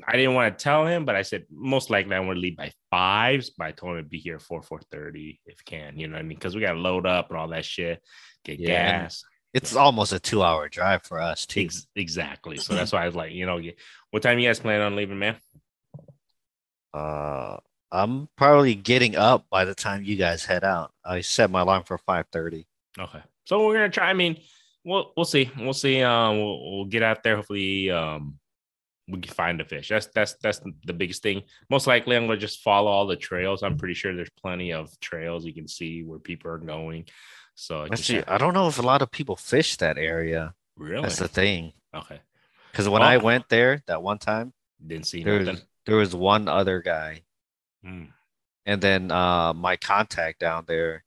I 0.07 0.13
didn't 0.13 0.35
want 0.35 0.57
to 0.57 0.63
tell 0.63 0.87
him, 0.87 1.05
but 1.05 1.17
I 1.17 1.23
said 1.23 1.45
most 1.51 1.91
likely 1.91 2.15
I 2.15 2.21
want 2.21 2.37
to 2.37 2.41
leave 2.41 2.57
by 2.57 2.71
fives, 2.91 3.51
But 3.51 3.67
I 3.67 3.73
told 3.73 3.97
him 3.97 4.05
to 4.05 4.09
be 4.09 4.19
here 4.19 4.39
four 4.39 4.63
four 4.63 4.81
thirty 4.93 5.41
if 5.45 5.65
can. 5.65 5.99
You 5.99 6.07
know 6.07 6.15
what 6.15 6.21
I 6.21 6.23
mean? 6.23 6.39
Because 6.39 6.55
we 6.55 6.61
got 6.61 6.75
to 6.75 6.79
load 6.79 7.05
up 7.07 7.31
and 7.31 7.39
all 7.39 7.49
that 7.49 7.65
shit, 7.65 8.01
get 8.45 8.61
Yeah, 8.61 9.01
gas. 9.01 9.25
It's 9.55 9.77
almost 9.77 10.13
a 10.13 10.19
two-hour 10.19 10.69
drive 10.71 11.03
for 11.03 11.21
us 11.21 11.45
too. 11.47 11.63
Ex- 11.63 11.87
exactly. 11.95 12.57
So 12.57 12.75
that's 12.75 12.93
why 12.93 13.03
I 13.03 13.07
was 13.07 13.15
like, 13.15 13.33
you 13.33 13.45
know, 13.45 13.61
what 14.11 14.23
time 14.23 14.39
you 14.39 14.49
guys 14.49 14.61
plan 14.61 14.81
on 14.81 14.97
leaving, 14.97 15.19
man? 15.19 15.37
Uh, 16.95 17.59
I'm 17.91 18.29
probably 18.37 18.75
getting 18.75 19.17
up 19.17 19.47
by 19.51 19.65
the 19.65 19.75
time 19.75 20.05
you 20.05 20.17
guys 20.17 20.45
head 20.45 20.65
out. 20.65 20.93
I 21.05 21.21
set 21.21 21.51
my 21.51 21.61
alarm 21.61 21.85
for 21.85 21.99
five 21.99 22.27
thirty. 22.33 22.67
Okay. 22.99 23.21
So 23.45 23.67
we're 23.67 23.75
gonna 23.75 23.91
try. 23.91 24.09
I 24.09 24.15
mean, 24.15 24.39
we'll 24.85 25.13
we'll 25.17 25.27
see. 25.27 25.51
We'll 25.59 25.75
see. 25.75 26.03
Um, 26.03 26.39
we'll, 26.39 26.73
we'll 26.73 26.85
get 26.87 27.03
out 27.03 27.23
there. 27.23 27.37
Hopefully, 27.37 27.91
um, 27.91 28.39
we 29.09 29.21
can 29.21 29.35
find 29.35 29.61
a 29.61 29.65
fish. 29.65 29.89
That's 29.89 30.07
that's 30.15 30.35
that's 30.43 30.61
the 30.87 30.93
biggest 30.93 31.23
thing. 31.23 31.43
Most 31.69 31.87
likely, 31.87 32.17
I'm 32.17 32.27
gonna 32.27 32.39
just 32.39 32.61
follow 32.61 32.91
all 32.91 33.07
the 33.07 33.17
trails. 33.17 33.63
I'm 33.63 33.77
pretty 33.77 33.95
sure 33.95 34.15
there's 34.15 34.31
plenty 34.41 34.73
of 34.73 34.89
trails 35.01 35.45
you 35.45 35.53
can 35.53 35.69
see 35.69 36.03
where 36.03 36.19
people 36.19 36.51
are 36.51 36.59
going. 36.59 37.07
So 37.55 37.85
Actually, 37.91 38.21
have- 38.21 38.29
I 38.29 38.39
don't 38.39 38.55
know 38.55 38.69
if 38.69 38.79
a 38.79 38.83
lot 38.83 39.03
of 39.03 39.11
people 39.11 39.37
fish 39.37 39.77
that 39.77 39.99
area. 39.99 40.55
really 40.77 41.03
That's 41.03 41.19
the 41.19 41.29
thing. 41.29 41.73
okay. 41.95 42.21
Because 42.71 42.89
when 42.89 43.03
I 43.03 43.19
went 43.19 43.49
there 43.51 43.83
that 43.87 44.03
one 44.03 44.19
time, 44.19 44.53
Didn't 44.85 45.07
see 45.07 45.23
there 45.23 45.39
was 45.39 45.63
there 45.85 45.97
was 45.97 46.15
one 46.15 46.49
other 46.49 46.81
guy, 46.81 47.23
Hmm. 47.85 48.05
and 48.65 48.81
then 48.81 49.11
uh 49.11 49.53
my 49.53 49.77
contact 49.77 50.39
down 50.41 50.65
there, 50.67 51.05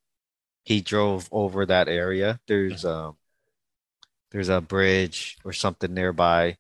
he 0.64 0.82
drove 0.82 1.28
over 1.32 1.66
that 1.66 1.88
area. 1.88 2.40
There's 2.48 2.86
um 2.86 3.18
there's 4.32 4.50
a 4.50 4.62
bridge 4.62 5.38
or 5.44 5.54
something 5.54 5.94
nearby. 5.94 6.58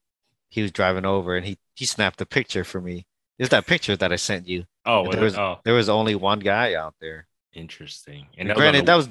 He 0.50 0.62
was 0.62 0.72
driving 0.72 1.06
over 1.06 1.36
and 1.38 1.46
he 1.46 1.58
he 1.76 1.86
snapped 1.86 2.20
a 2.22 2.26
picture 2.26 2.64
for 2.64 2.82
me. 2.82 3.06
It's 3.38 3.50
that 3.50 3.68
picture 3.68 3.96
that 3.98 4.12
I 4.12 4.16
sent 4.16 4.48
you. 4.48 4.66
Oh, 4.86 5.12
there 5.12 5.22
was- 5.22 5.38
oh, 5.38 5.60
There 5.66 5.74
was 5.74 5.90
only 5.90 6.16
one 6.16 6.40
guy 6.40 6.74
out 6.74 6.96
there. 7.00 7.28
interesting. 7.54 8.28
And 8.38 8.50
was 8.50 8.56
on 8.56 8.60
granted, 8.60 8.82
the- 8.82 8.86
that 8.88 8.96
was 8.96 9.10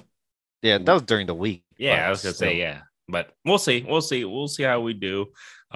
yeah, 0.65 0.79
that 0.79 0.93
was 0.93 1.03
during 1.03 1.27
the 1.27 1.35
week. 1.35 1.63
Yeah, 1.77 1.97
but 1.97 2.07
I 2.07 2.11
was 2.11 2.23
gonna 2.23 2.35
still. 2.35 2.49
say 2.49 2.59
yeah, 2.59 2.81
but 3.07 3.33
we'll 3.45 3.59
see. 3.59 3.85
We'll 3.87 4.01
see. 4.01 4.25
We'll 4.25 4.49
see 4.49 4.63
how 4.63 4.81
we 4.81 4.95
do. 4.95 5.27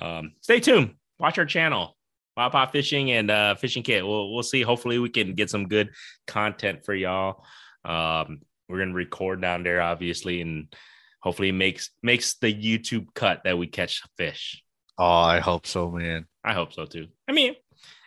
Um, 0.00 0.32
stay 0.40 0.60
tuned. 0.60 0.94
Watch 1.18 1.38
our 1.38 1.44
channel, 1.44 1.94
Pop 2.36 2.52
Pop 2.52 2.72
Fishing 2.72 3.10
and 3.10 3.30
uh, 3.30 3.54
Fishing 3.56 3.82
Kit. 3.82 4.06
We'll 4.06 4.32
we'll 4.32 4.42
see. 4.42 4.62
Hopefully, 4.62 4.98
we 4.98 5.10
can 5.10 5.34
get 5.34 5.50
some 5.50 5.68
good 5.68 5.90
content 6.26 6.86
for 6.86 6.94
y'all. 6.94 7.44
Um, 7.84 8.40
we're 8.66 8.78
gonna 8.78 8.94
record 8.94 9.42
down 9.42 9.62
there, 9.62 9.82
obviously, 9.82 10.40
and 10.40 10.74
hopefully 11.20 11.52
makes 11.52 11.90
makes 12.02 12.36
the 12.36 12.52
YouTube 12.52 13.08
cut 13.14 13.42
that 13.44 13.58
we 13.58 13.66
catch 13.66 14.02
fish. 14.16 14.62
Oh, 14.96 15.04
I 15.04 15.40
hope 15.40 15.66
so, 15.66 15.90
man. 15.90 16.26
I 16.42 16.54
hope 16.54 16.72
so 16.72 16.86
too. 16.86 17.08
I 17.28 17.32
mean, 17.32 17.56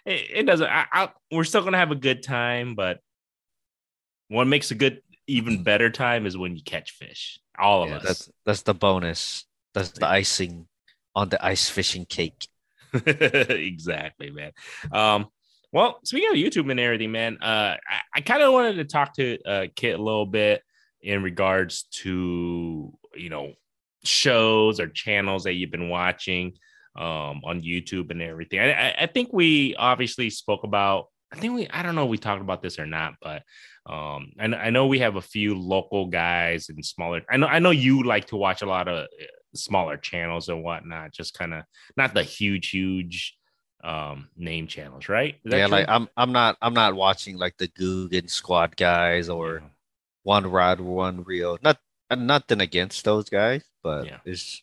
it, 0.05 0.31
it 0.33 0.43
doesn't. 0.47 0.67
I, 0.67 0.85
I, 0.91 1.09
we're 1.31 1.43
still 1.43 1.63
gonna 1.63 1.77
have 1.77 1.91
a 1.91 1.95
good 1.95 2.23
time, 2.23 2.73
but 2.73 2.99
what 4.29 4.47
makes 4.47 4.71
a 4.71 4.75
good, 4.75 5.01
even 5.31 5.63
better 5.63 5.89
time 5.89 6.25
is 6.25 6.37
when 6.37 6.55
you 6.55 6.63
catch 6.63 6.91
fish. 6.91 7.39
All 7.57 7.83
of 7.83 7.89
Yeah, 7.89 7.95
us. 7.97 8.03
that's 8.03 8.29
that's 8.45 8.61
the 8.63 8.73
bonus. 8.73 9.45
That's 9.73 9.91
the 9.91 10.07
icing 10.07 10.67
on 11.15 11.29
the 11.29 11.43
ice 11.43 11.69
fishing 11.69 12.05
cake. 12.05 12.47
exactly, 12.93 14.31
man. 14.31 14.51
Um, 14.91 15.27
well, 15.71 15.99
speaking 16.03 16.29
of 16.29 16.35
YouTube 16.35 16.69
and 16.69 16.79
everything, 16.79 17.11
man, 17.11 17.37
uh, 17.41 17.77
I, 17.89 17.99
I 18.15 18.21
kind 18.21 18.43
of 18.43 18.51
wanted 18.51 18.75
to 18.75 18.85
talk 18.85 19.15
to 19.15 19.37
uh, 19.43 19.67
Kit 19.75 19.97
a 19.97 20.03
little 20.03 20.25
bit 20.25 20.61
in 21.01 21.23
regards 21.23 21.83
to 22.03 22.93
you 23.15 23.29
know 23.29 23.53
shows 24.03 24.79
or 24.79 24.87
channels 24.87 25.43
that 25.45 25.53
you've 25.53 25.71
been 25.71 25.89
watching 25.89 26.53
um, 26.97 27.41
on 27.45 27.61
YouTube 27.61 28.11
and 28.11 28.21
everything. 28.21 28.59
I, 28.59 28.71
I, 28.71 28.95
I 29.01 29.05
think 29.07 29.29
we 29.31 29.75
obviously 29.75 30.29
spoke 30.29 30.63
about. 30.63 31.05
I 31.31 31.37
think 31.37 31.53
we. 31.53 31.67
I 31.69 31.81
don't 31.81 31.95
know 31.95 32.03
if 32.03 32.09
we 32.09 32.17
talked 32.17 32.41
about 32.41 32.61
this 32.61 32.77
or 32.77 32.85
not, 32.85 33.13
but 33.21 33.43
um, 33.85 34.33
I, 34.39 34.45
I 34.45 34.69
know 34.69 34.87
we 34.87 34.99
have 34.99 35.15
a 35.15 35.21
few 35.21 35.57
local 35.57 36.07
guys 36.07 36.69
and 36.69 36.85
smaller. 36.85 37.21
I 37.29 37.37
know. 37.37 37.47
I 37.47 37.59
know 37.59 37.71
you 37.71 38.03
like 38.03 38.27
to 38.27 38.37
watch 38.37 38.61
a 38.61 38.65
lot 38.65 38.87
of 38.87 39.05
uh, 39.05 39.07
smaller 39.55 39.97
channels 39.97 40.49
and 40.49 40.63
whatnot. 40.63 41.13
Just 41.13 41.33
kind 41.37 41.53
of 41.53 41.63
not 41.95 42.13
the 42.13 42.23
huge, 42.23 42.69
huge 42.69 43.37
um 43.83 44.29
name 44.37 44.67
channels, 44.67 45.09
right? 45.09 45.37
Yeah, 45.43 45.67
true? 45.67 45.77
like 45.77 45.85
I'm 45.87 46.09
I'm 46.17 46.31
not 46.31 46.57
I'm 46.61 46.73
not 46.73 46.95
watching 46.95 47.37
like 47.37 47.57
the 47.57 47.67
Googan 47.69 48.29
Squad 48.29 48.75
guys 48.75 49.29
or 49.29 49.63
One 50.23 50.45
Rod 50.45 50.79
One 50.79 51.23
Reel. 51.23 51.57
Not 51.63 51.79
nothing 52.15 52.61
against 52.61 53.05
those 53.05 53.29
guys, 53.29 53.63
but 53.81 54.05
Yeah. 54.05 54.17
it's 54.25 54.61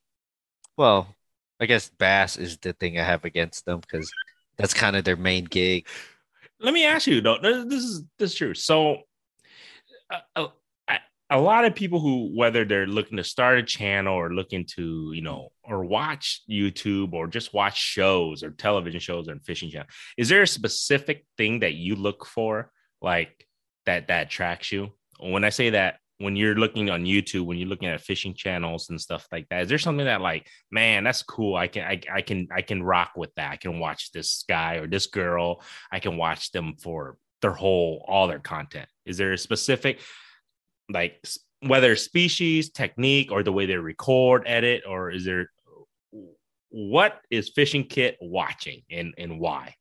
well, 0.77 1.17
I 1.59 1.67
guess 1.67 1.89
Bass 1.89 2.37
is 2.37 2.59
the 2.59 2.73
thing 2.75 2.99
I 2.99 3.05
have 3.05 3.25
against 3.25 3.65
them 3.65 3.81
because 3.81 4.13
that's 4.57 4.75
kind 4.75 4.97
of 4.97 5.05
their 5.05 5.17
main 5.17 5.45
gig. 5.45 5.87
Let 6.61 6.75
me 6.75 6.85
ask 6.85 7.07
you 7.07 7.21
though. 7.21 7.39
This 7.41 7.85
is 7.85 8.03
this 8.19 8.33
is 8.33 8.37
true. 8.37 8.55
So 8.55 8.99
uh, 10.11 10.19
uh, 10.37 10.47
I- 10.89 11.01
a 11.31 11.41
lot 11.41 11.65
of 11.65 11.75
people 11.75 12.01
who 12.01 12.31
whether 12.35 12.65
they're 12.65 12.87
looking 12.87 13.17
to 13.19 13.25
start 13.25 13.59
a 13.59 13.63
channel 13.63 14.15
or 14.15 14.33
looking 14.33 14.65
to 14.77 15.13
you 15.15 15.23
know 15.23 15.51
or 15.63 15.85
watch 15.85 16.43
youtube 16.49 17.13
or 17.13 17.27
just 17.27 17.53
watch 17.53 17.79
shows 17.79 18.43
or 18.43 18.51
television 18.51 19.01
shows 19.01 19.29
or 19.29 19.37
fishing 19.45 19.71
channel 19.71 19.87
is 20.17 20.29
there 20.31 20.43
a 20.43 20.47
specific 20.47 21.27
thing 21.37 21.61
that 21.61 21.75
you 21.75 21.95
look 21.97 22.25
for 22.25 22.71
like 23.03 23.47
that 23.85 24.09
that 24.09 24.29
attracts 24.29 24.73
you? 24.73 24.91
When 25.21 25.45
i 25.45 25.51
say 25.51 25.71
that 25.71 25.97
when 26.19 26.37
you're 26.37 26.57
looking 26.57 26.91
on 26.91 27.05
youtube 27.05 27.45
when 27.45 27.59
you're 27.59 27.69
looking 27.69 27.89
at 27.89 28.01
fishing 28.01 28.35
channels 28.35 28.91
and 28.91 29.01
stuff 29.01 29.27
like 29.31 29.49
that 29.49 29.63
is 29.63 29.69
there 29.69 29.79
something 29.79 30.07
that 30.07 30.21
like 30.21 30.47
man 30.71 31.05
that's 31.05 31.23
cool 31.23 31.57
i 31.57 31.69
can 31.69 31.85
i, 31.85 32.01
I 32.13 32.23
can 32.23 32.49
i 32.55 32.63
can 32.63 32.83
rock 32.83 33.13
with 33.17 33.35
that 33.37 33.53
i 33.53 33.57
can 33.57 33.79
watch 33.79 34.13
this 34.13 34.45
guy 34.49 34.77
or 34.77 34.87
this 34.87 35.07
girl 35.07 35.63
I 35.91 36.01
can 36.01 36.17
watch 36.17 36.53
them 36.53 36.75
for 36.81 37.17
their 37.41 37.53
whole 37.53 38.05
all 38.09 38.27
their 38.27 38.39
content. 38.39 38.89
Is 39.05 39.17
there 39.17 39.33
a 39.33 39.39
specific 39.39 40.01
like 40.91 41.25
whether 41.61 41.97
species, 41.97 42.71
technique, 42.71 43.33
or 43.33 43.43
the 43.43 43.53
way 43.53 43.67
they 43.67 43.77
record, 43.77 44.45
edit, 44.47 44.85
or 44.89 45.11
is 45.11 45.25
there 45.25 45.51
what 46.71 47.21
is 47.31 47.49
Fishing 47.49 47.85
Kit 47.85 48.17
watching 48.21 48.83
and 48.91 49.15
and 49.19 49.41
why? 49.41 49.75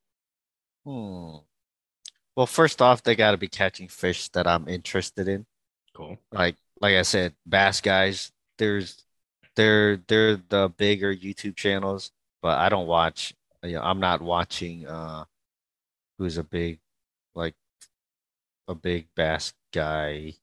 Hmm. 0.86 1.38
Well, 2.36 2.48
first 2.48 2.82
off, 2.82 3.02
they 3.02 3.16
got 3.16 3.32
to 3.32 3.38
be 3.38 3.48
catching 3.48 3.88
fish 3.88 4.30
that 4.30 4.46
I'm 4.46 4.68
interested 4.68 5.28
in. 5.28 5.46
Cool. 5.98 6.18
like 6.32 6.56
like 6.82 6.96
I 6.96 7.02
said, 7.02 7.34
bass 7.46 7.82
guys, 7.82 8.32
there's 8.58 9.04
they're 9.56 9.98
they're 10.08 10.38
the 10.38 10.70
bigger 10.78 11.14
YouTube 11.16 11.56
channels, 11.56 12.12
but 12.42 12.58
I 12.60 12.70
don't 12.70 12.88
watch 12.88 13.34
you 13.64 13.74
know, 13.74 13.82
I'm 13.82 14.00
not 14.00 14.22
watching 14.22 14.88
uh 14.88 15.26
who's 16.18 16.38
a 16.38 16.44
big 16.44 16.80
like 17.36 17.56
a 18.68 18.76
big 18.76 19.08
bass 19.16 19.54
guy 19.74 20.34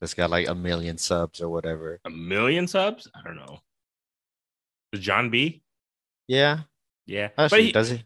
that's 0.00 0.14
got 0.14 0.30
like 0.30 0.48
a 0.48 0.54
million 0.54 0.98
subs 0.98 1.40
or 1.40 1.48
whatever. 1.48 2.00
A 2.04 2.10
million 2.10 2.68
subs? 2.68 3.08
I 3.14 3.22
don't 3.22 3.36
know. 3.36 3.60
Is 4.92 5.00
Jon 5.00 5.30
B? 5.30 5.62
Yeah, 6.26 6.60
Yeah, 7.06 7.28
but 7.36 7.44
actually, 7.44 7.66
he, 7.66 7.72
does 7.72 7.90
he? 7.90 8.04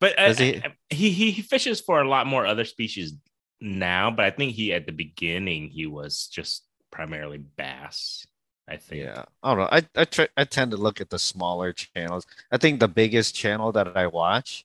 but 0.00 0.18
uh, 0.18 0.28
does 0.28 0.38
he- 0.38 0.62
he 0.90 1.10
he 1.10 1.30
he 1.30 1.42
fishes 1.42 1.80
for 1.80 2.00
a 2.00 2.08
lot 2.08 2.26
more 2.26 2.46
other 2.46 2.64
species 2.64 3.14
now. 3.62 4.10
But 4.10 4.24
I 4.26 4.30
think 4.30 4.52
he 4.54 4.72
at 4.72 4.86
the 4.86 4.92
beginning 4.92 5.70
he 5.70 5.86
was 5.86 6.26
just 6.26 6.64
primarily 6.90 7.38
bass. 7.38 8.26
I 8.68 8.76
think. 8.76 9.02
Yeah, 9.04 9.24
I 9.42 9.54
don't 9.54 9.58
know. 9.58 9.68
I 9.72 9.82
I 9.96 10.04
try, 10.04 10.28
I 10.36 10.44
tend 10.44 10.70
to 10.70 10.76
look 10.76 11.00
at 11.00 11.10
the 11.10 11.18
smaller 11.18 11.72
channels. 11.72 12.26
I 12.50 12.58
think 12.58 12.80
the 12.80 12.88
biggest 12.88 13.34
channel 13.34 13.72
that 13.72 13.96
I 13.96 14.06
watch 14.06 14.64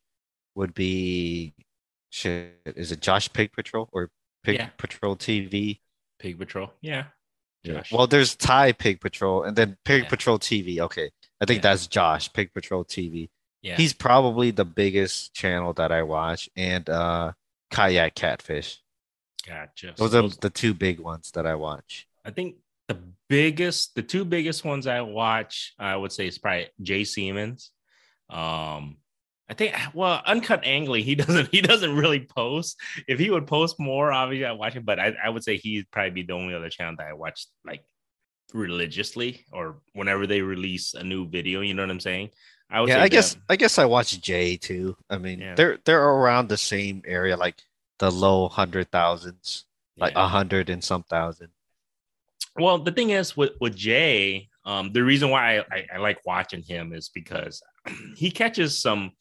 would 0.56 0.74
be 0.74 1.54
shit. 2.10 2.54
Is 2.66 2.92
it 2.92 3.02
Josh 3.02 3.32
Pig 3.34 3.52
Patrol 3.54 3.90
or 3.92 4.10
Pig 4.44 4.58
Yeah. 4.58 4.70
Patrol 4.78 5.16
TV? 5.16 5.80
Pig 6.20 6.38
Patrol. 6.38 6.72
Yeah. 6.82 7.06
Yeah. 7.64 7.74
Josh. 7.80 7.92
Well, 7.92 8.08
there's 8.08 8.36
Thai 8.36 8.72
Pig 8.72 9.02
Patrol 9.02 9.44
and 9.44 9.56
then 9.58 9.78
Pig 9.84 10.04
Yeah. 10.04 10.10
Patrol 10.10 10.40
TV. 10.40 10.80
Okay. 10.80 11.10
I 11.42 11.46
think 11.46 11.58
Yeah. 11.64 11.70
that's 11.74 11.88
Josh, 11.88 12.32
Pig 12.34 12.54
Patrol 12.54 12.86
TV. 12.86 13.30
yeah, 13.64 13.76
He's 13.78 13.94
probably 13.94 14.52
the 14.52 14.66
biggest 14.66 15.34
channel 15.34 15.74
that 15.74 15.92
I 15.92 16.04
watch, 16.04 16.50
and 16.56 16.88
uh 16.90 17.34
Kayak 17.72 18.16
Catfish. 18.16 18.80
Gotcha. 19.48 19.94
Those 19.98 20.16
are 20.16 20.28
the 20.28 20.50
two 20.50 20.74
big 20.74 21.00
ones 21.00 21.32
that 21.32 21.46
I 21.46 21.56
watch. 21.56 22.08
I 22.26 22.32
think 22.32 22.56
the 22.88 22.98
biggest, 23.30 23.96
the 23.96 24.04
two 24.04 24.26
biggest 24.26 24.64
ones 24.66 24.88
I 24.88 25.02
watch, 25.02 25.74
I 25.80 25.96
would 25.96 26.12
say 26.12 26.28
is 26.28 26.38
probably 26.38 26.68
Jay 26.82 27.04
Siemens. 27.04 27.72
Um, 28.30 28.98
I 29.50 29.54
think 29.54 29.76
well, 29.94 30.22
uncut 30.26 30.66
angling, 30.66 31.04
he 31.04 31.16
doesn't 31.24 31.50
he 31.50 31.62
doesn't 31.62 31.96
really 31.96 32.20
post. 32.20 32.78
If 33.08 33.20
he 33.20 33.30
would 33.30 33.48
post 33.48 33.80
more, 33.80 34.12
obviously 34.12 34.46
I 34.46 34.52
watch 34.52 34.76
it, 34.76 34.86
but 34.86 35.00
I, 35.00 35.16
I 35.24 35.30
would 35.30 35.44
say 35.44 35.58
he'd 35.58 35.90
probably 35.92 36.12
be 36.12 36.24
the 36.24 36.34
only 36.34 36.54
other 36.54 36.70
channel 36.70 36.96
that 36.98 37.08
I 37.08 37.14
watch 37.14 37.46
like 37.66 37.84
religiously 38.54 39.46
or 39.52 39.78
whenever 39.94 40.28
they 40.28 40.42
release 40.42 40.94
a 40.94 41.04
new 41.04 41.28
video. 41.28 41.62
You 41.62 41.74
know 41.74 41.84
what 41.84 41.92
I'm 41.92 42.00
saying? 42.00 42.30
I 42.70 42.82
would 42.82 42.90
Yeah, 42.90 42.96
say 42.96 43.02
I 43.02 43.08
guess. 43.08 43.38
I 43.50 43.56
guess 43.56 43.80
I 43.80 43.86
watch 43.86 44.20
Jay 44.22 44.58
too. 44.58 44.98
I 45.10 45.18
mean, 45.18 45.40
Yeah. 45.40 45.56
they're 45.56 45.80
they're 45.86 46.04
around 46.04 46.50
the 46.50 46.58
same 46.58 47.02
area, 47.06 47.38
like 47.38 47.56
the 48.00 48.12
low 48.12 48.48
hundred 48.48 48.92
thousands, 48.92 49.66
like 49.98 50.16
a 50.16 50.28
hundred 50.28 50.70
and 50.70 50.84
some 50.84 51.04
thousand. 51.04 51.50
Well, 52.56 52.80
the 52.80 52.92
thing 52.92 53.12
is 53.12 53.38
with 53.38 53.52
with 53.60 53.76
Jay, 53.76 54.50
um, 54.66 54.92
the 54.92 55.04
reason 55.04 55.30
why 55.30 55.60
I, 55.60 55.66
I, 55.72 55.86
I 55.96 55.98
like 55.98 56.26
watching 56.26 56.62
him 56.62 56.94
is 56.94 57.10
because 57.10 57.62
he 58.16 58.32
catches 58.32 58.80
some. 58.80 59.12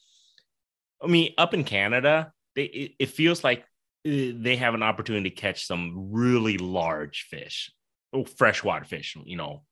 I 1.02 1.08
mean, 1.08 1.34
up 1.36 1.54
in 1.54 1.64
Canada, 1.64 2.32
they 2.54 2.64
it, 2.64 2.92
it 2.98 3.10
feels 3.10 3.44
like 3.44 3.60
uh, 3.60 4.32
they 4.34 4.56
have 4.56 4.74
an 4.74 4.82
opportunity 4.82 5.30
to 5.30 5.36
catch 5.36 5.66
some 5.66 6.08
really 6.12 6.58
large 6.58 7.26
fish, 7.30 7.70
oh, 8.12 8.24
freshwater 8.24 8.84
fish. 8.84 9.16
You 9.24 9.36
know, 9.36 9.62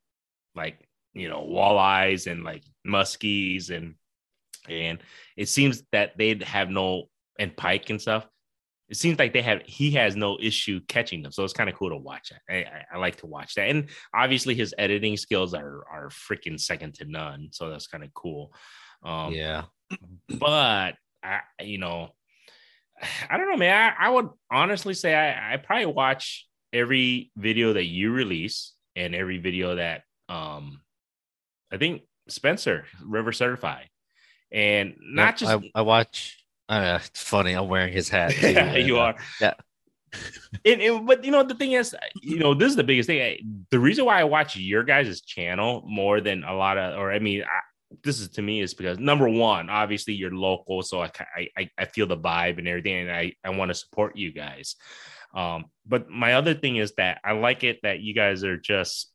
like 0.54 0.86
you 1.14 1.28
know 1.28 1.46
walleyes 1.46 2.30
and 2.30 2.44
like 2.44 2.62
muskies 2.86 3.70
and 3.70 3.94
and 4.68 4.98
it 5.36 5.48
seems 5.48 5.82
that 5.92 6.16
they 6.18 6.38
have 6.42 6.70
no 6.70 7.04
and 7.38 7.56
pike 7.56 7.90
and 7.90 8.00
stuff 8.00 8.26
it 8.94 8.98
seems 8.98 9.18
like 9.18 9.32
they 9.32 9.42
have 9.42 9.60
he 9.66 9.90
has 9.90 10.14
no 10.14 10.38
issue 10.40 10.78
catching 10.86 11.20
them. 11.20 11.32
So 11.32 11.42
it's 11.42 11.52
kind 11.52 11.68
of 11.68 11.74
cool 11.74 11.90
to 11.90 11.96
watch 11.96 12.30
I, 12.48 12.54
I, 12.54 12.84
I 12.94 12.98
like 12.98 13.16
to 13.16 13.26
watch 13.26 13.56
that. 13.56 13.68
And 13.68 13.88
obviously 14.14 14.54
his 14.54 14.72
editing 14.78 15.16
skills 15.16 15.52
are 15.52 15.84
are 15.90 16.10
freaking 16.10 16.60
second 16.60 16.94
to 16.94 17.04
none. 17.04 17.48
So 17.50 17.70
that's 17.70 17.88
kind 17.88 18.04
of 18.04 18.14
cool. 18.14 18.54
Um 19.04 19.32
yeah, 19.32 19.64
but 20.28 20.94
I, 21.24 21.40
you 21.60 21.78
know, 21.78 22.10
I 23.28 23.36
don't 23.36 23.50
know, 23.50 23.56
man. 23.56 23.94
I, 23.98 24.06
I 24.06 24.10
would 24.10 24.28
honestly 24.48 24.94
say 24.94 25.12
I, 25.12 25.54
I 25.54 25.56
probably 25.56 25.86
watch 25.86 26.46
every 26.72 27.32
video 27.36 27.72
that 27.72 27.86
you 27.86 28.12
release 28.12 28.74
and 28.94 29.12
every 29.12 29.38
video 29.38 29.74
that 29.74 30.02
um 30.28 30.82
I 31.72 31.78
think 31.78 32.02
Spencer 32.28 32.84
River 33.04 33.32
Certified, 33.32 33.88
and 34.52 34.94
not 35.00 35.40
Yeah, 35.42 35.56
just 35.56 35.64
I, 35.74 35.80
I 35.80 35.82
watch. 35.82 36.43
Uh, 36.68 36.98
it's 37.04 37.22
funny. 37.22 37.52
I'm 37.52 37.68
wearing 37.68 37.92
his 37.92 38.08
hat. 38.08 38.30
Too, 38.40 38.52
yeah, 38.52 38.64
and, 38.74 38.86
you 38.86 38.98
uh, 38.98 39.02
are. 39.02 39.14
yeah. 39.40 39.54
And, 40.64 40.80
and- 40.80 41.06
but 41.06 41.24
you 41.24 41.30
know 41.32 41.42
the 41.42 41.54
thing 41.54 41.72
is, 41.72 41.94
you 42.22 42.38
know, 42.38 42.54
this 42.54 42.70
is 42.70 42.76
the 42.76 42.84
biggest 42.84 43.06
thing. 43.08 43.20
I- 43.20 43.40
The 43.70 43.78
reason 43.78 44.04
why 44.04 44.20
I 44.20 44.24
watch 44.24 44.56
your 44.56 44.82
guys' 44.84 45.20
channel 45.20 45.82
more 45.86 46.20
than 46.20 46.44
a 46.44 46.54
lot 46.54 46.78
of, 46.78 46.98
or 46.98 47.12
I 47.12 47.18
mean, 47.18 47.42
I, 47.42 47.60
this 48.02 48.20
is 48.20 48.28
to 48.30 48.42
me 48.42 48.60
is 48.60 48.74
because 48.74 48.98
number 48.98 49.28
one, 49.28 49.68
obviously 49.70 50.14
you're 50.14 50.34
local, 50.34 50.82
so 50.82 51.02
I 51.02 51.10
I 51.56 51.70
I 51.78 51.84
feel 51.84 52.06
the 52.06 52.16
vibe 52.16 52.58
and 52.58 52.66
everything, 52.66 52.96
and 53.08 53.10
I 53.12 53.34
I 53.44 53.50
want 53.50 53.70
to 53.70 53.74
support 53.74 54.16
you 54.16 54.32
guys. 54.32 54.76
Um, 55.34 55.66
but 55.86 56.08
my 56.08 56.34
other 56.34 56.54
thing 56.54 56.76
is 56.76 56.92
that 56.96 57.20
I 57.24 57.32
like 57.32 57.62
it 57.64 57.80
that 57.82 58.00
you 58.00 58.14
guys 58.14 58.42
are 58.44 58.56
just 58.56 59.12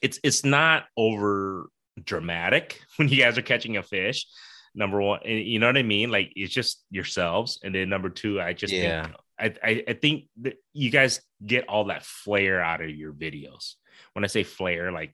it's 0.00 0.18
it's 0.22 0.44
not 0.44 0.84
over 0.96 1.68
dramatic 2.02 2.80
when 2.96 3.08
you 3.08 3.18
guys 3.18 3.36
are 3.38 3.42
catching 3.42 3.76
a 3.76 3.82
fish. 3.82 4.26
Number 4.74 5.00
one, 5.00 5.20
you 5.24 5.58
know 5.58 5.66
what 5.66 5.76
I 5.76 5.82
mean? 5.82 6.10
Like 6.10 6.32
it's 6.36 6.52
just 6.54 6.84
yourselves, 6.90 7.58
and 7.64 7.74
then 7.74 7.88
number 7.88 8.08
two, 8.08 8.40
I 8.40 8.52
just 8.52 8.72
Yeah. 8.74 9.02
think 9.02 9.16
I, 9.38 9.54
I 9.68 9.84
I 9.88 9.92
think 9.94 10.26
that 10.42 10.54
you 10.72 10.90
guys 10.90 11.20
get 11.44 11.68
all 11.68 11.84
that 11.86 12.04
flair 12.04 12.60
out 12.60 12.80
of 12.80 12.90
your 12.90 13.12
videos. 13.12 13.74
When 14.12 14.24
I 14.24 14.28
say 14.28 14.44
flair, 14.44 14.92
like 14.92 15.12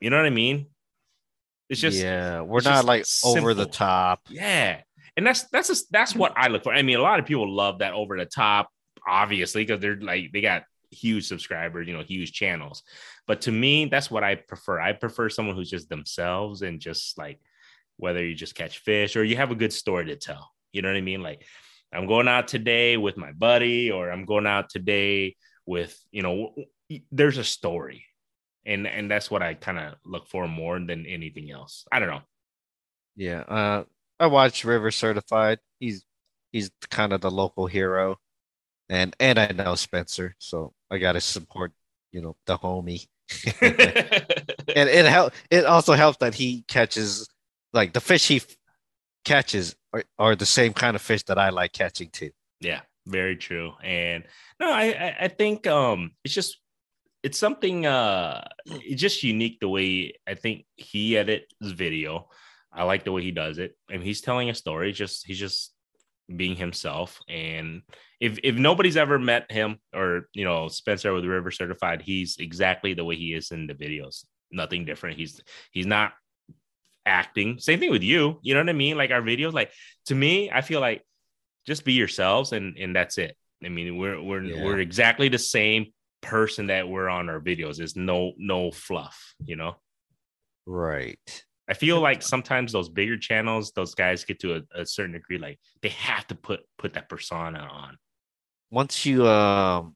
you 0.00 0.10
know 0.10 0.16
what 0.16 0.26
I 0.26 0.30
mean? 0.30 0.66
It's 1.68 1.80
just 1.80 2.02
yeah, 2.02 2.40
we're 2.40 2.62
not 2.62 2.86
like 2.86 3.04
over 3.24 3.54
the 3.54 3.66
top. 3.66 4.22
yeah, 4.28 4.80
and 5.16 5.26
that's 5.26 5.44
that's 5.50 5.68
just, 5.68 5.92
that's 5.92 6.14
what 6.14 6.32
I 6.36 6.48
look 6.48 6.64
for. 6.64 6.72
I 6.72 6.82
mean, 6.82 6.98
a 6.98 7.02
lot 7.02 7.20
of 7.20 7.26
people 7.26 7.48
love 7.54 7.78
that 7.80 7.92
over 7.92 8.16
the 8.16 8.24
top, 8.26 8.68
obviously, 9.06 9.64
because 9.64 9.80
they're 9.80 10.00
like 10.00 10.32
they 10.32 10.40
got 10.40 10.64
huge 10.90 11.26
subscribers, 11.26 11.86
you 11.86 11.94
know, 11.94 12.02
huge 12.02 12.32
channels. 12.32 12.82
But 13.26 13.42
to 13.42 13.52
me, 13.52 13.84
that's 13.84 14.10
what 14.10 14.24
I 14.24 14.36
prefer. 14.36 14.80
I 14.80 14.92
prefer 14.92 15.28
someone 15.28 15.54
who's 15.54 15.70
just 15.70 15.88
themselves 15.90 16.62
and 16.62 16.80
just 16.80 17.18
like 17.18 17.38
whether 17.98 18.24
you 18.24 18.34
just 18.34 18.54
catch 18.54 18.78
fish 18.78 19.16
or 19.16 19.24
you 19.24 19.36
have 19.36 19.50
a 19.50 19.56
good 19.56 19.72
story 19.72 20.06
to 20.06 20.16
tell. 20.16 20.50
You 20.72 20.82
know 20.82 20.88
what 20.88 20.96
I 20.96 21.02
mean? 21.02 21.22
Like 21.22 21.44
I'm 21.92 22.06
going 22.06 22.28
out 22.28 22.48
today 22.48 22.96
with 22.96 23.16
my 23.16 23.32
buddy, 23.32 23.90
or 23.90 24.10
I'm 24.10 24.24
going 24.24 24.46
out 24.46 24.70
today 24.70 25.36
with 25.66 25.98
you 26.10 26.22
know. 26.22 26.54
There's 27.12 27.38
a 27.38 27.44
story, 27.44 28.04
and 28.64 28.86
and 28.86 29.10
that's 29.10 29.30
what 29.30 29.42
I 29.42 29.54
kind 29.54 29.78
of 29.78 29.94
look 30.04 30.28
for 30.28 30.48
more 30.48 30.78
than 30.78 31.06
anything 31.06 31.50
else. 31.50 31.84
I 31.92 31.98
don't 31.98 32.08
know. 32.08 32.22
Yeah. 33.16 33.40
Uh, 33.40 33.84
I 34.20 34.26
watch 34.26 34.64
River 34.64 34.90
Certified. 34.90 35.58
He's 35.80 36.04
he's 36.52 36.70
kind 36.90 37.12
of 37.12 37.20
the 37.20 37.30
local 37.30 37.66
hero, 37.66 38.18
and 38.88 39.14
and 39.20 39.38
I 39.38 39.48
know 39.48 39.74
Spencer, 39.74 40.34
so 40.38 40.72
I 40.90 40.98
gotta 40.98 41.20
support 41.20 41.72
you 42.12 42.20
know 42.20 42.36
the 42.46 42.58
homie. 42.58 43.06
and 43.60 44.88
it 44.88 45.06
help. 45.06 45.32
It 45.50 45.64
also 45.66 45.94
helps 45.94 46.18
that 46.18 46.34
he 46.34 46.64
catches 46.68 47.28
like 47.72 47.92
the 47.92 48.00
fish 48.00 48.28
he 48.28 48.36
f- 48.36 48.56
catches 49.24 49.76
are, 49.92 50.04
are 50.18 50.36
the 50.36 50.46
same 50.46 50.72
kind 50.72 50.96
of 50.96 51.02
fish 51.02 51.22
that 51.24 51.38
I 51.38 51.50
like 51.50 51.72
catching 51.72 52.08
too. 52.10 52.30
Yeah, 52.60 52.80
very 53.06 53.36
true. 53.36 53.72
And 53.82 54.24
no, 54.60 54.70
I 54.70 54.84
I, 54.84 55.16
I 55.22 55.28
think 55.28 55.66
um 55.66 56.12
it's 56.24 56.34
just 56.34 56.58
it's 57.22 57.38
something 57.38 57.86
uh 57.86 58.46
it's 58.66 59.00
just 59.00 59.22
unique 59.22 59.58
the 59.60 59.68
way 59.68 60.14
I 60.26 60.34
think 60.34 60.64
he 60.76 61.16
edits 61.16 61.46
video. 61.62 62.28
I 62.72 62.84
like 62.84 63.04
the 63.04 63.12
way 63.12 63.22
he 63.22 63.30
does 63.30 63.58
it. 63.58 63.76
and 63.90 64.02
he's 64.02 64.20
telling 64.20 64.50
a 64.50 64.54
story. 64.54 64.92
Just 64.92 65.26
he's 65.26 65.38
just 65.38 65.74
being 66.34 66.56
himself. 66.56 67.20
And 67.28 67.82
if 68.20 68.38
if 68.42 68.56
nobody's 68.56 68.96
ever 68.96 69.18
met 69.18 69.50
him 69.50 69.78
or 69.94 70.28
you 70.34 70.44
know 70.44 70.68
Spencer 70.68 71.12
with 71.14 71.24
River 71.24 71.50
Certified, 71.50 72.02
he's 72.02 72.36
exactly 72.38 72.94
the 72.94 73.04
way 73.04 73.16
he 73.16 73.32
is 73.34 73.50
in 73.50 73.66
the 73.66 73.74
videos. 73.74 74.24
Nothing 74.50 74.84
different. 74.84 75.18
He's 75.18 75.40
he's 75.70 75.86
not 75.86 76.12
acting. 77.08 77.58
Same 77.58 77.80
thing 77.80 77.90
with 77.90 78.02
you. 78.02 78.38
You 78.42 78.54
know 78.54 78.60
what 78.60 78.68
I 78.68 78.74
mean? 78.74 78.96
Like 78.96 79.10
our 79.10 79.22
videos. 79.22 79.52
Like 79.52 79.72
to 80.06 80.14
me, 80.14 80.50
I 80.50 80.60
feel 80.60 80.80
like 80.80 81.02
just 81.66 81.84
be 81.84 81.94
yourselves 81.94 82.52
and 82.52 82.76
and 82.78 82.94
that's 82.94 83.18
it. 83.18 83.36
I 83.64 83.68
mean, 83.68 83.96
we're 83.96 84.22
we're 84.22 84.44
Yeah. 84.44 84.64
we're 84.64 84.78
exactly 84.78 85.28
the 85.28 85.38
same 85.38 85.92
person 86.20 86.66
that 86.68 86.88
we're 86.88 87.08
on 87.08 87.28
our 87.28 87.40
videos. 87.40 87.76
There's 87.78 87.96
no 87.96 88.32
no 88.38 88.70
fluff. 88.70 89.34
You 89.44 89.56
know. 89.56 89.76
Right. 90.66 91.44
I 91.70 91.74
feel 91.74 92.00
like 92.00 92.22
sometimes 92.22 92.72
those 92.72 92.88
bigger 92.88 93.18
channels, 93.18 93.72
those 93.72 93.94
guys 93.94 94.24
get 94.24 94.40
to 94.40 94.56
a, 94.56 94.80
a 94.82 94.86
certain 94.86 95.12
degree, 95.12 95.38
like 95.38 95.58
they 95.82 95.90
have 95.90 96.26
to 96.28 96.34
put 96.34 96.60
put 96.78 96.94
that 96.94 97.08
persona 97.08 97.58
on. 97.58 97.98
Once 98.70 99.04
you 99.04 99.26
um 99.26 99.94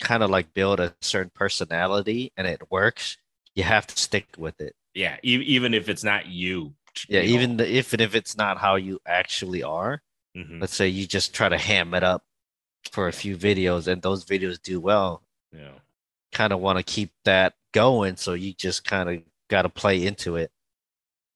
kind 0.00 0.22
of 0.22 0.30
like 0.30 0.52
build 0.54 0.80
a 0.80 0.94
certain 1.00 1.30
personality 1.34 2.32
and 2.36 2.46
it 2.46 2.60
works, 2.70 3.16
you 3.54 3.62
have 3.62 3.86
to 3.86 3.96
stick 3.96 4.26
with 4.36 4.60
it. 4.60 4.74
Yeah, 4.94 5.16
e- 5.24 5.42
even 5.46 5.74
if 5.74 5.88
it's 5.88 6.04
not 6.04 6.26
you. 6.26 6.74
Yeah, 7.08 7.20
you 7.22 7.28
know. 7.28 7.34
even 7.42 7.56
the, 7.58 7.76
if 7.76 7.92
if 7.94 8.14
it's 8.14 8.36
not 8.36 8.58
how 8.58 8.76
you 8.76 9.00
actually 9.06 9.62
are. 9.62 10.00
Mhm. 10.36 10.60
Let's 10.60 10.74
say 10.74 10.88
you 10.88 11.06
just 11.06 11.34
try 11.34 11.48
to 11.48 11.58
ham 11.58 11.94
it 11.94 12.02
up 12.02 12.24
for 12.90 13.08
a 13.08 13.12
few 13.12 13.36
videos 13.36 13.86
and 13.88 14.02
those 14.02 14.24
videos 14.24 14.60
do 14.62 14.80
well. 14.80 15.22
yeah. 15.52 15.70
Kind 16.32 16.52
of 16.52 16.58
want 16.60 16.78
to 16.78 16.82
keep 16.82 17.12
that 17.24 17.54
going, 17.72 18.16
so 18.16 18.32
you 18.34 18.52
just 18.54 18.84
kind 18.84 19.08
of 19.08 19.22
got 19.48 19.62
to 19.62 19.68
play 19.68 20.04
into 20.04 20.34
it. 20.36 20.50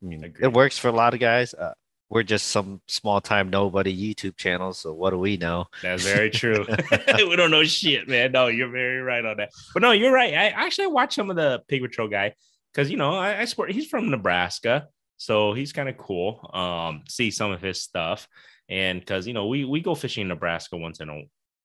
I 0.03 0.07
mean, 0.07 0.25
Agreed. 0.25 0.45
it 0.45 0.53
works 0.53 0.77
for 0.79 0.89
a 0.89 0.93
lot 0.93 1.15
of 1.15 1.21
guys. 1.21 1.55
Uh, 1.55 1.75
we're 2.11 2.23
just 2.25 2.49
some 2.49 2.81
small 2.89 3.21
time 3.21 3.49
nobody 3.51 3.95
YouTube 4.15 4.37
channel, 4.37 4.73
so 4.73 4.93
what 4.93 5.11
do 5.11 5.19
we 5.19 5.37
know? 5.37 5.67
That's 5.83 6.03
very 6.05 6.31
true. 6.31 6.67
we 7.17 7.37
don't 7.37 7.51
know 7.53 7.63
shit, 7.65 8.09
man. 8.09 8.33
No, 8.33 8.47
you're 8.49 8.71
very 8.71 9.01
right 9.01 9.25
on 9.25 9.37
that. 9.37 9.51
But 9.73 9.83
no, 9.83 9.93
you're 9.93 10.13
right. 10.13 10.33
I 10.35 10.47
actually 10.49 10.87
watched 10.89 11.15
some 11.15 11.31
of 11.31 11.37
the 11.37 11.63
Pig 11.69 11.83
Patrol 11.83 12.09
guy 12.09 12.35
because 12.73 12.91
you 12.91 12.97
know 12.97 13.12
I, 13.12 13.41
I 13.41 13.45
support. 13.45 13.73
He's 13.73 13.87
from 13.87 14.11
Nebraska, 14.11 14.89
so 15.16 15.53
he's 15.53 15.73
kind 15.73 15.89
of 15.89 15.97
cool. 15.97 16.49
Um, 16.53 17.03
see 17.09 17.31
some 17.31 17.51
of 17.53 17.61
his 17.61 17.81
stuff, 17.83 18.29
and 18.69 19.01
because 19.01 19.27
you 19.27 19.35
know 19.35 19.47
we 19.47 19.64
we 19.64 19.81
go 19.81 19.95
fishing 19.95 20.23
in 20.23 20.29
Nebraska 20.29 20.77
once 20.77 21.01
in 21.01 21.09
a. 21.09 21.23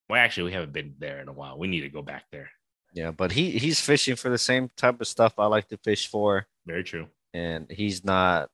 Well, 0.10 0.20
actually, 0.22 0.44
we 0.46 0.54
haven't 0.54 0.74
been 0.74 0.96
there 1.00 1.22
in 1.22 1.30
a 1.30 1.34
while. 1.34 1.58
We 1.58 1.68
need 1.68 1.82
to 1.82 1.90
go 1.90 2.02
back 2.02 2.26
there. 2.32 2.50
Yeah, 2.94 3.12
but 3.12 3.32
he 3.32 3.52
he's 3.52 3.80
fishing 3.80 4.16
for 4.16 4.30
the 4.30 4.38
same 4.38 4.70
type 4.76 5.00
of 5.02 5.08
stuff 5.08 5.34
I 5.40 5.48
like 5.48 5.68
to 5.70 5.78
fish 5.78 6.08
for, 6.08 6.46
Very 6.66 6.84
true. 6.84 7.08
and 7.34 7.66
he's 7.72 8.04
not 8.06 8.50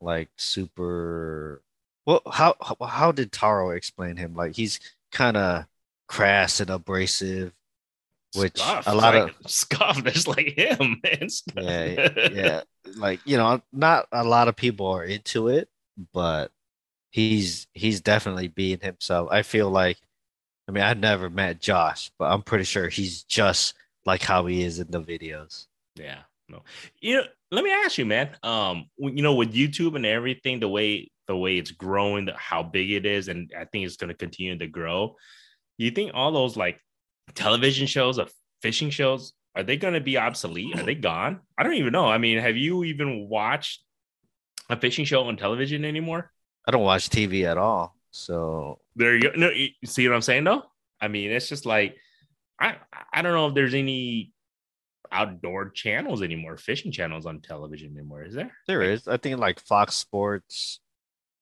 like 0.00 0.28
super. 0.36 1.62
Well, 2.06 2.22
how 2.30 2.54
how, 2.62 2.76
how 2.86 3.12
did 3.12 3.32
Taro 3.32 3.70
explain 3.70 4.16
him? 4.16 4.34
Like 4.34 4.56
he's 4.56 4.80
kind 5.12 5.36
of 5.36 5.66
crass 6.08 6.60
and 6.60 6.70
abrasive. 6.70 7.52
Which 8.34 8.58
Scuff, 8.58 8.86
a 8.86 8.94
lot 8.94 9.14
like, 9.14 9.34
of 9.44 9.50
scuff. 9.50 10.04
That's 10.04 10.26
like 10.26 10.56
him, 10.56 11.00
man. 11.04 11.28
Scuff. 11.28 11.64
yeah, 11.64 12.28
yeah, 12.32 12.60
like 12.96 13.20
you 13.24 13.36
know, 13.36 13.60
not 13.72 14.06
a 14.12 14.24
lot 14.24 14.48
of 14.48 14.56
people 14.56 14.86
are 14.86 15.04
into 15.04 15.48
it, 15.48 15.68
but 16.12 16.50
he's 17.10 17.66
he's 17.74 18.00
definitely 18.00 18.48
being 18.48 18.80
himself. 18.80 19.28
I 19.30 19.42
feel 19.42 19.70
like, 19.70 19.98
I 20.68 20.72
mean, 20.72 20.84
I've 20.84 20.98
never 20.98 21.28
met 21.28 21.60
Josh, 21.60 22.10
but 22.18 22.30
I'm 22.30 22.42
pretty 22.42 22.64
sure 22.64 22.88
he's 22.88 23.24
just 23.24 23.74
like 24.06 24.22
how 24.22 24.46
he 24.46 24.62
is 24.62 24.78
in 24.78 24.90
the 24.90 25.00
videos. 25.00 25.66
Yeah, 25.96 26.20
no. 26.48 26.62
You 27.00 27.16
know, 27.16 27.24
let 27.50 27.64
me 27.64 27.72
ask 27.72 27.98
you, 27.98 28.06
man. 28.06 28.30
Um, 28.42 28.86
you 28.98 29.22
know, 29.22 29.34
with 29.34 29.52
YouTube 29.52 29.96
and 29.96 30.06
everything, 30.06 30.60
the 30.60 30.68
way 30.68 31.10
the 31.26 31.36
way 31.36 31.58
it's 31.58 31.70
growing, 31.70 32.26
the, 32.26 32.34
how 32.36 32.62
big 32.62 32.90
it 32.90 33.06
is, 33.06 33.28
and 33.28 33.52
I 33.56 33.64
think 33.64 33.86
it's 33.86 33.96
going 33.96 34.08
to 34.08 34.14
continue 34.14 34.56
to 34.58 34.66
grow. 34.66 35.16
You 35.78 35.90
think 35.90 36.12
all 36.14 36.32
those 36.32 36.56
like 36.56 36.80
television 37.34 37.86
shows, 37.86 38.18
of 38.18 38.32
fishing 38.62 38.90
shows, 38.90 39.32
are 39.54 39.62
they 39.62 39.76
going 39.76 39.94
to 39.94 40.00
be 40.00 40.16
obsolete? 40.16 40.78
Are 40.78 40.84
they 40.84 40.94
gone? 40.94 41.40
I 41.58 41.62
don't 41.62 41.74
even 41.74 41.92
know. 41.92 42.06
I 42.06 42.18
mean, 42.18 42.38
have 42.38 42.56
you 42.56 42.84
even 42.84 43.28
watched 43.28 43.82
a 44.68 44.76
fishing 44.76 45.04
show 45.04 45.24
on 45.24 45.36
television 45.36 45.84
anymore? 45.84 46.30
I 46.66 46.70
don't 46.70 46.82
watch 46.82 47.08
TV 47.08 47.44
at 47.44 47.58
all, 47.58 47.96
so 48.10 48.78
There 48.96 49.14
you 49.16 49.22
go. 49.22 49.30
No, 49.34 49.50
you 49.50 49.70
see 49.84 50.06
what 50.06 50.14
I'm 50.14 50.22
saying 50.22 50.44
though? 50.44 50.62
I 51.00 51.08
mean, 51.08 51.30
it's 51.30 51.48
just 51.48 51.66
like 51.66 51.96
I 52.60 52.76
I 53.12 53.22
don't 53.22 53.32
know 53.32 53.48
if 53.48 53.54
there's 53.54 53.74
any 53.74 54.32
outdoor 55.10 55.70
channels 55.70 56.22
anymore, 56.22 56.56
fishing 56.56 56.92
channels 56.92 57.26
on 57.26 57.40
television 57.40 57.96
anymore. 57.96 58.22
Is 58.22 58.34
there? 58.34 58.52
there 58.66 58.82
is. 58.82 59.08
I 59.08 59.16
think 59.16 59.38
like 59.38 59.58
Fox 59.58 59.96
Sports 59.96 60.80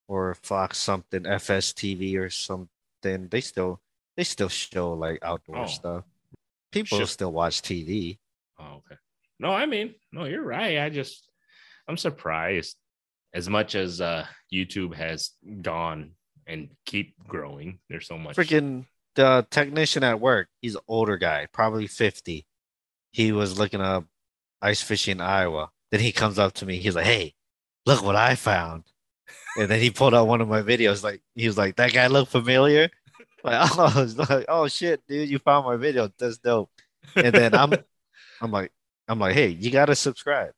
or 0.07 0.35
Fox 0.35 0.79
something, 0.79 1.25
FSTV 1.25 2.19
or 2.19 2.31
something. 2.31 3.29
They 3.29 3.41
still 3.41 3.81
they 4.19 4.25
still 4.25 4.49
show 4.49 4.95
like 4.95 5.21
outdoor 5.23 5.59
Oh. 5.59 5.67
stuff. 5.67 6.05
People 6.73 6.99
Sure. 6.99 7.07
still 7.07 7.33
watch 7.33 7.63
TV. 7.63 8.19
Oh, 8.59 8.83
okay. 8.85 8.97
No, 9.39 9.51
I 9.53 9.65
mean, 9.67 9.95
no, 10.11 10.25
you're 10.25 10.43
right. 10.45 10.79
I 10.81 10.91
just 10.91 11.31
I'm 11.87 11.97
surprised 11.97 12.77
as 13.33 13.49
much 13.49 13.75
as 13.77 14.01
uh 14.01 14.27
YouTube 14.53 14.95
has 14.97 15.31
gone 15.63 16.17
and 16.49 16.69
keep 16.85 17.15
growing. 17.29 17.79
There's 17.89 18.09
so 18.09 18.19
much 18.19 18.35
Freaking 18.37 18.87
the 19.15 19.47
technician 19.51 20.03
at 20.03 20.21
work, 20.21 20.49
he's 20.63 20.75
an 20.75 20.81
older 20.89 21.17
guy, 21.17 21.47
probably 21.53 21.87
50. 21.87 22.45
He 23.13 23.33
was 23.33 23.57
looking 23.59 23.81
up 23.81 24.05
ice 24.61 24.83
fishing 24.83 25.19
in 25.19 25.21
Iowa. 25.21 25.71
Then 25.93 26.01
he 26.01 26.11
comes 26.13 26.39
up 26.41 26.53
to 26.55 26.67
me. 26.67 26.79
He's 26.79 26.95
like, 26.97 27.07
Hey, 27.07 27.35
look 27.87 28.03
what 28.03 28.17
I 28.17 28.35
found. 28.35 28.83
And 29.57 29.69
then 29.71 29.81
he 29.81 29.91
pulled 29.91 30.15
out 30.15 30.27
one 30.27 30.41
of 30.41 30.49
my 30.49 30.63
videos. 30.63 31.03
Like 31.05 31.23
he 31.37 31.47
was 31.47 31.57
like, 31.57 31.77
That 31.77 31.93
guy 31.93 32.09
looked 32.09 32.33
familiar. 32.33 32.91
Like, 33.45 33.71
oh, 33.79 33.93
I 33.97 34.01
was 34.01 34.19
like, 34.19 34.47
oh 34.49 34.67
shit, 34.69 35.07
dude, 35.07 35.29
you 35.29 35.39
found 35.39 35.65
my 35.65 35.77
video. 35.77 36.11
That's 36.19 36.39
dope. 36.39 36.71
And 37.15 37.33
then 37.33 37.55
I'm 37.55 37.73
I'm 38.41 38.51
like, 38.51 38.73
I'm 39.07 39.19
like, 39.21 39.35
hey, 39.35 39.49
you 39.49 39.71
gotta 39.71 39.95
subscribe. 39.95 40.53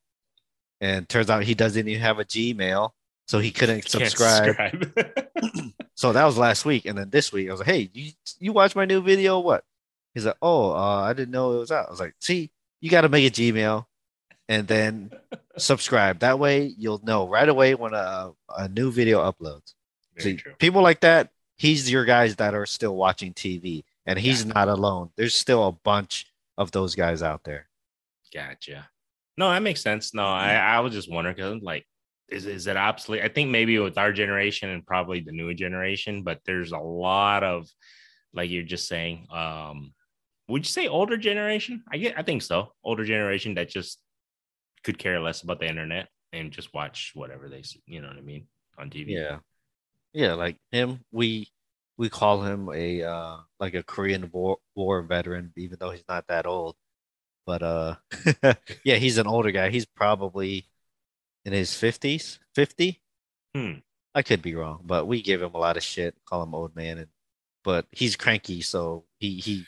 And 0.79 1.07
turns 1.07 1.29
out 1.29 1.43
he 1.43 1.53
doesn't 1.53 1.87
even 1.87 2.01
have 2.01 2.17
a 2.17 2.25
Gmail, 2.25 2.89
so 3.27 3.37
he 3.37 3.51
couldn't 3.51 3.87
subscribe. 3.87 4.55
subscribe. 4.55 5.73
So 5.95 6.11
that 6.13 6.25
was 6.25 6.37
last 6.37 6.65
week, 6.65 6.85
and 6.85 6.97
then 6.97 7.11
this 7.11 7.31
week 7.31 7.47
I 7.47 7.51
was 7.51 7.59
like, 7.59 7.69
"Hey, 7.69 7.89
you 7.93 8.11
you 8.39 8.53
watch 8.53 8.75
my 8.75 8.85
new 8.85 9.01
video? 9.03 9.39
What?" 9.39 9.63
He's 10.15 10.25
like, 10.25 10.37
"Oh, 10.41 10.71
uh, 10.71 11.01
I 11.03 11.13
didn't 11.13 11.29
know 11.31 11.53
it 11.53 11.59
was 11.59 11.71
out." 11.71 11.87
I 11.87 11.91
was 11.91 11.99
like, 11.99 12.15
"See, 12.19 12.49
you 12.79 12.89
got 12.89 13.01
to 13.01 13.09
make 13.09 13.27
a 13.27 13.29
Gmail, 13.31 13.85
and 14.49 14.67
then 14.67 15.11
subscribe. 15.57 16.19
That 16.19 16.39
way, 16.39 16.73
you'll 16.75 17.01
know 17.03 17.27
right 17.27 17.47
away 17.47 17.75
when 17.75 17.93
a 17.93 18.31
a 18.49 18.67
new 18.69 18.91
video 18.91 19.19
uploads." 19.21 19.75
Very 20.15 20.23
See, 20.23 20.37
true. 20.37 20.53
people 20.57 20.81
like 20.81 21.01
that, 21.01 21.29
he's 21.61 21.91
your 21.91 22.05
guys 22.05 22.37
that 22.37 22.55
are 22.55 22.65
still 22.65 22.95
watching 22.95 23.33
TV, 23.33 23.83
and 24.07 24.17
he's 24.17 24.45
not 24.45 24.67
alone. 24.67 25.11
There's 25.15 25.35
still 25.35 25.67
a 25.67 25.71
bunch 25.71 26.25
of 26.57 26.71
those 26.71 26.95
guys 26.95 27.21
out 27.21 27.43
there. 27.43 27.67
Gotcha. 28.33 28.89
No, 29.37 29.51
that 29.51 29.61
makes 29.61 29.81
sense. 29.81 30.13
No, 30.13 30.25
I, 30.25 30.55
I 30.55 30.79
was 30.79 30.91
just 30.91 31.11
wondering 31.11 31.35
because 31.35 31.61
like, 31.61 31.85
is 32.29 32.47
is 32.47 32.65
it 32.65 32.77
obsolete? 32.77 33.23
I 33.23 33.27
think 33.27 33.51
maybe 33.51 33.77
with 33.77 33.99
our 33.99 34.11
generation 34.11 34.69
and 34.69 34.85
probably 34.85 35.19
the 35.19 35.31
newer 35.31 35.53
generation, 35.53 36.23
but 36.23 36.39
there's 36.45 36.71
a 36.71 36.79
lot 36.79 37.43
of 37.43 37.69
like 38.33 38.49
you're 38.49 38.63
just 38.63 38.87
saying. 38.87 39.27
Um, 39.31 39.93
would 40.47 40.65
you 40.65 40.71
say 40.71 40.87
older 40.87 41.17
generation? 41.17 41.83
I 41.91 41.97
get, 41.97 42.17
I 42.17 42.23
think 42.23 42.41
so. 42.41 42.73
Older 42.83 43.05
generation 43.05 43.53
that 43.55 43.69
just 43.69 43.99
could 44.83 44.97
care 44.97 45.19
less 45.19 45.43
about 45.43 45.59
the 45.59 45.69
internet 45.69 46.07
and 46.33 46.51
just 46.51 46.73
watch 46.73 47.11
whatever 47.13 47.49
they, 47.49 47.63
you 47.85 48.01
know 48.01 48.07
what 48.07 48.17
I 48.17 48.21
mean, 48.21 48.47
on 48.77 48.89
TV. 48.89 49.09
Yeah, 49.09 49.37
yeah, 50.13 50.33
like 50.33 50.57
him. 50.71 51.01
We 51.11 51.47
we 51.97 52.09
call 52.09 52.43
him 52.43 52.69
a 52.73 53.03
uh 53.03 53.37
like 53.59 53.73
a 53.75 53.83
Korean 53.83 54.29
War 54.31 54.57
war 54.75 55.01
veteran, 55.03 55.53
even 55.57 55.77
though 55.79 55.91
he's 55.91 56.07
not 56.07 56.27
that 56.27 56.45
old. 56.45 56.75
But 57.45 57.63
uh, 57.63 57.95
yeah, 58.83 58.95
he's 58.95 59.17
an 59.17 59.27
older 59.27 59.51
guy. 59.51 59.69
He's 59.69 59.85
probably 59.85 60.67
in 61.45 61.53
his 61.53 61.73
fifties, 61.75 62.39
fifty. 62.53 63.01
Hmm. 63.55 63.79
I 64.13 64.23
could 64.23 64.41
be 64.41 64.55
wrong, 64.55 64.81
but 64.83 65.07
we 65.07 65.21
give 65.21 65.41
him 65.41 65.53
a 65.53 65.57
lot 65.57 65.77
of 65.77 65.83
shit, 65.83 66.15
call 66.25 66.43
him 66.43 66.53
old 66.53 66.75
man, 66.75 66.97
and 66.97 67.07
but 67.63 67.85
he's 67.91 68.15
cranky, 68.15 68.61
so 68.61 69.05
he 69.19 69.39
he 69.39 69.65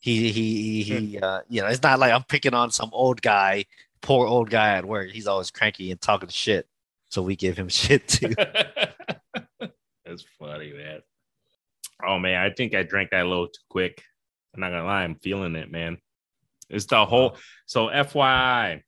he 0.00 0.30
he 0.30 0.82
he. 0.82 1.18
Uh, 1.18 1.40
you 1.48 1.62
know, 1.62 1.68
it's 1.68 1.82
not 1.82 1.98
like 1.98 2.12
I'm 2.12 2.24
picking 2.24 2.54
on 2.54 2.70
some 2.70 2.90
old 2.92 3.22
guy, 3.22 3.64
poor 4.02 4.26
old 4.26 4.50
guy 4.50 4.76
at 4.76 4.84
work. 4.84 5.10
He's 5.10 5.26
always 5.26 5.50
cranky 5.50 5.90
and 5.90 6.00
talking 6.00 6.28
shit, 6.28 6.68
so 7.08 7.22
we 7.22 7.36
give 7.36 7.56
him 7.56 7.68
shit 7.68 8.06
too. 8.08 8.34
That's 10.08 10.24
funny, 10.38 10.72
man. 10.72 11.00
Oh 12.06 12.18
man, 12.18 12.40
I 12.40 12.50
think 12.54 12.74
I 12.74 12.82
drank 12.82 13.10
that 13.10 13.26
a 13.26 13.28
little 13.28 13.48
too 13.48 13.60
quick. 13.68 14.02
I'm 14.54 14.60
not 14.60 14.70
gonna 14.70 14.86
lie, 14.86 15.02
I'm 15.02 15.16
feeling 15.16 15.54
it, 15.54 15.70
man. 15.70 15.98
It's 16.70 16.86
the 16.86 17.04
whole. 17.04 17.36
So, 17.66 17.88
FYI, 17.88 18.82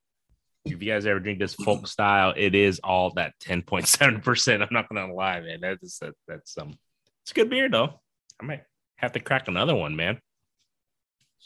if 0.64 0.82
you 0.82 0.90
guys 0.90 1.06
ever 1.06 1.20
drink 1.20 1.38
this 1.38 1.54
folk 1.54 1.86
style, 1.86 2.32
it 2.36 2.54
is 2.54 2.80
all 2.82 3.10
that 3.14 3.34
10.7 3.40 4.22
percent. 4.24 4.62
I'm 4.62 4.68
not 4.70 4.88
gonna 4.88 5.12
lie, 5.12 5.40
man. 5.40 5.60
That's 5.60 5.98
that, 5.98 6.14
that's 6.26 6.54
some. 6.54 6.78
it's 7.22 7.32
a 7.32 7.34
good 7.34 7.50
beer 7.50 7.68
though. 7.68 8.00
I 8.40 8.44
might 8.44 8.62
have 8.96 9.12
to 9.12 9.20
crack 9.20 9.48
another 9.48 9.74
one, 9.74 9.96
man. 9.96 10.20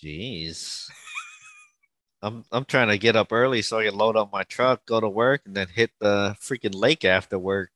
Jeez. 0.02 0.88
I'm 2.22 2.44
I'm 2.52 2.64
trying 2.64 2.88
to 2.88 2.98
get 2.98 3.16
up 3.16 3.32
early 3.32 3.62
so 3.62 3.78
I 3.78 3.86
can 3.86 3.96
load 3.96 4.16
up 4.16 4.32
my 4.32 4.44
truck, 4.44 4.86
go 4.86 5.00
to 5.00 5.08
work, 5.08 5.42
and 5.46 5.54
then 5.54 5.68
hit 5.68 5.90
the 6.00 6.36
freaking 6.40 6.74
lake 6.74 7.04
after 7.04 7.38
work. 7.38 7.70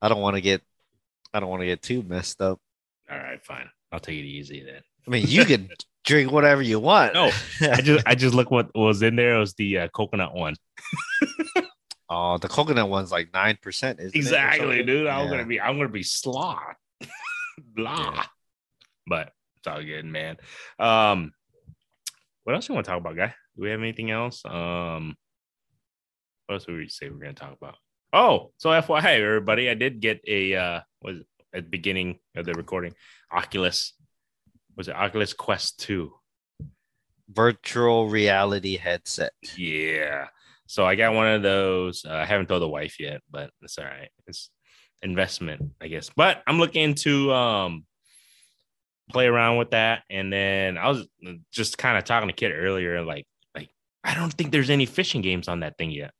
I 0.00 0.08
don't 0.08 0.20
want 0.20 0.36
to 0.36 0.42
get 0.42 0.62
I 1.34 1.40
don't 1.40 1.48
want 1.48 1.60
to 1.62 1.66
get 1.66 1.82
too 1.82 2.02
messed 2.02 2.40
up. 2.40 2.60
All 3.10 3.18
right, 3.18 3.44
fine. 3.44 3.68
I'll 3.90 4.00
take 4.00 4.18
it 4.18 4.24
easy 4.24 4.62
then. 4.64 4.82
I 5.06 5.10
mean, 5.10 5.24
you 5.26 5.44
can 5.44 5.68
drink 6.04 6.30
whatever 6.32 6.62
you 6.62 6.78
want. 6.80 7.14
No, 7.14 7.30
I 7.60 7.80
just 7.80 8.06
I 8.06 8.14
just 8.14 8.34
look 8.34 8.50
what 8.50 8.70
was 8.74 9.02
in 9.02 9.16
there. 9.16 9.36
It 9.36 9.40
was 9.40 9.54
the 9.54 9.78
uh, 9.78 9.88
coconut 9.88 10.34
one. 10.34 10.54
oh, 12.10 12.38
the 12.38 12.48
coconut 12.48 12.88
one's 12.88 13.10
like 13.12 13.32
nine 13.32 13.58
percent, 13.60 13.98
isn't 14.00 14.14
it, 14.14 14.18
Exactly, 14.18 14.82
dude. 14.82 15.06
I'm 15.06 15.24
Yeah. 15.26 15.30
gonna 15.30 15.46
be 15.46 15.60
I'm 15.60 15.76
gonna 15.76 15.88
be 15.88 16.02
slaw. 16.02 16.60
Blah. 17.58 18.12
Yeah. 18.14 18.24
But 19.06 19.32
it's 19.58 19.66
all 19.66 19.82
good, 19.82 20.04
man. 20.04 20.36
Um 20.78 21.32
what 22.44 22.54
else 22.54 22.68
you 22.68 22.74
want 22.74 22.84
to 22.86 22.90
talk 22.90 23.00
about, 23.00 23.16
guy? 23.16 23.34
Do 23.56 23.62
we 23.62 23.70
have 23.70 23.80
anything 23.80 24.10
else? 24.10 24.42
Um 24.44 25.16
what 26.46 26.54
else 26.56 26.66
would 26.66 26.76
we 26.76 26.88
say 26.88 27.08
we're 27.08 27.18
gonna 27.18 27.34
talk 27.34 27.56
about? 27.60 27.76
Oh, 28.12 28.52
so 28.58 28.70
FYI, 28.70 29.20
everybody, 29.20 29.70
I 29.70 29.74
did 29.74 30.00
get 30.00 30.20
a 30.26 30.54
uh 30.54 30.80
was 31.02 31.18
at 31.54 31.64
the 31.64 31.70
beginning 31.70 32.18
of 32.36 32.44
the 32.44 32.54
recording, 32.54 32.94
Oculus. 33.30 33.94
Was 34.76 34.88
it 34.88 34.94
Oculus 34.94 35.34
Quest 35.34 35.80
2? 35.80 36.12
virtual 37.32 38.08
reality 38.08 38.76
headset. 38.76 39.32
Yeah. 39.56 40.28
So 40.66 40.86
I 40.86 40.94
got 40.94 41.14
one 41.14 41.28
of 41.28 41.42
those. 41.42 42.04
Uh, 42.04 42.14
I 42.14 42.24
haven't 42.24 42.46
told 42.46 42.62
the 42.62 42.68
wife 42.68 42.98
yet, 42.98 43.20
but 43.30 43.50
it's 43.62 43.78
all 43.78 43.84
right. 43.84 44.10
It's 44.26 44.50
investment, 45.02 45.72
I 45.80 45.88
guess. 45.88 46.10
But 46.14 46.42
I'm 46.46 46.58
looking 46.58 46.94
to 46.96 47.32
um 47.32 47.84
play 49.10 49.26
around 49.26 49.58
with 49.58 49.70
that. 49.70 50.02
And 50.08 50.32
then 50.32 50.78
I 50.78 50.88
was 50.88 51.06
just 51.50 51.76
kind 51.78 51.98
of 51.98 52.04
talking 52.04 52.28
to 52.28 52.34
Kid 52.34 52.52
earlier, 52.52 53.02
like, 53.02 53.26
like 53.54 53.68
I 54.02 54.14
don't 54.14 54.32
think 54.32 54.52
there's 54.52 54.70
any 54.70 54.86
fishing 54.86 55.20
games 55.20 55.48
on 55.48 55.60
that 55.60 55.76
thing 55.76 55.90
yet. 55.90 56.12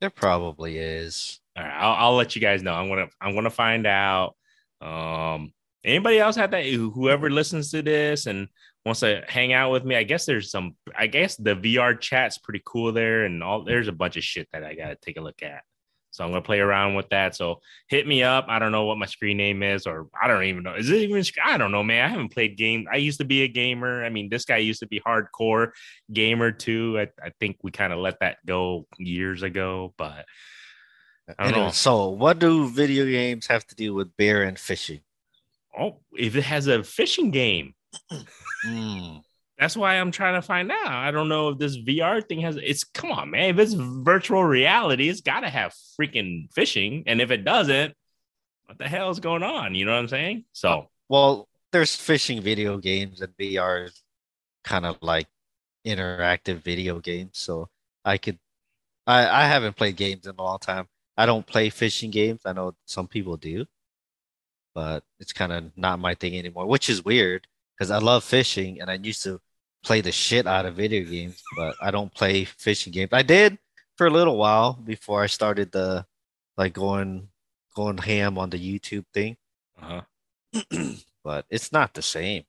There 0.00 0.10
probably 0.10 0.78
is. 0.78 1.40
All 1.56 1.64
right, 1.64 1.72
I'll, 1.72 2.08
I'll 2.08 2.14
let 2.16 2.36
you 2.36 2.42
guys 2.42 2.62
know. 2.62 2.74
I'm 2.74 2.88
gonna 2.88 3.08
I'm 3.20 3.34
gonna 3.34 3.50
find 3.50 3.86
out. 3.86 4.36
Um, 4.80 5.52
anybody 5.84 6.18
else 6.18 6.36
have 6.36 6.50
that? 6.50 6.66
Whoever 6.66 7.30
listens 7.30 7.70
to 7.70 7.82
this 7.82 8.26
and 8.26 8.48
wants 8.84 9.00
to 9.00 9.24
hang 9.26 9.52
out 9.52 9.72
with 9.72 9.84
me, 9.84 9.96
I 9.96 10.02
guess 10.02 10.26
there's 10.26 10.50
some. 10.50 10.76
I 10.96 11.06
guess 11.06 11.36
the 11.36 11.56
VR 11.56 11.98
chat's 11.98 12.38
pretty 12.38 12.62
cool 12.64 12.92
there, 12.92 13.24
and 13.24 13.42
all 13.42 13.64
there's 13.64 13.88
a 13.88 13.92
bunch 13.92 14.16
of 14.16 14.24
shit 14.24 14.48
that 14.52 14.64
I 14.64 14.74
gotta 14.74 14.96
take 14.96 15.16
a 15.16 15.22
look 15.22 15.42
at. 15.42 15.62
So 16.16 16.24
I'm 16.24 16.30
gonna 16.30 16.42
play 16.42 16.60
around 16.60 16.94
with 16.94 17.08
that. 17.10 17.34
So 17.36 17.60
hit 17.88 18.06
me 18.06 18.22
up. 18.22 18.46
I 18.48 18.58
don't 18.58 18.72
know 18.72 18.84
what 18.86 18.96
my 18.98 19.06
screen 19.06 19.36
name 19.36 19.62
is, 19.62 19.86
or 19.86 20.08
I 20.20 20.26
don't 20.28 20.44
even 20.44 20.62
know. 20.62 20.74
Is 20.74 20.88
it 20.90 20.96
even? 21.02 21.22
I 21.44 21.58
don't 21.58 21.72
know, 21.72 21.82
man. 21.82 22.04
I 22.04 22.08
haven't 22.08 22.32
played 22.32 22.56
game. 22.56 22.86
I 22.90 22.96
used 22.96 23.18
to 23.18 23.24
be 23.24 23.42
a 23.42 23.48
gamer. 23.48 24.04
I 24.04 24.08
mean, 24.08 24.28
this 24.30 24.44
guy 24.44 24.56
used 24.56 24.80
to 24.80 24.86
be 24.86 25.00
hardcore 25.00 25.72
gamer 26.12 26.52
too. 26.52 26.98
I, 26.98 27.02
I 27.24 27.30
think 27.38 27.58
we 27.62 27.70
kind 27.70 27.92
of 27.92 27.98
let 27.98 28.20
that 28.20 28.38
go 28.46 28.86
years 28.98 29.42
ago, 29.42 29.92
but 29.98 30.24
I 31.38 31.44
don't 31.44 31.48
Anyway, 31.52 31.66
know. 31.66 31.70
so 31.72 32.08
what 32.08 32.38
do 32.38 32.68
video 32.68 33.04
games 33.04 33.46
have 33.48 33.66
to 33.66 33.74
do 33.74 33.92
with 33.94 34.16
bear 34.16 34.42
and 34.44 34.58
fishing? 34.58 35.00
Oh, 35.78 36.00
if 36.16 36.34
it 36.36 36.44
has 36.44 36.66
a 36.66 36.82
fishing 36.82 37.30
game, 37.30 37.74
Mm. 38.66 39.22
That's 39.58 39.76
why 39.76 39.94
I'm 39.94 40.10
trying 40.10 40.34
to 40.34 40.42
find 40.42 40.70
out. 40.70 40.86
I 40.86 41.10
don't 41.10 41.28
know 41.28 41.48
if 41.48 41.58
this 41.58 41.78
VR 41.78 42.26
thing 42.26 42.40
has 42.40 42.56
it's 42.56 42.84
come 42.84 43.10
on, 43.10 43.30
man. 43.30 43.50
If 43.50 43.58
it's 43.58 43.72
virtual 43.72 44.44
reality, 44.44 45.08
it's 45.08 45.22
gotta 45.22 45.48
have 45.48 45.74
freaking 45.98 46.52
fishing. 46.52 47.04
And 47.06 47.20
if 47.20 47.30
it 47.30 47.44
doesn't, 47.44 47.94
what 48.66 48.78
the 48.78 48.88
hell 48.88 49.10
is 49.10 49.20
going 49.20 49.42
on? 49.42 49.74
You 49.74 49.86
know 49.86 49.92
what 49.92 50.00
I'm 50.00 50.08
saying? 50.08 50.44
So 50.52 50.68
uh, 50.68 50.82
well, 51.08 51.48
there's 51.72 51.96
fishing 51.96 52.42
video 52.42 52.76
games 52.78 53.22
and 53.22 53.34
VR 53.38 53.90
kind 54.64 54.84
of 54.84 54.98
like 55.00 55.26
interactive 55.86 56.62
video 56.62 56.98
games. 56.98 57.38
So 57.38 57.68
I 58.04 58.18
could 58.18 58.38
I, 59.06 59.44
I 59.44 59.46
haven't 59.46 59.76
played 59.76 59.96
games 59.96 60.26
in 60.26 60.34
a 60.38 60.42
long 60.42 60.58
time. 60.58 60.86
I 61.16 61.26
don't 61.26 61.46
play 61.46 61.70
fishing 61.70 62.10
games. 62.10 62.42
I 62.44 62.52
know 62.52 62.74
some 62.84 63.08
people 63.08 63.36
do, 63.36 63.64
but 64.74 65.04
it's 65.18 65.32
kind 65.32 65.52
of 65.52 65.70
not 65.76 65.98
my 65.98 66.14
thing 66.14 66.36
anymore, 66.38 66.66
which 66.66 66.90
is 66.90 67.04
weird 67.04 67.46
because 67.76 67.90
I 67.90 67.98
love 67.98 68.24
fishing 68.24 68.80
and 68.80 68.90
I 68.90 68.94
used 68.94 69.22
to 69.22 69.40
play 69.86 70.00
the 70.00 70.10
shit 70.12 70.46
out 70.48 70.66
of 70.66 70.74
video 70.74 71.08
games, 71.08 71.40
but 71.56 71.76
I 71.80 71.92
don't 71.92 72.12
play 72.12 72.44
fishing 72.44 72.92
games. 72.92 73.10
I 73.12 73.22
did 73.22 73.56
for 73.96 74.08
a 74.08 74.10
little 74.10 74.36
while 74.36 74.72
before 74.74 75.22
I 75.22 75.28
started 75.28 75.70
the 75.70 76.04
like 76.56 76.72
going 76.72 77.28
going 77.74 77.98
ham 77.98 78.36
on 78.36 78.50
the 78.50 78.58
YouTube 78.58 79.04
thing. 79.14 79.36
uh-huh. 79.80 80.02
but 81.24 81.44
it's 81.50 81.72
not 81.72 81.94
the 81.94 82.02
same. 82.02 82.42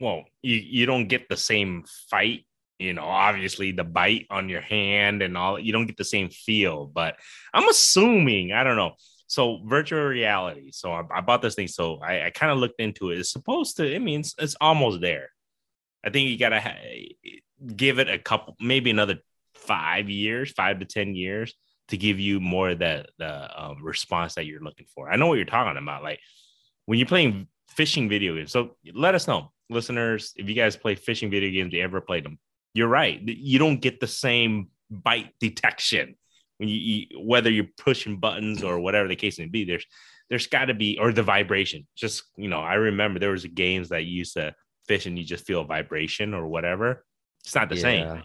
well, 0.00 0.24
you, 0.42 0.56
you 0.56 0.86
don't 0.86 1.08
get 1.08 1.28
the 1.28 1.36
same 1.36 1.84
fight, 2.10 2.44
you 2.78 2.92
know, 2.92 3.04
obviously 3.04 3.72
the 3.72 3.84
bite 3.84 4.26
on 4.30 4.48
your 4.48 4.60
hand 4.60 5.22
and 5.22 5.36
all, 5.36 5.58
you 5.58 5.72
don't 5.72 5.86
get 5.86 5.96
the 5.96 6.04
same 6.04 6.28
feel, 6.28 6.86
but 6.86 7.16
I'm 7.52 7.68
assuming, 7.68 8.52
I 8.52 8.62
don't 8.62 8.76
know. 8.76 8.92
So 9.26 9.60
virtual 9.66 10.04
reality. 10.04 10.70
So 10.72 10.92
I, 10.92 11.02
I 11.12 11.20
bought 11.22 11.42
this 11.42 11.54
thing. 11.54 11.68
So 11.68 11.98
I, 11.98 12.26
I 12.26 12.30
kind 12.30 12.52
of 12.52 12.58
looked 12.58 12.80
into 12.80 13.10
it. 13.10 13.18
It's 13.18 13.32
supposed 13.32 13.76
to, 13.78 13.94
I 13.94 13.98
mean, 13.98 14.20
it's, 14.20 14.34
it's 14.38 14.56
almost 14.60 15.00
there. 15.00 15.30
I 16.04 16.10
think 16.10 16.28
you 16.28 16.38
got 16.38 16.50
to 16.50 16.60
ha- 16.60 17.08
give 17.74 17.98
it 17.98 18.08
a 18.08 18.18
couple, 18.18 18.56
maybe 18.60 18.90
another 18.90 19.18
five 19.54 20.08
years, 20.08 20.52
five 20.52 20.78
to 20.78 20.84
10 20.84 21.14
years 21.14 21.54
to 21.88 21.96
give 21.96 22.20
you 22.20 22.40
more 22.40 22.70
of 22.70 22.78
the, 22.78 23.06
the 23.18 23.62
um, 23.62 23.82
response 23.82 24.34
that 24.34 24.46
you're 24.46 24.62
looking 24.62 24.86
for. 24.94 25.10
I 25.10 25.16
know 25.16 25.26
what 25.26 25.34
you're 25.36 25.44
talking 25.44 25.80
about. 25.80 26.02
Like 26.02 26.20
when 26.86 26.98
you're 26.98 27.08
playing 27.08 27.48
fishing 27.68 28.08
video 28.08 28.34
games. 28.34 28.52
So 28.52 28.76
let 28.94 29.14
us 29.14 29.28
know, 29.28 29.52
listeners, 29.70 30.32
if 30.36 30.48
you 30.48 30.54
guys 30.54 30.76
play 30.76 30.94
fishing 30.94 31.30
video 31.30 31.50
games, 31.50 31.72
you 31.72 31.82
ever 31.82 32.00
played 32.00 32.24
them. 32.24 32.38
You're 32.74 32.88
right. 32.88 33.20
You 33.22 33.58
don't 33.58 33.80
get 33.80 34.00
the 34.00 34.06
same 34.06 34.68
bite 34.90 35.32
detection 35.40 36.16
when 36.58 36.68
you, 36.68 36.76
you 36.76 37.20
whether 37.20 37.50
you're 37.50 37.68
pushing 37.76 38.18
buttons 38.18 38.62
or 38.62 38.80
whatever 38.80 39.08
the 39.08 39.16
case 39.16 39.38
may 39.38 39.46
be. 39.46 39.64
There's 39.64 39.86
there's 40.28 40.46
got 40.46 40.66
to 40.66 40.74
be 40.74 40.98
or 40.98 41.12
the 41.12 41.22
vibration. 41.22 41.86
Just 41.96 42.24
you 42.36 42.48
know, 42.48 42.60
I 42.60 42.74
remember 42.74 43.18
there 43.18 43.30
was 43.30 43.44
games 43.46 43.88
that 43.90 44.04
used 44.04 44.34
to 44.34 44.54
fish 44.88 45.06
and 45.06 45.18
you 45.18 45.24
just 45.24 45.46
feel 45.46 45.60
a 45.60 45.64
vibration 45.64 46.34
or 46.34 46.46
whatever. 46.48 47.04
It's 47.44 47.54
not 47.54 47.68
the 47.68 47.76
Yeah. 47.76 47.82
same. 47.82 48.22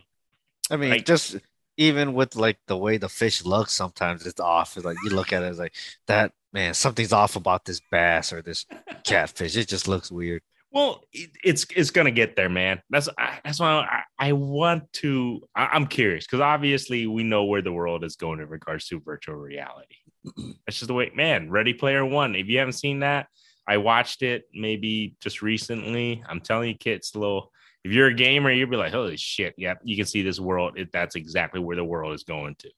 I 0.71 0.77
mean, 0.77 0.89
Like- 0.91 1.05
just 1.05 1.37
even 1.77 2.13
with 2.13 2.35
like 2.35 2.57
the 2.67 2.77
way 2.77 2.97
the 2.97 3.09
fish 3.09 3.43
looks, 3.45 3.73
sometimes 3.73 4.25
it's 4.25 4.39
off. 4.39 4.75
It's 4.77 4.85
like 4.85 4.97
you 5.03 5.09
look 5.11 5.33
at 5.33 5.43
it, 5.43 5.47
it's 5.47 5.59
like 5.59 5.73
that 6.07 6.31
man, 6.53 6.73
something's 6.75 7.11
off 7.13 7.35
about 7.35 7.65
this 7.65 7.81
bass 7.91 8.31
or 8.31 8.41
this 8.41 8.65
catfish. 9.03 9.55
It 9.57 9.67
just 9.67 9.87
looks 9.87 10.11
weird. 10.11 10.41
Well, 10.71 11.03
it, 11.11 11.29
it's 11.43 11.65
it's 11.75 11.91
gonna 11.91 12.11
get 12.11 12.35
there, 12.35 12.49
man. 12.49 12.81
That's 12.89 13.07
I, 13.17 13.39
that's 13.43 13.59
why 13.59 13.71
I, 13.71 14.03
I 14.29 14.31
want 14.33 14.91
to. 14.93 15.41
I, 15.55 15.65
I'm 15.73 15.85
curious 15.87 16.25
because 16.25 16.39
obviously 16.41 17.05
we 17.07 17.23
know 17.23 17.43
where 17.45 17.61
the 17.61 17.71
world 17.71 18.03
is 18.03 18.15
going 18.15 18.39
in 18.39 18.49
regards 18.49 18.87
to 18.87 18.99
virtual 18.99 19.35
reality. 19.35 19.95
That's 20.65 20.79
just 20.79 20.87
the 20.87 20.93
way, 20.95 21.11
man. 21.13 21.49
Ready 21.51 21.73
Player 21.73 22.03
One. 22.05 22.35
If 22.35 22.47
you 22.47 22.57
haven't 22.59 22.73
seen 22.73 22.99
that, 23.01 23.27
I 23.67 23.77
watched 23.77 24.23
it 24.23 24.43
maybe 24.53 25.15
just 25.21 25.41
recently. 25.41 26.23
I'm 26.27 26.41
telling 26.41 26.69
you, 26.69 26.75
kids, 26.75 27.15
little. 27.15 27.51
If 27.83 27.91
you're 27.91 28.07
a 28.07 28.13
gamer, 28.13 28.51
you'll 28.51 28.69
be 28.69 28.77
like, 28.77 28.93
"Holy 28.93 29.17
shit!" 29.17 29.55
Yep, 29.57 29.81
you 29.83 29.97
can 29.97 30.05
see 30.05 30.21
this 30.21 30.39
world. 30.39 30.77
It, 30.77 30.91
that's 30.91 31.15
exactly 31.15 31.59
where 31.59 31.75
the 31.75 31.83
world 31.83 32.13
is 32.13 32.23
going 32.23 32.55
to. 32.59 32.69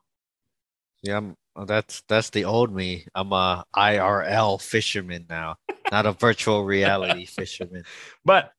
Yeah, 1.03 1.17
I'm, 1.17 1.36
that's 1.67 2.01
that's 2.07 2.31
the 2.31 2.45
old 2.45 2.73
me. 2.73 3.05
I'm 3.13 3.31
a 3.31 3.63
IRL 3.75 4.61
fisherman 4.61 5.25
now, 5.29 5.57
not 5.91 6.05
a 6.05 6.11
virtual 6.19 6.65
reality 6.65 7.25
fisherman. 7.25 7.83
But 8.23 8.51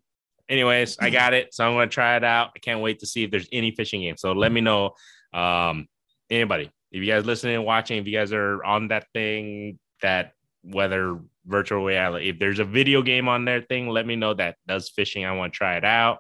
anyways, 0.49 0.99
I 0.99 1.11
got 1.11 1.35
it. 1.35 1.53
So 1.53 1.67
I'm 1.67 1.75
gonna 1.75 1.89
try 1.89 2.17
it 2.17 2.25
out. 2.25 2.51
I 2.55 2.61
can't 2.61 2.81
wait 2.81 3.01
to 3.01 3.07
see 3.07 3.25
if 3.25 3.31
there's 3.31 3.49
any 3.53 3.73
fishing 3.73 4.03
games. 4.03 4.21
So 4.21 4.33
let 4.33 4.53
me 4.53 4.61
know. 4.61 4.93
Um, 5.33 5.89
anybody, 6.31 6.71
if 6.93 7.03
you 7.03 7.07
guys 7.07 7.27
listening 7.27 7.57
and 7.57 7.65
watching, 7.65 7.99
if 7.99 8.07
you 8.07 8.17
guys 8.17 8.33
are 8.33 8.63
on 8.65 8.89
that 8.89 9.07
thing, 9.13 9.79
that 10.03 10.33
whether 10.63 11.19
virtual 11.47 11.85
reality, 11.85 12.29
if 12.29 12.39
there's 12.39 12.59
a 12.59 12.65
video 12.65 13.03
game 13.03 13.29
on 13.29 13.45
their 13.45 13.63
thing, 13.63 13.89
let 13.89 14.07
me 14.07 14.17
know 14.17 14.35
that 14.35 14.57
does 14.67 14.89
fishing. 14.89 15.25
I 15.25 15.33
want 15.33 15.53
to 15.53 15.57
try 15.57 15.77
it 15.77 15.85
out. 15.85 16.19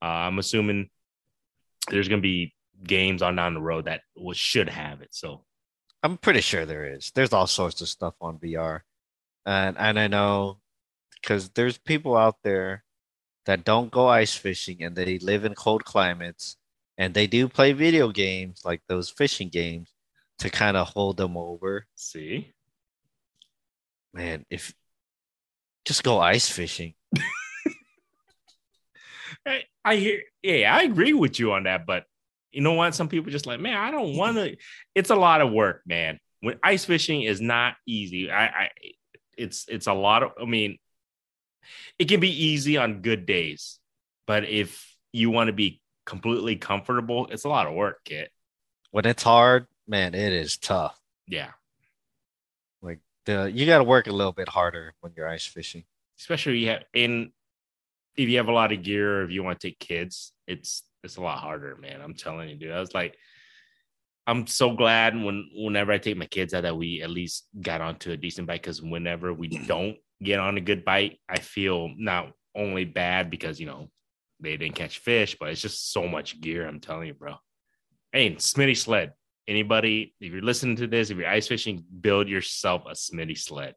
Uh, 0.00 0.06
I'm 0.06 0.38
assuming 0.38 0.90
there's 1.90 2.08
gonna 2.08 2.22
be 2.22 2.54
games 2.84 3.22
on 3.22 3.36
down 3.36 3.54
the 3.54 3.60
road 3.60 3.86
that 3.86 4.02
will, 4.16 4.34
should 4.34 4.68
have 4.68 5.00
it. 5.00 5.08
So 5.10 5.44
I'm 6.02 6.16
pretty 6.16 6.40
sure 6.40 6.64
there 6.64 6.86
is. 6.86 7.10
There's 7.14 7.32
all 7.32 7.46
sorts 7.46 7.80
of 7.80 7.88
stuff 7.88 8.14
on 8.20 8.38
VR, 8.38 8.80
and 9.46 9.76
and 9.78 9.98
I 9.98 10.06
know 10.06 10.60
because 11.20 11.48
there's 11.50 11.78
people 11.78 12.16
out 12.16 12.36
there 12.44 12.84
that 13.46 13.64
don't 13.64 13.90
go 13.90 14.06
ice 14.06 14.34
fishing 14.34 14.82
and 14.82 14.94
they 14.94 15.18
live 15.18 15.44
in 15.44 15.54
cold 15.54 15.84
climates, 15.84 16.56
and 16.96 17.14
they 17.14 17.26
do 17.26 17.48
play 17.48 17.72
video 17.72 18.10
games 18.10 18.62
like 18.64 18.82
those 18.88 19.10
fishing 19.10 19.48
games 19.48 19.92
to 20.38 20.50
kind 20.50 20.76
of 20.76 20.88
hold 20.88 21.16
them 21.16 21.36
over. 21.36 21.86
see, 21.94 22.52
Man, 24.18 24.44
if 24.50 24.74
just 25.84 26.02
go 26.02 26.18
ice 26.18 26.50
fishing. 26.50 26.94
I, 29.46 29.62
I 29.84 29.94
hear, 29.94 30.22
yeah, 30.42 30.74
I 30.74 30.82
agree 30.82 31.12
with 31.12 31.38
you 31.38 31.52
on 31.52 31.62
that. 31.62 31.86
But 31.86 32.02
you 32.50 32.60
know 32.60 32.72
what? 32.72 32.96
Some 32.96 33.08
people 33.08 33.30
just 33.30 33.46
like, 33.46 33.60
man, 33.60 33.76
I 33.76 33.92
don't 33.92 34.16
want 34.16 34.36
to. 34.38 34.56
It's 34.96 35.10
a 35.10 35.14
lot 35.14 35.40
of 35.40 35.52
work, 35.52 35.82
man. 35.86 36.18
When 36.40 36.58
ice 36.64 36.84
fishing 36.84 37.22
is 37.22 37.40
not 37.40 37.76
easy. 37.86 38.28
I, 38.28 38.46
I, 38.46 38.70
it's 39.36 39.66
it's 39.68 39.86
a 39.86 39.94
lot 39.94 40.24
of. 40.24 40.32
I 40.42 40.46
mean, 40.46 40.78
it 42.00 42.08
can 42.08 42.18
be 42.18 42.46
easy 42.46 42.76
on 42.76 43.02
good 43.02 43.24
days, 43.24 43.78
but 44.26 44.48
if 44.48 44.96
you 45.12 45.30
want 45.30 45.46
to 45.46 45.52
be 45.52 45.80
completely 46.06 46.56
comfortable, 46.56 47.28
it's 47.30 47.44
a 47.44 47.48
lot 47.48 47.68
of 47.68 47.74
work, 47.74 47.98
kid. 48.04 48.30
When 48.90 49.06
it's 49.06 49.22
hard, 49.22 49.68
man, 49.86 50.16
it 50.16 50.32
is 50.32 50.58
tough. 50.58 50.98
Yeah, 51.28 51.50
the 53.28 53.52
you 53.54 53.66
got 53.66 53.78
to 53.78 53.84
work 53.84 54.06
a 54.06 54.12
little 54.12 54.32
bit 54.32 54.48
harder 54.48 54.94
when 55.00 55.12
you're 55.16 55.28
ice 55.28 55.46
fishing. 55.46 55.84
especially 56.18 56.58
you 56.58 56.68
have 56.68 56.82
in 56.94 57.30
if 58.16 58.28
you 58.28 58.38
have 58.38 58.48
a 58.48 58.52
lot 58.52 58.72
of 58.72 58.82
gear 58.82 59.20
or 59.20 59.24
if 59.24 59.30
you 59.30 59.44
want 59.44 59.60
to 59.60 59.68
take 59.68 59.78
kids, 59.78 60.32
it's 60.46 60.82
it's 61.04 61.16
a 61.16 61.20
lot 61.20 61.38
harder, 61.38 61.76
man. 61.76 62.00
I'm 62.02 62.14
telling 62.14 62.48
you, 62.48 62.56
dude. 62.56 62.72
I 62.72 62.80
was 62.80 62.94
like, 62.94 63.16
I'm 64.26 64.46
so 64.46 64.72
glad 64.74 65.14
when 65.14 65.48
whenever 65.54 65.92
I 65.92 65.98
take 65.98 66.16
my 66.16 66.26
kids 66.26 66.52
out 66.54 66.62
that 66.62 66.76
we 66.76 67.02
at 67.02 67.10
least 67.10 67.46
got 67.60 67.80
onto 67.80 68.10
a 68.10 68.16
decent 68.16 68.48
bike 68.48 68.62
because 68.62 68.82
whenever 68.82 69.32
we 69.32 69.48
don't 69.66 69.96
get 70.22 70.40
on 70.40 70.56
a 70.56 70.60
good 70.62 70.84
bite, 70.84 71.20
I 71.28 71.38
feel 71.38 71.90
not 71.96 72.32
only 72.56 72.84
bad 72.84 73.30
because 73.30 73.60
you 73.60 73.66
know 73.66 73.88
they 74.40 74.56
didn't 74.56 74.74
catch 74.74 74.98
fish, 74.98 75.36
but 75.38 75.50
it's 75.50 75.62
just 75.62 75.92
so 75.92 76.08
much 76.08 76.40
gear. 76.40 76.66
I'm 76.66 76.80
telling 76.80 77.08
you, 77.08 77.14
bro. 77.14 77.34
Hey, 78.10 78.34
Smitty 78.36 78.76
sled. 78.76 79.12
Anybody, 79.48 80.14
if 80.20 80.30
you're 80.30 80.42
listening 80.42 80.76
to 80.76 80.86
this, 80.86 81.08
if 81.08 81.16
you're 81.16 81.26
ice 81.26 81.48
fishing, 81.48 81.82
build 82.02 82.28
yourself 82.28 82.82
a 82.86 82.92
Smitty 82.92 83.38
sled. 83.38 83.74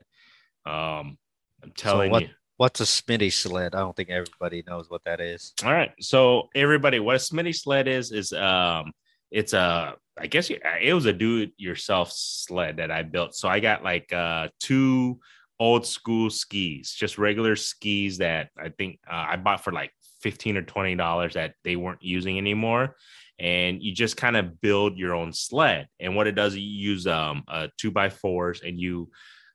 Um, 0.66 1.18
I'm 1.64 1.72
telling 1.76 2.12
what- 2.12 2.24
you. 2.24 2.30
What's 2.58 2.80
a 2.80 2.84
Smitty 2.84 3.34
sled? 3.34 3.74
I 3.74 3.80
don't 3.80 3.96
think 3.96 4.10
everybody 4.10 4.64
knows 4.68 4.88
what 4.88 5.04
that 5.06 5.20
is. 5.20 5.52
All 5.66 5.74
right. 5.74 5.94
So 6.00 6.50
everybody, 6.54 7.00
what 7.00 7.16
a 7.16 7.20
Smitty 7.20 7.56
sled 7.56 7.88
is 7.88 8.12
is 8.12 8.34
um 8.34 8.92
it's 9.32 9.54
a 9.54 9.96
I 10.16 10.28
guess 10.28 10.52
it 10.52 10.94
was 10.94 11.08
a 11.08 11.14
do 11.14 11.38
it 11.40 11.54
yourself 11.58 12.12
sled 12.12 12.78
that 12.78 12.92
I 12.92 13.02
built. 13.02 13.34
So 13.34 13.50
I 13.50 13.62
got 13.62 13.84
like 13.84 14.14
uh 14.14 14.50
two 14.60 15.20
old 15.60 15.88
school 15.88 16.30
skis, 16.30 16.92
just 16.92 17.18
regular 17.18 17.56
skis 17.56 18.20
that 18.20 18.50
I 18.60 18.70
think 18.70 19.00
uh, 19.10 19.26
I 19.30 19.38
bought 19.38 19.64
for 19.64 19.72
like 19.72 19.92
15 20.22 20.58
or 20.58 20.62
20 20.64 20.96
dollars 20.96 21.34
that 21.34 21.56
they 21.64 21.76
weren't 21.76 22.04
using 22.04 22.38
anymore. 22.38 22.96
And 23.42 23.82
you 23.82 23.92
just 23.92 24.18
kind 24.18 24.38
of 24.38 24.62
build 24.62 24.98
your 24.98 25.16
own 25.16 25.34
sled. 25.34 25.88
And 26.00 26.16
what 26.16 26.28
it 26.28 26.34
does, 26.36 26.56
you 26.56 26.62
use 26.62 27.08
um 27.08 27.44
uh, 27.48 27.68
two 27.78 27.92
by 27.92 28.10
fours 28.10 28.62
and 28.64 28.80
you 28.80 29.10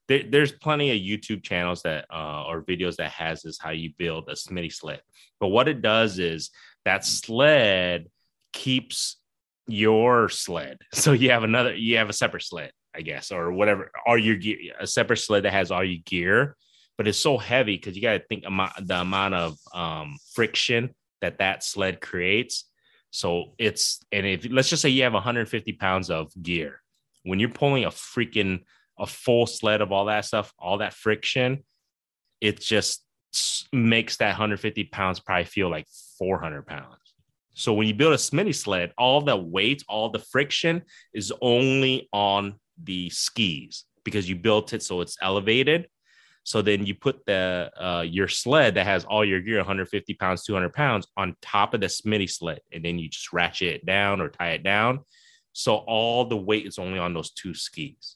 there, 0.09 0.23
there's 0.29 0.53
plenty 0.53 0.91
of 0.91 0.97
YouTube 0.97 1.43
channels 1.43 1.83
that 1.83 2.07
uh, 2.13 2.45
or 2.45 2.63
videos 2.63 2.97
that 2.97 3.11
has 3.13 3.43
this 3.43 3.59
how 3.59 3.71
you 3.71 3.93
build 3.97 4.29
a 4.29 4.33
Smitty 4.33 4.73
sled. 4.73 5.01
But 5.41 5.49
what 5.49 5.69
it 5.69 5.83
does 5.83 6.19
is 6.19 6.51
that 6.85 7.05
sled 7.05 8.07
keeps 8.53 9.17
your 9.67 10.29
sled. 10.29 10.79
So 10.95 11.13
you 11.13 11.31
have 11.31 11.45
another, 11.45 11.75
you 11.75 11.97
have 11.99 12.09
a 12.09 12.15
separate 12.15 12.45
sled, 12.45 12.71
I 12.95 13.03
guess, 13.03 13.33
or 13.33 13.53
whatever, 13.53 13.91
all 14.07 14.19
your 14.19 14.37
gear, 14.37 14.59
a 14.79 14.87
separate 14.87 15.19
sled 15.19 15.45
that 15.45 15.53
has 15.53 15.71
all 15.71 15.85
your 15.85 16.03
gear. 16.05 16.57
But 16.97 17.07
it's 17.07 17.19
so 17.19 17.37
heavy 17.37 17.77
because 17.77 17.95
you 17.95 18.03
got 18.03 18.15
to 18.15 18.25
think 18.27 18.45
amount, 18.47 18.73
the 18.87 19.01
amount 19.01 19.35
of 19.35 19.59
um, 19.75 20.17
friction 20.33 20.95
that 21.21 21.39
that 21.39 21.63
sled 21.63 22.01
creates. 22.01 22.65
So 23.11 23.55
it's, 23.59 24.01
and 24.13 24.27
if 24.27 24.47
let's 24.51 24.69
just 24.69 24.83
say 24.83 24.89
you 24.89 25.03
have 25.05 25.15
150 25.15 25.73
pounds 25.75 26.11
of 26.11 26.31
gear, 26.43 26.83
when 27.25 27.41
you're 27.41 27.49
pulling 27.49 27.85
a 27.85 27.91
freaking 27.91 28.61
a 28.99 29.07
full 29.07 29.47
sled 29.47 29.81
of 29.81 29.93
all 29.93 30.07
that 30.07 30.25
stuff, 30.25 30.53
all 30.59 30.79
that 30.79 30.95
friction, 30.95 31.65
it 32.41 32.61
just 32.61 33.05
makes 33.73 34.17
that 34.19 34.29
150 34.29 34.85
pounds 34.85 35.21
probably 35.21 35.45
feel 35.45 35.71
like 35.71 35.87
400 36.19 36.67
pounds. 36.67 37.15
So 37.55 37.73
when 37.73 37.87
you 37.87 37.95
build 37.95 38.13
a 38.13 38.17
Smitty 38.17 38.55
sled, 38.55 38.93
all 38.99 39.21
the 39.23 39.37
weight, 39.37 39.83
all 39.89 40.11
the 40.11 40.19
friction 40.19 40.83
is 41.15 41.33
only 41.41 42.09
on 42.13 42.57
the 42.83 43.09
skis 43.11 43.85
because 44.05 44.29
you 44.29 44.37
built 44.37 44.73
it 44.73 44.83
so 44.83 45.01
it's 45.01 45.17
elevated. 45.23 45.89
So 46.47 46.63
then 46.63 46.87
you 46.87 46.95
put 46.95 47.27
the 47.27 47.73
uh, 47.77 48.03
your 48.03 48.29
sled 48.29 48.77
that 48.77 48.87
has 48.87 49.05
all 49.05 49.25
your 49.25 49.41
gear, 49.41 49.57
150 49.57 50.15
pounds, 50.15 50.45
200 50.45 50.73
pounds, 50.73 51.09
on 51.17 51.35
top 51.43 51.75
of 51.75 51.81
the 51.81 51.89
Smitty 51.89 52.31
sled, 52.31 52.61
and 52.73 52.85
then 52.85 53.01
you 53.01 53.09
just 53.09 53.33
ratchet 53.33 53.75
it 53.75 53.85
down 53.85 54.21
or 54.21 54.29
tie 54.29 54.51
it 54.51 54.63
down. 54.63 55.01
So 55.53 55.75
all 55.75 56.25
the 56.25 56.37
weight 56.37 56.65
is 56.65 56.79
only 56.79 57.01
on 57.01 57.15
those 57.15 57.33
two 57.33 57.53
skis. 57.53 58.15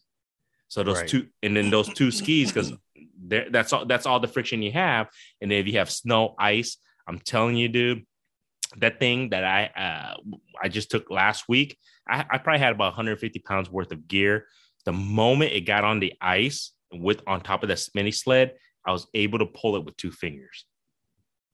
So 0.69 0.85
those 0.85 0.99
Right. 0.99 1.09
two, 1.09 1.27
and 1.43 1.57
then 1.57 1.71
those 1.71 1.93
two 1.93 2.13
skis, 2.13 2.53
because 2.53 2.73
that's 3.19 3.73
all 3.73 3.85
that's 3.85 4.07
all 4.07 4.21
the 4.21 4.29
friction 4.29 4.63
you 4.63 4.71
have. 4.71 5.09
And 5.41 5.51
then 5.51 5.59
if 5.59 5.67
you 5.67 5.79
have 5.79 5.91
snow, 5.91 6.37
ice, 6.39 6.77
I'm 7.09 7.19
telling 7.19 7.57
you, 7.57 7.67
dude, 7.67 8.07
that 8.77 9.01
thing 9.01 9.31
that 9.31 9.43
I 9.43 9.65
uh, 9.77 10.17
I 10.63 10.69
just 10.69 10.93
took 10.93 11.11
last 11.11 11.49
week, 11.49 11.77
I, 12.09 12.25
I 12.31 12.39
probably 12.39 12.61
had 12.61 12.71
about 12.71 12.93
150 12.93 13.41
pounds 13.41 13.69
worth 13.69 13.91
of 13.91 14.07
gear. 14.07 14.47
The 14.85 14.93
moment 14.93 15.53
it 15.53 15.63
got 15.63 15.83
on 15.83 15.99
the 15.99 16.15
ice 16.21 16.71
with 16.93 17.23
on 17.27 17.41
top 17.41 17.63
of 17.63 17.69
that 17.69 17.87
mini 17.95 18.11
sled, 18.11 18.55
I 18.85 18.93
was 18.93 19.07
able 19.15 19.39
to 19.41 19.47
pull 19.47 19.77
it 19.77 19.85
with 19.85 19.97
two 19.97 20.11
fingers, 20.11 20.65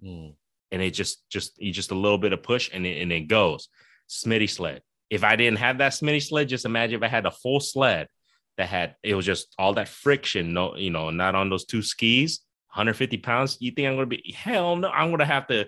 Mm. 0.04 0.34
and 0.70 0.82
it 0.82 0.90
just 0.90 1.28
just 1.30 1.60
you 1.60 1.72
just 1.72 1.90
a 1.90 1.94
little 1.94 2.18
bit 2.18 2.32
of 2.32 2.42
push, 2.42 2.70
and 2.72 2.86
it, 2.86 3.00
and 3.02 3.12
it 3.12 3.28
goes. 3.28 3.68
Smitty 4.08 4.48
sled. 4.48 4.82
If 5.10 5.24
I 5.24 5.36
didn't 5.36 5.58
have 5.58 5.78
that 5.78 5.92
Smitty 5.92 6.22
sled, 6.22 6.48
just 6.48 6.64
imagine 6.64 6.96
if 6.96 7.02
I 7.02 7.08
had 7.08 7.26
a 7.26 7.30
full 7.30 7.60
sled 7.60 8.08
that 8.56 8.68
had 8.68 8.96
it 9.02 9.14
was 9.14 9.26
just 9.26 9.54
all 9.58 9.74
that 9.74 9.88
friction, 9.88 10.52
no, 10.52 10.76
you 10.76 10.90
know, 10.90 11.10
not 11.10 11.34
on 11.34 11.50
those 11.50 11.64
two 11.64 11.82
skis, 11.82 12.40
150 12.68 13.16
pounds. 13.18 13.56
You 13.60 13.70
think 13.72 13.88
I'm 13.88 13.94
gonna 13.94 14.06
be 14.06 14.34
hell 14.36 14.76
no? 14.76 14.88
I'm 14.88 15.10
gonna 15.10 15.24
have 15.24 15.46
to. 15.48 15.66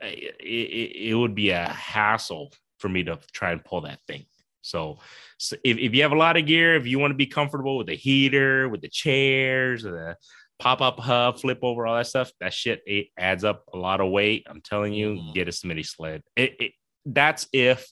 It, 0.00 0.36
it, 0.40 1.10
it 1.10 1.14
would 1.14 1.34
be 1.34 1.50
a 1.50 1.68
hassle 1.68 2.52
for 2.78 2.88
me 2.88 3.04
to 3.04 3.18
try 3.32 3.52
and 3.52 3.64
pull 3.64 3.82
that 3.82 4.00
thing. 4.06 4.26
So, 4.62 4.98
so 5.38 5.56
if, 5.64 5.76
if 5.76 5.94
you 5.94 6.02
have 6.02 6.12
a 6.12 6.16
lot 6.16 6.36
of 6.36 6.46
gear, 6.46 6.76
if 6.76 6.86
you 6.86 6.98
want 6.98 7.10
to 7.10 7.16
be 7.16 7.26
comfortable 7.26 7.76
with 7.78 7.88
the 7.88 7.96
heater, 7.96 8.68
with 8.68 8.80
the 8.80 8.88
chairs, 8.88 9.82
the 9.82 10.16
pop-up 10.58 10.98
hub, 11.00 11.38
flip 11.40 11.58
over, 11.62 11.86
all 11.86 11.96
that 11.96 12.06
stuff, 12.06 12.30
that 12.40 12.54
shit 12.54 12.80
it 12.86 13.08
adds 13.18 13.42
up 13.44 13.64
a 13.74 13.76
lot 13.76 14.00
of 14.00 14.10
weight. 14.10 14.46
I'm 14.48 14.60
telling 14.60 14.92
you, 14.92 15.14
Mhm. 15.14 15.34
get 15.34 15.48
a 15.48 15.50
Smitty 15.50 15.84
sled. 15.84 16.22
It, 16.36 16.56
it 16.60 16.72
that's 17.04 17.48
if 17.52 17.90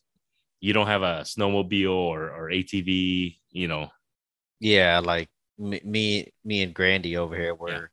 you 0.60 0.72
don't 0.72 0.86
have 0.86 1.02
a 1.02 1.22
snowmobile 1.22 1.90
or, 1.90 2.30
or 2.30 2.50
ATV, 2.50 3.38
you 3.50 3.66
know. 3.66 3.88
Yeah, 4.60 5.00
like 5.00 5.28
me, 5.58 6.32
me, 6.44 6.62
and 6.62 6.72
Grandy 6.74 7.16
over 7.16 7.34
here. 7.36 7.54
Were 7.54 7.90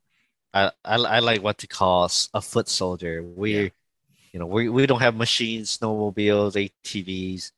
I, 0.54 0.72
I, 0.86 0.96
I 0.96 1.20
like 1.20 1.42
what 1.42 1.58
to 1.60 1.68
call 1.68 2.10
a 2.34 2.42
foot 2.42 2.68
soldier. 2.68 3.24
We, 3.24 3.64
Yeah. 3.64 3.70
you 4.34 4.40
know, 4.40 4.46
we, 4.46 4.70
we 4.70 4.86
don't 4.86 5.00
have 5.02 5.16
machines, 5.16 5.78
snowmobiles, 5.78 6.70
ATVs. 6.86 7.52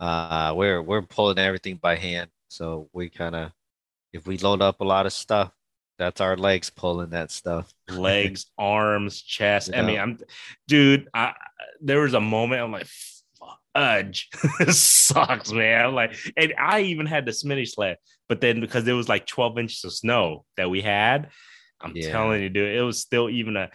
Yeah. 0.00 0.06
Uh, 0.06 0.54
we're 0.54 0.82
we're 0.82 1.02
pulling 1.02 1.38
everything 1.38 1.76
by 1.76 1.96
hand. 1.96 2.30
So 2.48 2.88
we 2.92 3.08
kind 3.10 3.34
of, 3.34 3.52
if 4.12 4.26
we 4.26 4.38
load 4.38 4.62
up 4.62 4.80
a 4.80 4.84
lot 4.84 5.06
of 5.06 5.12
stuff, 5.12 5.52
that's 5.98 6.20
our 6.20 6.36
legs 6.36 6.70
pulling 6.70 7.10
that 7.10 7.30
stuff. 7.30 7.72
legs, 7.88 8.46
arms, 8.58 9.20
chest. 9.22 9.70
I 9.74 9.82
mean, 9.82 9.98
I'm, 9.98 10.18
dude. 10.68 11.08
I 11.14 11.34
there 11.80 12.00
was 12.00 12.14
a 12.14 12.20
moment 12.20 12.62
I'm 12.62 12.72
like, 12.72 12.86
fudge, 13.74 14.28
this 14.58 14.80
sucks, 14.82 15.52
man. 15.52 15.86
I'm 15.86 15.94
like, 15.94 16.16
and 16.36 16.54
I 16.58 16.80
even 16.82 17.06
had 17.06 17.26
the 17.26 17.32
Smitty 17.32 17.68
sled, 17.68 17.96
but 18.28 18.40
then 18.40 18.60
because 18.60 18.84
there 18.84 18.94
was 18.96 19.08
like 19.08 19.26
12 19.26 19.58
inches 19.58 19.84
of 19.84 19.92
snow 19.92 20.44
that 20.56 20.70
we 20.70 20.82
had, 20.82 21.30
I'm 21.80 21.92
Yeah. 21.94 22.10
telling 22.10 22.42
you, 22.42 22.48
dude, 22.48 22.74
it 22.76 22.82
was 22.82 23.00
still 23.00 23.28
even 23.30 23.56
a. 23.56 23.70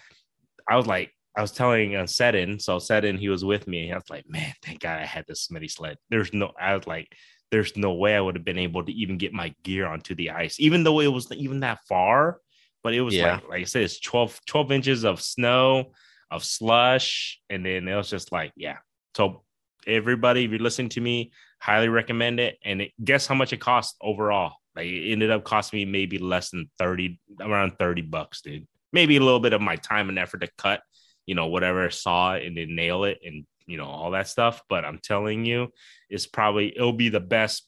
I 0.69 0.77
was 0.77 0.87
like, 0.87 1.11
I 1.41 1.43
was 1.43 1.51
telling 1.51 1.95
uh, 1.95 2.05
Seddon, 2.05 2.59
so 2.59 2.77
Seddon, 2.77 3.17
he 3.17 3.27
was 3.27 3.43
with 3.43 3.67
me. 3.67 3.91
I 3.91 3.95
was 3.95 4.11
like, 4.11 4.29
man, 4.29 4.53
thank 4.63 4.79
God 4.81 4.99
I 4.99 5.05
had 5.07 5.25
this 5.27 5.47
Smitty 5.47 5.71
sled. 5.71 5.97
There's 6.11 6.31
no, 6.33 6.51
I 6.59 6.75
was 6.75 6.85
like, 6.85 7.11
there's 7.49 7.75
no 7.75 7.93
way 7.93 8.15
I 8.15 8.21
would 8.21 8.35
have 8.35 8.45
been 8.45 8.59
able 8.59 8.83
to 8.85 8.91
even 8.91 9.17
get 9.17 9.33
my 9.33 9.51
gear 9.63 9.87
onto 9.87 10.13
the 10.13 10.29
ice, 10.29 10.59
even 10.59 10.83
though 10.83 10.99
it 10.99 11.07
was 11.07 11.31
even 11.31 11.61
that 11.61 11.79
far. 11.89 12.37
But 12.83 12.93
it 12.93 13.01
was 13.01 13.15
Yeah. 13.15 13.33
like, 13.37 13.49
like 13.49 13.61
I 13.61 13.63
said, 13.63 13.81
it's 13.81 13.99
12, 13.99 14.39
12 14.45 14.71
inches 14.71 15.03
of 15.03 15.19
snow, 15.19 15.93
of 16.29 16.43
slush. 16.43 17.39
And 17.49 17.65
then 17.65 17.87
it 17.87 17.95
was 17.95 18.11
just 18.11 18.31
like, 18.31 18.51
yeah. 18.55 18.77
So 19.17 19.43
everybody, 19.87 20.45
if 20.45 20.51
you're 20.51 20.59
listening 20.59 20.89
to 20.89 21.01
me, 21.01 21.31
highly 21.59 21.89
recommend 21.89 22.39
it. 22.39 22.59
And 22.63 22.83
it, 22.83 22.91
guess 23.03 23.25
how 23.25 23.33
much 23.33 23.51
it 23.51 23.59
cost 23.59 23.95
overall? 23.99 24.53
Like 24.75 24.85
it 24.85 25.11
ended 25.11 25.31
up 25.31 25.43
costing 25.43 25.79
me 25.79 25.85
maybe 25.85 26.19
less 26.19 26.51
than 26.51 26.69
30, 26.77 27.19
around 27.39 27.79
30 27.79 28.03
bucks, 28.03 28.41
dude. 28.41 28.67
Maybe 28.93 29.17
a 29.17 29.21
little 29.21 29.39
bit 29.39 29.53
of 29.53 29.61
my 29.61 29.77
time 29.77 30.09
and 30.09 30.19
effort 30.19 30.41
to 30.41 30.49
cut, 30.59 30.81
you 31.25 31.35
know, 31.35 31.47
whatever 31.47 31.89
saw 31.89 32.35
it 32.35 32.45
and 32.45 32.57
then 32.57 32.75
nail 32.75 33.03
it 33.03 33.19
and 33.23 33.45
you 33.67 33.77
know, 33.77 33.85
all 33.85 34.11
that 34.11 34.27
stuff. 34.27 34.61
But 34.69 34.85
I'm 34.85 34.99
telling 35.01 35.45
you, 35.45 35.69
it's 36.09 36.27
probably 36.27 36.75
it'll 36.75 36.93
be 36.93 37.09
the 37.09 37.19
best 37.19 37.67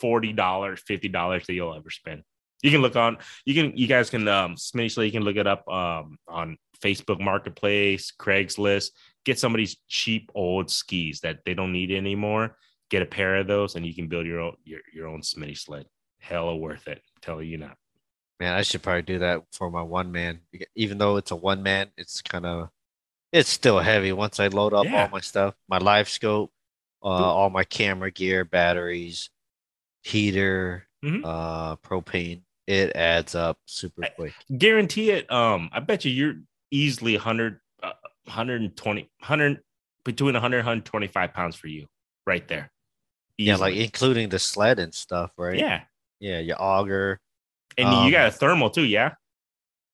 $40, 0.00 0.34
$50 0.34 1.46
that 1.46 1.52
you'll 1.52 1.74
ever 1.74 1.90
spend. 1.90 2.22
You 2.62 2.72
can 2.72 2.82
look 2.82 2.96
on, 2.96 3.18
you 3.44 3.54
can, 3.54 3.76
you 3.76 3.86
guys 3.86 4.10
can, 4.10 4.26
um, 4.26 4.56
Smitty 4.56 5.04
you 5.06 5.12
can 5.12 5.22
look 5.22 5.36
it 5.36 5.46
up 5.46 5.68
um, 5.68 6.18
on 6.26 6.58
Facebook 6.82 7.20
Marketplace, 7.20 8.12
Craigslist, 8.18 8.90
get 9.24 9.38
some 9.38 9.54
of 9.54 9.58
these 9.58 9.76
cheap 9.86 10.30
old 10.34 10.70
skis 10.70 11.20
that 11.20 11.38
they 11.44 11.54
don't 11.54 11.72
need 11.72 11.92
anymore. 11.92 12.56
Get 12.90 13.02
a 13.02 13.06
pair 13.06 13.36
of 13.36 13.46
those 13.46 13.76
and 13.76 13.86
you 13.86 13.94
can 13.94 14.08
build 14.08 14.26
your 14.26 14.40
own, 14.40 14.56
your, 14.64 14.80
your 14.92 15.06
own 15.06 15.20
Smitty 15.20 15.56
sled. 15.56 15.86
Hella 16.18 16.56
worth 16.56 16.88
it. 16.88 16.98
I'm 16.98 17.20
telling 17.22 17.48
you 17.48 17.58
not. 17.58 17.76
Man, 18.40 18.54
I 18.54 18.62
should 18.62 18.82
probably 18.82 19.02
do 19.02 19.20
that 19.20 19.42
for 19.52 19.70
my 19.70 19.82
one 19.82 20.10
man. 20.10 20.40
Even 20.74 20.98
though 20.98 21.16
it's 21.16 21.30
a 21.30 21.36
one 21.36 21.62
man, 21.62 21.90
it's 21.96 22.22
kind 22.22 22.46
of 22.46 22.70
it's 23.32 23.48
still 23.48 23.78
heavy 23.78 24.12
once 24.12 24.40
I 24.40 24.48
load 24.48 24.72
up 24.74 24.84
Yeah. 24.86 25.02
all 25.04 25.08
my 25.08 25.20
stuff, 25.20 25.54
my 25.68 25.78
LiveScope, 25.78 26.48
uh, 27.02 27.06
all 27.06 27.50
my 27.50 27.64
camera 27.64 28.10
gear, 28.10 28.44
batteries, 28.44 29.30
heater, 30.02 30.88
Mhm. 31.04 31.22
uh, 31.24 31.76
propane. 31.76 32.42
It 32.66 32.94
adds 32.96 33.34
up 33.34 33.58
super 33.66 34.04
I- 34.04 34.08
quick. 34.10 34.34
Guarantee 34.56 35.10
it. 35.10 35.30
Um, 35.30 35.70
I 35.72 35.80
bet 35.80 36.04
you 36.04 36.10
you're 36.10 36.36
easily 36.70 37.14
100, 37.16 37.60
uh, 37.82 37.92
120, 38.24 39.10
100, 39.20 39.62
between 40.04 40.34
100 40.34 40.58
125 40.58 41.32
pounds 41.34 41.56
for 41.56 41.68
you 41.68 41.86
right 42.26 42.46
there. 42.48 42.70
Yeah, 43.36 43.56
like 43.56 43.76
including 43.76 44.30
the 44.30 44.38
sled 44.38 44.78
and 44.78 44.94
stuff, 44.94 45.32
right? 45.36 45.58
yeah. 45.58 45.84
Yeah, 46.20 46.40
your 46.40 46.60
auger. 46.60 47.20
And 47.76 47.88
Um, 47.88 48.04
you 48.06 48.10
got 48.10 48.26
a 48.26 48.32
thermal 48.32 48.70
too. 48.70 48.84
Yeah. 48.84 49.14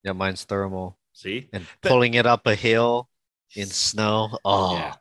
Yeah, 0.02 0.12
mine's 0.12 0.44
thermal. 0.44 0.98
See, 1.12 1.48
And 1.52 1.66
pulling 1.82 2.14
it 2.14 2.26
up 2.26 2.46
a 2.46 2.54
hill 2.54 3.08
in 3.54 3.66
snow. 3.66 4.38
Oh, 4.44 4.76
Yeah. 4.76 4.94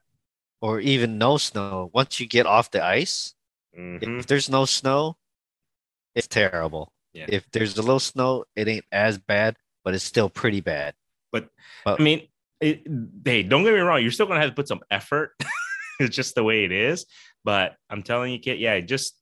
or 0.61 0.79
even 0.79 1.17
no 1.17 1.37
snow. 1.37 1.89
Once 1.93 2.19
you 2.19 2.27
get 2.27 2.45
off 2.45 2.71
the 2.71 2.83
ice, 2.83 3.33
Mhm. 3.77 4.19
If 4.19 4.27
there's 4.27 4.49
no 4.49 4.65
snow, 4.65 5.17
it's 6.13 6.27
terrible. 6.27 6.93
Yeah. 7.11 7.25
If 7.27 7.49
there's 7.51 7.75
a 7.77 7.81
little 7.81 7.99
snow, 7.99 8.45
it 8.55 8.67
ain't 8.67 8.85
as 8.91 9.17
bad, 9.17 9.57
but 9.83 9.95
it's 9.95 10.03
still 10.03 10.29
pretty 10.29 10.61
bad. 10.61 10.93
But 11.31 11.49
I 11.85 11.97
mean, 12.01 12.27
it, 12.61 12.83
hey, 13.25 13.41
don't 13.43 13.63
get 13.63 13.73
me 13.73 13.79
wrong. 13.79 14.01
You're 14.01 14.11
still 14.11 14.27
gonna 14.27 14.39
have 14.41 14.49
to 14.51 14.55
put 14.55 14.67
some 14.67 14.81
effort. 14.91 15.31
it's 15.99 16.15
just 16.15 16.35
the 16.35 16.43
way 16.43 16.65
it 16.65 16.71
is. 16.71 17.07
But 17.43 17.75
I'm 17.89 18.03
telling 18.03 18.31
you, 18.31 18.37
kid, 18.39 18.59
yeah, 18.59 18.79
just 18.79 19.17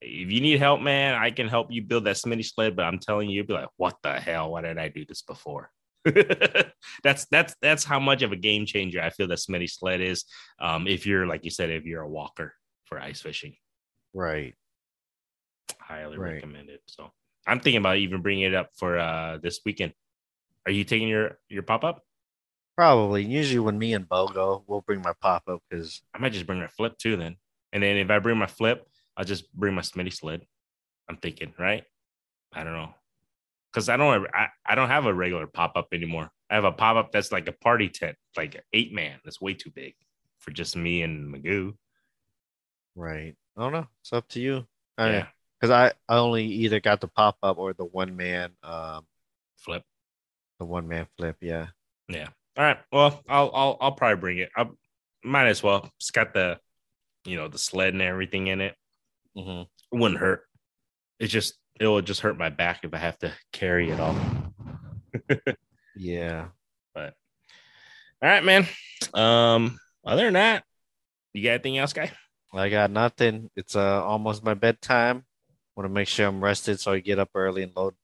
if 0.00 0.30
you 0.30 0.40
need 0.40 0.60
help, 0.60 0.80
man, 0.80 1.14
I 1.14 1.30
can 1.32 1.48
help 1.48 1.72
you 1.72 1.82
build 1.82 2.04
that 2.04 2.16
Smitty 2.16 2.44
sled. 2.44 2.76
But 2.76 2.84
I'm 2.84 3.00
telling 3.00 3.28
you, 3.28 3.36
you'll 3.38 3.46
be 3.46 3.54
like, 3.54 3.68
what 3.76 3.96
the 4.04 4.20
hell? 4.20 4.52
Why 4.52 4.62
didn't 4.62 4.78
I 4.78 4.88
do 4.88 5.04
this 5.04 5.22
before? 5.22 5.70
that's 7.02 7.26
that's 7.26 7.54
that's 7.60 7.84
how 7.84 7.98
much 7.98 8.22
of 8.22 8.32
a 8.32 8.36
game 8.36 8.66
changer 8.66 9.00
I 9.00 9.10
feel 9.10 9.28
that 9.28 9.38
Smitty 9.38 9.70
sled 9.70 10.00
is. 10.00 10.24
Um, 10.60 10.86
if 10.86 11.06
you're 11.06 11.26
like 11.26 11.44
you 11.44 11.50
said, 11.50 11.70
if 11.70 11.84
you're 11.84 12.02
a 12.02 12.08
walker 12.08 12.54
for 12.84 13.00
ice 13.00 13.20
fishing, 13.20 13.56
Right. 14.14 14.54
highly 15.80 16.18
Right. 16.18 16.34
recommend 16.34 16.70
it. 16.70 16.82
So 16.86 17.10
I'm 17.46 17.60
thinking 17.60 17.80
about 17.80 17.96
even 17.98 18.22
bringing 18.22 18.44
it 18.44 18.54
up 18.54 18.70
for 18.76 18.98
uh 18.98 19.38
this 19.42 19.60
weekend. 19.64 19.92
Are 20.66 20.72
you 20.72 20.84
taking 20.84 21.08
your 21.08 21.38
your 21.48 21.62
pop 21.62 21.84
up? 21.84 22.02
Probably. 22.76 23.24
Usually 23.24 23.58
when 23.60 23.78
me 23.78 23.94
and 23.94 24.08
Bo 24.08 24.28
go, 24.28 24.62
we'll 24.66 24.82
bring 24.82 25.00
my 25.02 25.14
pop 25.20 25.44
up 25.48 25.62
because 25.68 26.02
I 26.14 26.18
might 26.18 26.32
just 26.32 26.46
bring 26.46 26.60
my 26.60 26.68
flip 26.68 26.98
too 26.98 27.16
then. 27.16 27.36
And 27.72 27.82
then 27.82 27.96
if 27.96 28.10
I 28.10 28.18
bring 28.18 28.38
my 28.38 28.46
flip, 28.46 28.86
I'll 29.16 29.24
just 29.24 29.52
bring 29.54 29.74
my 29.74 29.82
Smitty 29.82 30.12
sled. 30.12 30.42
I'm 31.08 31.16
thinking, 31.16 31.54
right? 31.58 31.84
I 32.52 32.64
don't 32.64 32.74
know. 32.74 32.94
Cause 33.76 33.90
I 33.90 33.98
don't 33.98 34.26
I, 34.32 34.46
I 34.64 34.74
don't 34.74 34.88
have 34.88 35.04
a 35.04 35.12
regular 35.12 35.46
pop-up 35.46 35.88
anymore. 35.92 36.30
I 36.48 36.54
have 36.54 36.64
a 36.64 36.72
pop-up 36.72 37.12
that's 37.12 37.30
like 37.30 37.46
a 37.46 37.52
party 37.52 37.90
tent, 37.90 38.16
like 38.34 38.64
eight 38.72 38.94
man. 38.94 39.20
That's 39.22 39.38
way 39.38 39.52
too 39.52 39.70
big 39.70 39.94
for 40.38 40.50
just 40.50 40.76
me 40.76 41.02
and 41.02 41.30
Magoo. 41.30 41.74
right. 42.94 43.34
I 43.54 43.60
don't 43.60 43.72
know. 43.72 43.86
It's 44.00 44.14
up 44.14 44.26
to 44.28 44.40
you. 44.40 44.66
I 44.96 45.10
Yeah. 45.10 45.26
Because 45.60 45.70
I, 45.70 45.92
I 46.08 46.16
only 46.16 46.46
either 46.46 46.80
got 46.80 47.02
the 47.02 47.08
pop 47.08 47.36
up 47.42 47.58
or 47.58 47.74
the 47.74 47.84
one 47.84 48.16
man 48.16 48.52
um 48.62 49.04
Flip. 49.58 49.82
the 50.58 50.64
one 50.64 50.88
man 50.88 51.06
flip. 51.18 51.36
Yeah. 51.42 51.66
Yeah. 52.08 52.28
All 52.56 52.64
right. 52.64 52.78
Well, 52.90 53.22
I'll 53.28 53.50
I'll 53.52 53.76
I'll 53.78 53.92
probably 53.92 54.20
bring 54.20 54.38
it. 54.38 54.48
I 54.56 54.68
might 55.22 55.48
as 55.48 55.62
well. 55.62 55.90
It's 55.98 56.10
got 56.10 56.32
the 56.32 56.58
you 57.26 57.36
know 57.36 57.48
the 57.48 57.58
sled 57.58 57.92
and 57.92 58.00
everything 58.00 58.46
in 58.46 58.62
it. 58.62 58.74
Mm-hmm. 59.36 59.62
It 59.62 60.00
wouldn't 60.00 60.20
hurt. 60.20 60.44
It's 61.20 61.30
just 61.32 61.58
it 61.80 61.86
will 61.86 62.02
just 62.02 62.20
hurt 62.20 62.38
my 62.38 62.48
back 62.48 62.80
if 62.82 62.94
I 62.94 62.98
have 62.98 63.18
to 63.18 63.32
carry 63.52 63.90
it 63.90 64.00
all. 64.00 64.16
Yeah. 65.96 66.48
But 66.94 67.14
all 68.22 68.28
right, 68.28 68.44
man. 68.44 68.66
Um, 69.14 69.78
other 70.04 70.24
than 70.24 70.34
that, 70.34 70.64
you 71.32 71.42
got 71.42 71.50
anything 71.52 71.78
else, 71.78 71.92
guy? 71.92 72.12
I 72.54 72.68
got 72.68 72.90
nothing. 72.90 73.50
It's 73.56 73.76
uh 73.76 74.04
almost 74.04 74.44
my 74.44 74.54
bedtime. 74.54 75.24
Want 75.76 75.88
to 75.88 75.92
make 75.92 76.08
sure 76.08 76.26
I'm 76.26 76.42
rested 76.42 76.80
so 76.80 76.92
I 76.92 77.00
get 77.00 77.18
up 77.18 77.30
early 77.34 77.62
and 77.62 77.72
load 77.76 77.94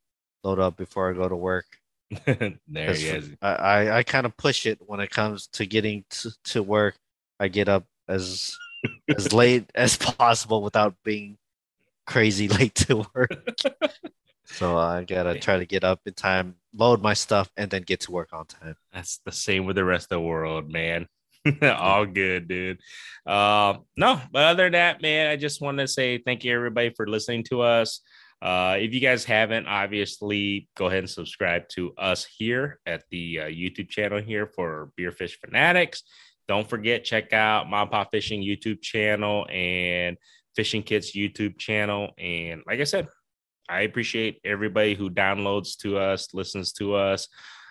load 0.45 0.59
up 0.59 0.77
before 0.77 1.11
I 1.11 1.14
go 1.14 1.29
to 1.29 1.37
work. 1.37 1.64
there 2.27 2.95
he 2.95 3.07
is. 3.07 3.31
I, 3.41 3.49
I, 3.55 3.99
I 3.99 4.03
kind 4.03 4.27
of 4.27 4.37
push 4.37 4.66
it 4.66 4.79
when 4.85 5.01
it 5.01 5.11
comes 5.11 5.47
to 5.55 5.64
getting 5.64 6.05
to, 6.11 6.31
to 6.45 6.62
work. 6.62 6.97
I 7.41 7.49
get 7.49 7.68
up 7.68 7.87
as 8.09 8.57
as 9.16 9.33
late 9.35 9.70
as 9.75 9.97
possible 9.97 10.62
without 10.62 10.95
being 11.05 11.39
crazy 12.07 12.48
late 12.59 12.74
to 12.74 13.05
work. 13.14 13.59
so 14.44 14.76
I 14.76 15.05
gotta 15.05 15.38
try 15.38 15.59
to 15.59 15.66
get 15.66 15.84
up 15.84 16.00
in 16.07 16.14
time, 16.14 16.57
load 16.74 17.03
my 17.03 17.14
stuff, 17.14 17.50
and 17.57 17.70
then 17.70 17.82
get 17.82 18.00
to 18.00 18.12
work 18.12 18.32
on 18.32 18.46
time. 18.46 18.76
That's 18.92 19.18
the 19.24 19.32
same 19.32 19.66
with 19.66 19.76
the 19.76 19.84
rest 19.84 20.07
of 20.07 20.16
the 20.16 20.20
world, 20.20 20.70
man. 20.70 21.07
All 21.62 22.07
good, 22.07 22.48
dude. 22.48 22.80
Uh, 23.26 23.74
no, 23.96 24.20
but 24.30 24.44
other 24.44 24.64
than 24.64 24.72
that, 24.72 25.03
man, 25.03 25.28
I 25.28 25.36
just 25.36 25.61
want 25.61 25.78
to 25.78 25.88
say 25.88 26.18
thank 26.18 26.44
you 26.44 26.55
everybody 26.55 26.90
for 26.90 27.07
listening 27.07 27.44
to 27.44 27.62
us. 27.62 28.00
Uh, 28.40 28.76
if 28.78 28.92
you 28.92 29.00
guys 29.00 29.24
haven't, 29.24 29.66
obviously, 29.66 30.68
go 30.76 30.86
ahead 30.86 30.98
and 30.98 31.11
subscribe 31.11 31.68
to 31.68 31.94
us 31.96 32.24
here 32.24 32.80
at 32.86 33.05
the 33.11 33.40
uh, 33.40 33.44
YouTube 33.44 33.88
channel 33.88 34.20
here 34.20 34.46
for 34.46 34.90
Beer 34.96 35.12
Fish 35.12 35.38
Fanatics. 35.40 36.03
Don't 36.48 36.68
forget, 36.68 37.05
check 37.05 37.32
out 37.32 37.70
Mom 37.70 37.88
Pop 37.88 38.11
Fishing 38.11 38.42
YouTube 38.42 38.82
channel 38.82 39.46
and 39.48 40.16
Fishing 40.55 40.82
Kits 40.82 41.16
YouTube 41.16 41.59
channel. 41.59 42.11
And 42.18 42.62
like 42.66 42.80
I 42.80 42.84
said, 42.84 43.09
I 43.68 43.82
appreciate 43.82 44.40
everybody 44.44 44.94
who 44.94 45.11
downloads 45.11 45.76
to 45.78 45.98
us, 45.98 46.34
listens 46.34 46.72
to 46.74 46.94
us. 46.94 47.28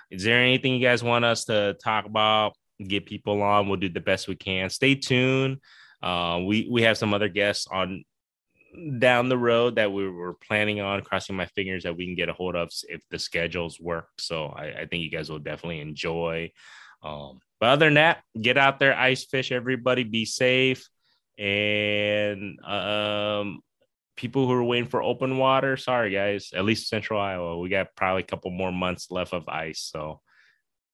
Is 0.10 0.24
there 0.24 0.42
anything 0.42 0.74
you 0.74 0.86
guys 0.86 1.04
want 1.04 1.26
us 1.26 1.46
to 1.46 1.76
talk 1.84 2.06
about? 2.06 2.54
Get 2.86 3.06
people 3.06 3.42
on. 3.42 3.68
We'll 3.68 3.80
do 3.80 3.90
the 3.90 4.00
best 4.00 4.28
we 4.28 4.36
can. 4.36 4.70
Stay 4.70 4.96
tuned. 4.96 5.58
Uh, 6.02 6.42
we 6.46 6.68
we 6.72 6.82
have 6.82 6.98
some 6.98 7.14
other 7.14 7.30
guests 7.30 7.68
on 7.72 8.04
down 9.00 9.30
the 9.30 9.38
road 9.38 9.76
that 9.76 9.92
we 9.92 10.10
were 10.10 10.34
planning 10.34 10.80
on 10.80 11.02
crossing 11.02 11.36
my 11.36 11.46
fingers 11.46 11.84
that 11.84 11.96
we 11.96 12.06
can 12.06 12.16
get 12.16 12.30
a 12.30 12.34
hold 12.34 12.56
of 12.56 12.72
if 12.88 13.02
the 13.10 13.20
schedules 13.20 13.80
work 13.80 14.08
so 14.18 14.46
i, 14.48 14.68
I 14.68 14.86
think 14.86 15.04
you 15.04 15.12
guys 15.12 15.30
will 15.30 15.40
definitely 15.40 15.82
enjoy 15.82 16.52
um, 17.04 17.40
but 17.60 17.70
other 17.70 17.88
than 17.88 17.96
that 17.96 18.24
get 18.40 18.58
out 18.58 18.80
there 18.80 18.98
ice 18.98 19.26
fish 19.26 19.52
everybody 19.52 20.04
be 20.04 20.26
safe 20.26 20.90
and 21.42 22.60
um, 22.64 23.62
people 24.16 24.46
who 24.46 24.54
are 24.54 24.64
waiting 24.64 24.88
for 24.88 25.02
open 25.02 25.38
water 25.38 25.76
sorry 25.78 26.12
guys 26.12 26.52
at 26.56 26.64
least 26.64 26.88
central 26.88 27.20
iowa 27.20 27.58
we 27.58 27.70
got 27.70 27.88
probably 27.96 28.22
a 28.22 28.26
couple 28.26 28.52
more 28.52 28.72
months 28.72 29.10
left 29.10 29.34
of 29.34 29.48
ice 29.50 29.80
so 29.80 30.22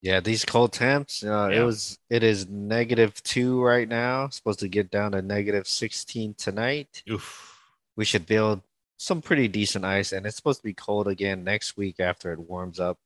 yeah 0.02 0.20
these 0.20 0.45
cold 0.45 0.72
temps 0.72 1.24
uh, 1.24 1.50
yeah. 1.52 1.62
it 1.62 1.64
was 1.64 2.00
it 2.10 2.24
is 2.24 2.48
negative 2.48 3.22
two 3.24 3.62
right 3.62 3.89
now 3.89 4.30
supposed 4.30 4.60
to 4.60 4.70
get 4.70 4.89
down 4.89 5.12
to 5.12 5.22
negative 5.22 5.68
16 5.68 6.36
tonight 6.36 7.04
Oof 7.10 7.54
we 7.98 8.06
should 8.06 8.26
build 8.26 8.62
some 8.98 9.22
pretty 9.22 9.48
decent 9.48 9.84
ice, 9.84 10.12
and 10.12 10.26
it's 10.26 10.38
supposed 10.38 10.60
to 10.60 10.64
be 10.64 10.74
cold 10.74 11.08
again 11.08 11.43
next 11.43 11.76
week 11.76 12.00
after 12.00 12.32
it 12.32 12.39
warms 12.39 12.80
up 12.80 12.98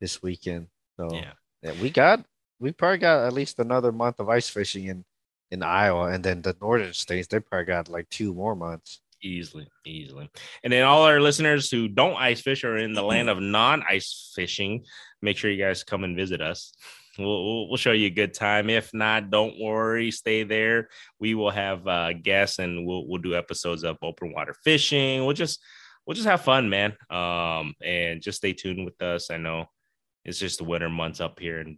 this 0.00 0.22
weekend. 0.22 0.68
So 0.96 1.08
yeah, 1.12 1.32
yeah 1.62 1.72
we 1.82 1.90
got 1.90 2.24
we 2.58 2.72
probably 2.72 2.98
got 2.98 3.26
at 3.26 3.32
least 3.32 3.58
another 3.58 3.92
month 3.92 4.20
of 4.20 4.28
ice 4.28 4.48
fishing 4.48 4.86
in 4.86 5.04
in 5.52 5.62
Iowa, 5.62 6.08
and 6.08 6.24
then 6.24 6.40
the 6.40 6.56
northern 6.60 6.94
states 6.94 7.28
they 7.28 7.38
probably 7.38 7.66
got 7.66 7.88
like 7.88 8.08
two 8.08 8.34
more 8.34 8.56
months. 8.56 9.00
Easily, 9.22 9.68
easily. 9.84 10.28
And 10.64 10.72
then 10.72 10.82
all 10.82 11.02
our 11.02 11.20
listeners 11.20 11.70
who 11.70 11.86
don't 11.86 12.16
ice 12.16 12.40
fish 12.40 12.64
or 12.64 12.76
in 12.76 12.94
the 12.94 13.02
land 13.02 13.28
of 13.28 13.38
non-ice 13.38 14.32
fishing, 14.34 14.84
make 15.20 15.36
sure 15.36 15.50
you 15.50 15.62
guys 15.62 15.84
come 15.84 16.02
and 16.02 16.16
visit 16.16 16.40
us. 16.40 16.72
We'll, 17.18 17.68
we'll 17.68 17.76
show 17.76 17.92
you 17.92 18.06
a 18.06 18.10
good 18.10 18.34
time. 18.34 18.70
If 18.70 18.92
not, 18.94 19.30
don't 19.30 19.60
worry. 19.60 20.10
Stay 20.10 20.42
there. 20.42 20.88
We 21.20 21.34
will 21.34 21.50
have 21.50 21.86
uh, 21.86 22.14
guests 22.14 22.58
and 22.58 22.86
we'll 22.86 23.06
we'll 23.06 23.20
do 23.20 23.36
episodes 23.36 23.84
of 23.84 23.98
open 24.02 24.32
water 24.32 24.56
fishing. 24.64 25.24
We'll 25.24 25.36
just 25.36 25.60
we'll 26.06 26.14
just 26.14 26.26
have 26.26 26.40
fun, 26.40 26.70
man. 26.70 26.96
Um, 27.10 27.74
and 27.84 28.22
just 28.22 28.38
stay 28.38 28.54
tuned 28.54 28.84
with 28.84 29.00
us. 29.02 29.30
I 29.30 29.36
know 29.36 29.66
it's 30.24 30.38
just 30.38 30.58
the 30.58 30.64
winter 30.64 30.88
months 30.88 31.20
up 31.20 31.38
here, 31.38 31.60
and 31.60 31.76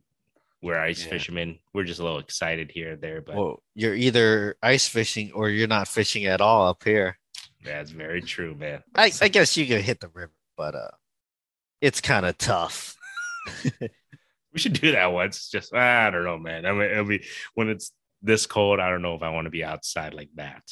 we're 0.65 0.79
ice 0.79 1.05
yeah. 1.05 1.11
fishermen. 1.11 1.59
We're 1.73 1.85
just 1.85 2.01
a 2.01 2.03
little 2.03 2.19
excited 2.19 2.71
here 2.73 2.93
and 2.93 3.01
there. 3.01 3.21
But 3.21 3.37
well, 3.37 3.63
you're 3.75 3.95
either 3.95 4.57
ice 4.63 4.89
fishing 4.89 5.31
or 5.33 5.51
you're 5.51 5.69
not 5.69 5.89
fishing 5.89 6.25
at 6.25 6.41
all 6.41 6.67
up 6.69 6.83
here. 6.83 7.19
That's 7.63 7.91
very 7.91 8.23
true, 8.23 8.55
man. 8.55 8.83
I, 8.95 9.13
I 9.21 9.29
guess 9.29 9.57
you 9.57 9.67
could 9.67 9.83
hit 9.83 10.01
the 10.01 10.09
river, 10.09 10.33
but 10.57 10.75
uh, 10.75 10.91
it's 11.81 12.01
kind 12.01 12.27
of 12.27 12.39
tough. 12.39 12.97
We 14.55 14.61
should 14.61 14.81
do 14.81 14.93
that 14.93 15.13
once. 15.13 15.49
Just 15.51 15.75
I 15.75 16.11
don't 16.11 16.23
know, 16.23 16.39
man. 16.39 16.65
I 16.65 16.71
mean, 16.71 16.83
it'll 16.83 17.05
be 17.05 17.25
when 17.55 17.69
it's 17.69 17.91
this 18.23 18.47
cold. 18.47 18.79
I 18.79 18.89
don't 18.89 19.03
know 19.03 19.17
if 19.17 19.23
I 19.23 19.31
want 19.31 19.47
to 19.47 19.51
be 19.51 19.65
outside 19.65 20.15
like 20.15 20.31
that. 20.37 20.63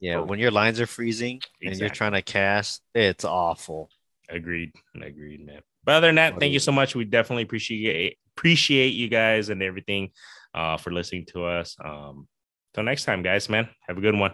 Yeah, 0.00 0.18
when 0.18 0.40
your 0.40 0.50
lines 0.50 0.80
are 0.80 0.88
freezing 0.88 1.36
exactly. 1.36 1.68
and 1.68 1.78
you're 1.78 1.88
trying 1.90 2.12
to 2.14 2.22
cast, 2.22 2.82
it's 2.92 3.24
awful. 3.24 3.90
Agreed. 4.28 4.72
Agreed, 5.00 5.46
man. 5.46 5.60
But 5.84 5.94
other 5.96 6.08
than 6.08 6.16
that, 6.16 6.40
thank 6.40 6.52
you 6.52 6.58
so 6.58 6.72
much. 6.72 6.96
We 6.96 7.04
definitely 7.04 7.44
appreciate 7.44 8.18
appreciate 8.40 8.94
you 8.94 9.06
guys 9.06 9.50
and 9.50 9.62
everything 9.62 10.08
uh, 10.54 10.78
for 10.78 10.90
listening 10.90 11.26
to 11.26 11.44
us. 11.44 11.76
Um, 11.84 12.26
till 12.72 12.84
next 12.84 13.04
time, 13.04 13.22
guys, 13.22 13.50
man. 13.50 13.68
Have 13.86 13.98
a 13.98 14.00
good 14.00 14.16
one. 14.16 14.30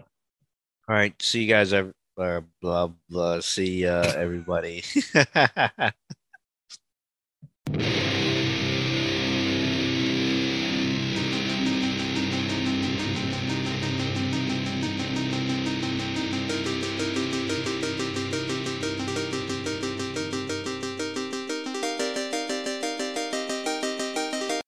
All 0.89 0.95
right. 0.95 1.21
See 1.21 1.43
you 1.43 1.49
guys. 1.49 1.73
Blah 2.17 2.41
blah 2.63 2.91
blah. 3.11 3.41
See 3.41 3.85
uh, 3.85 4.13
everybody. 4.13 4.85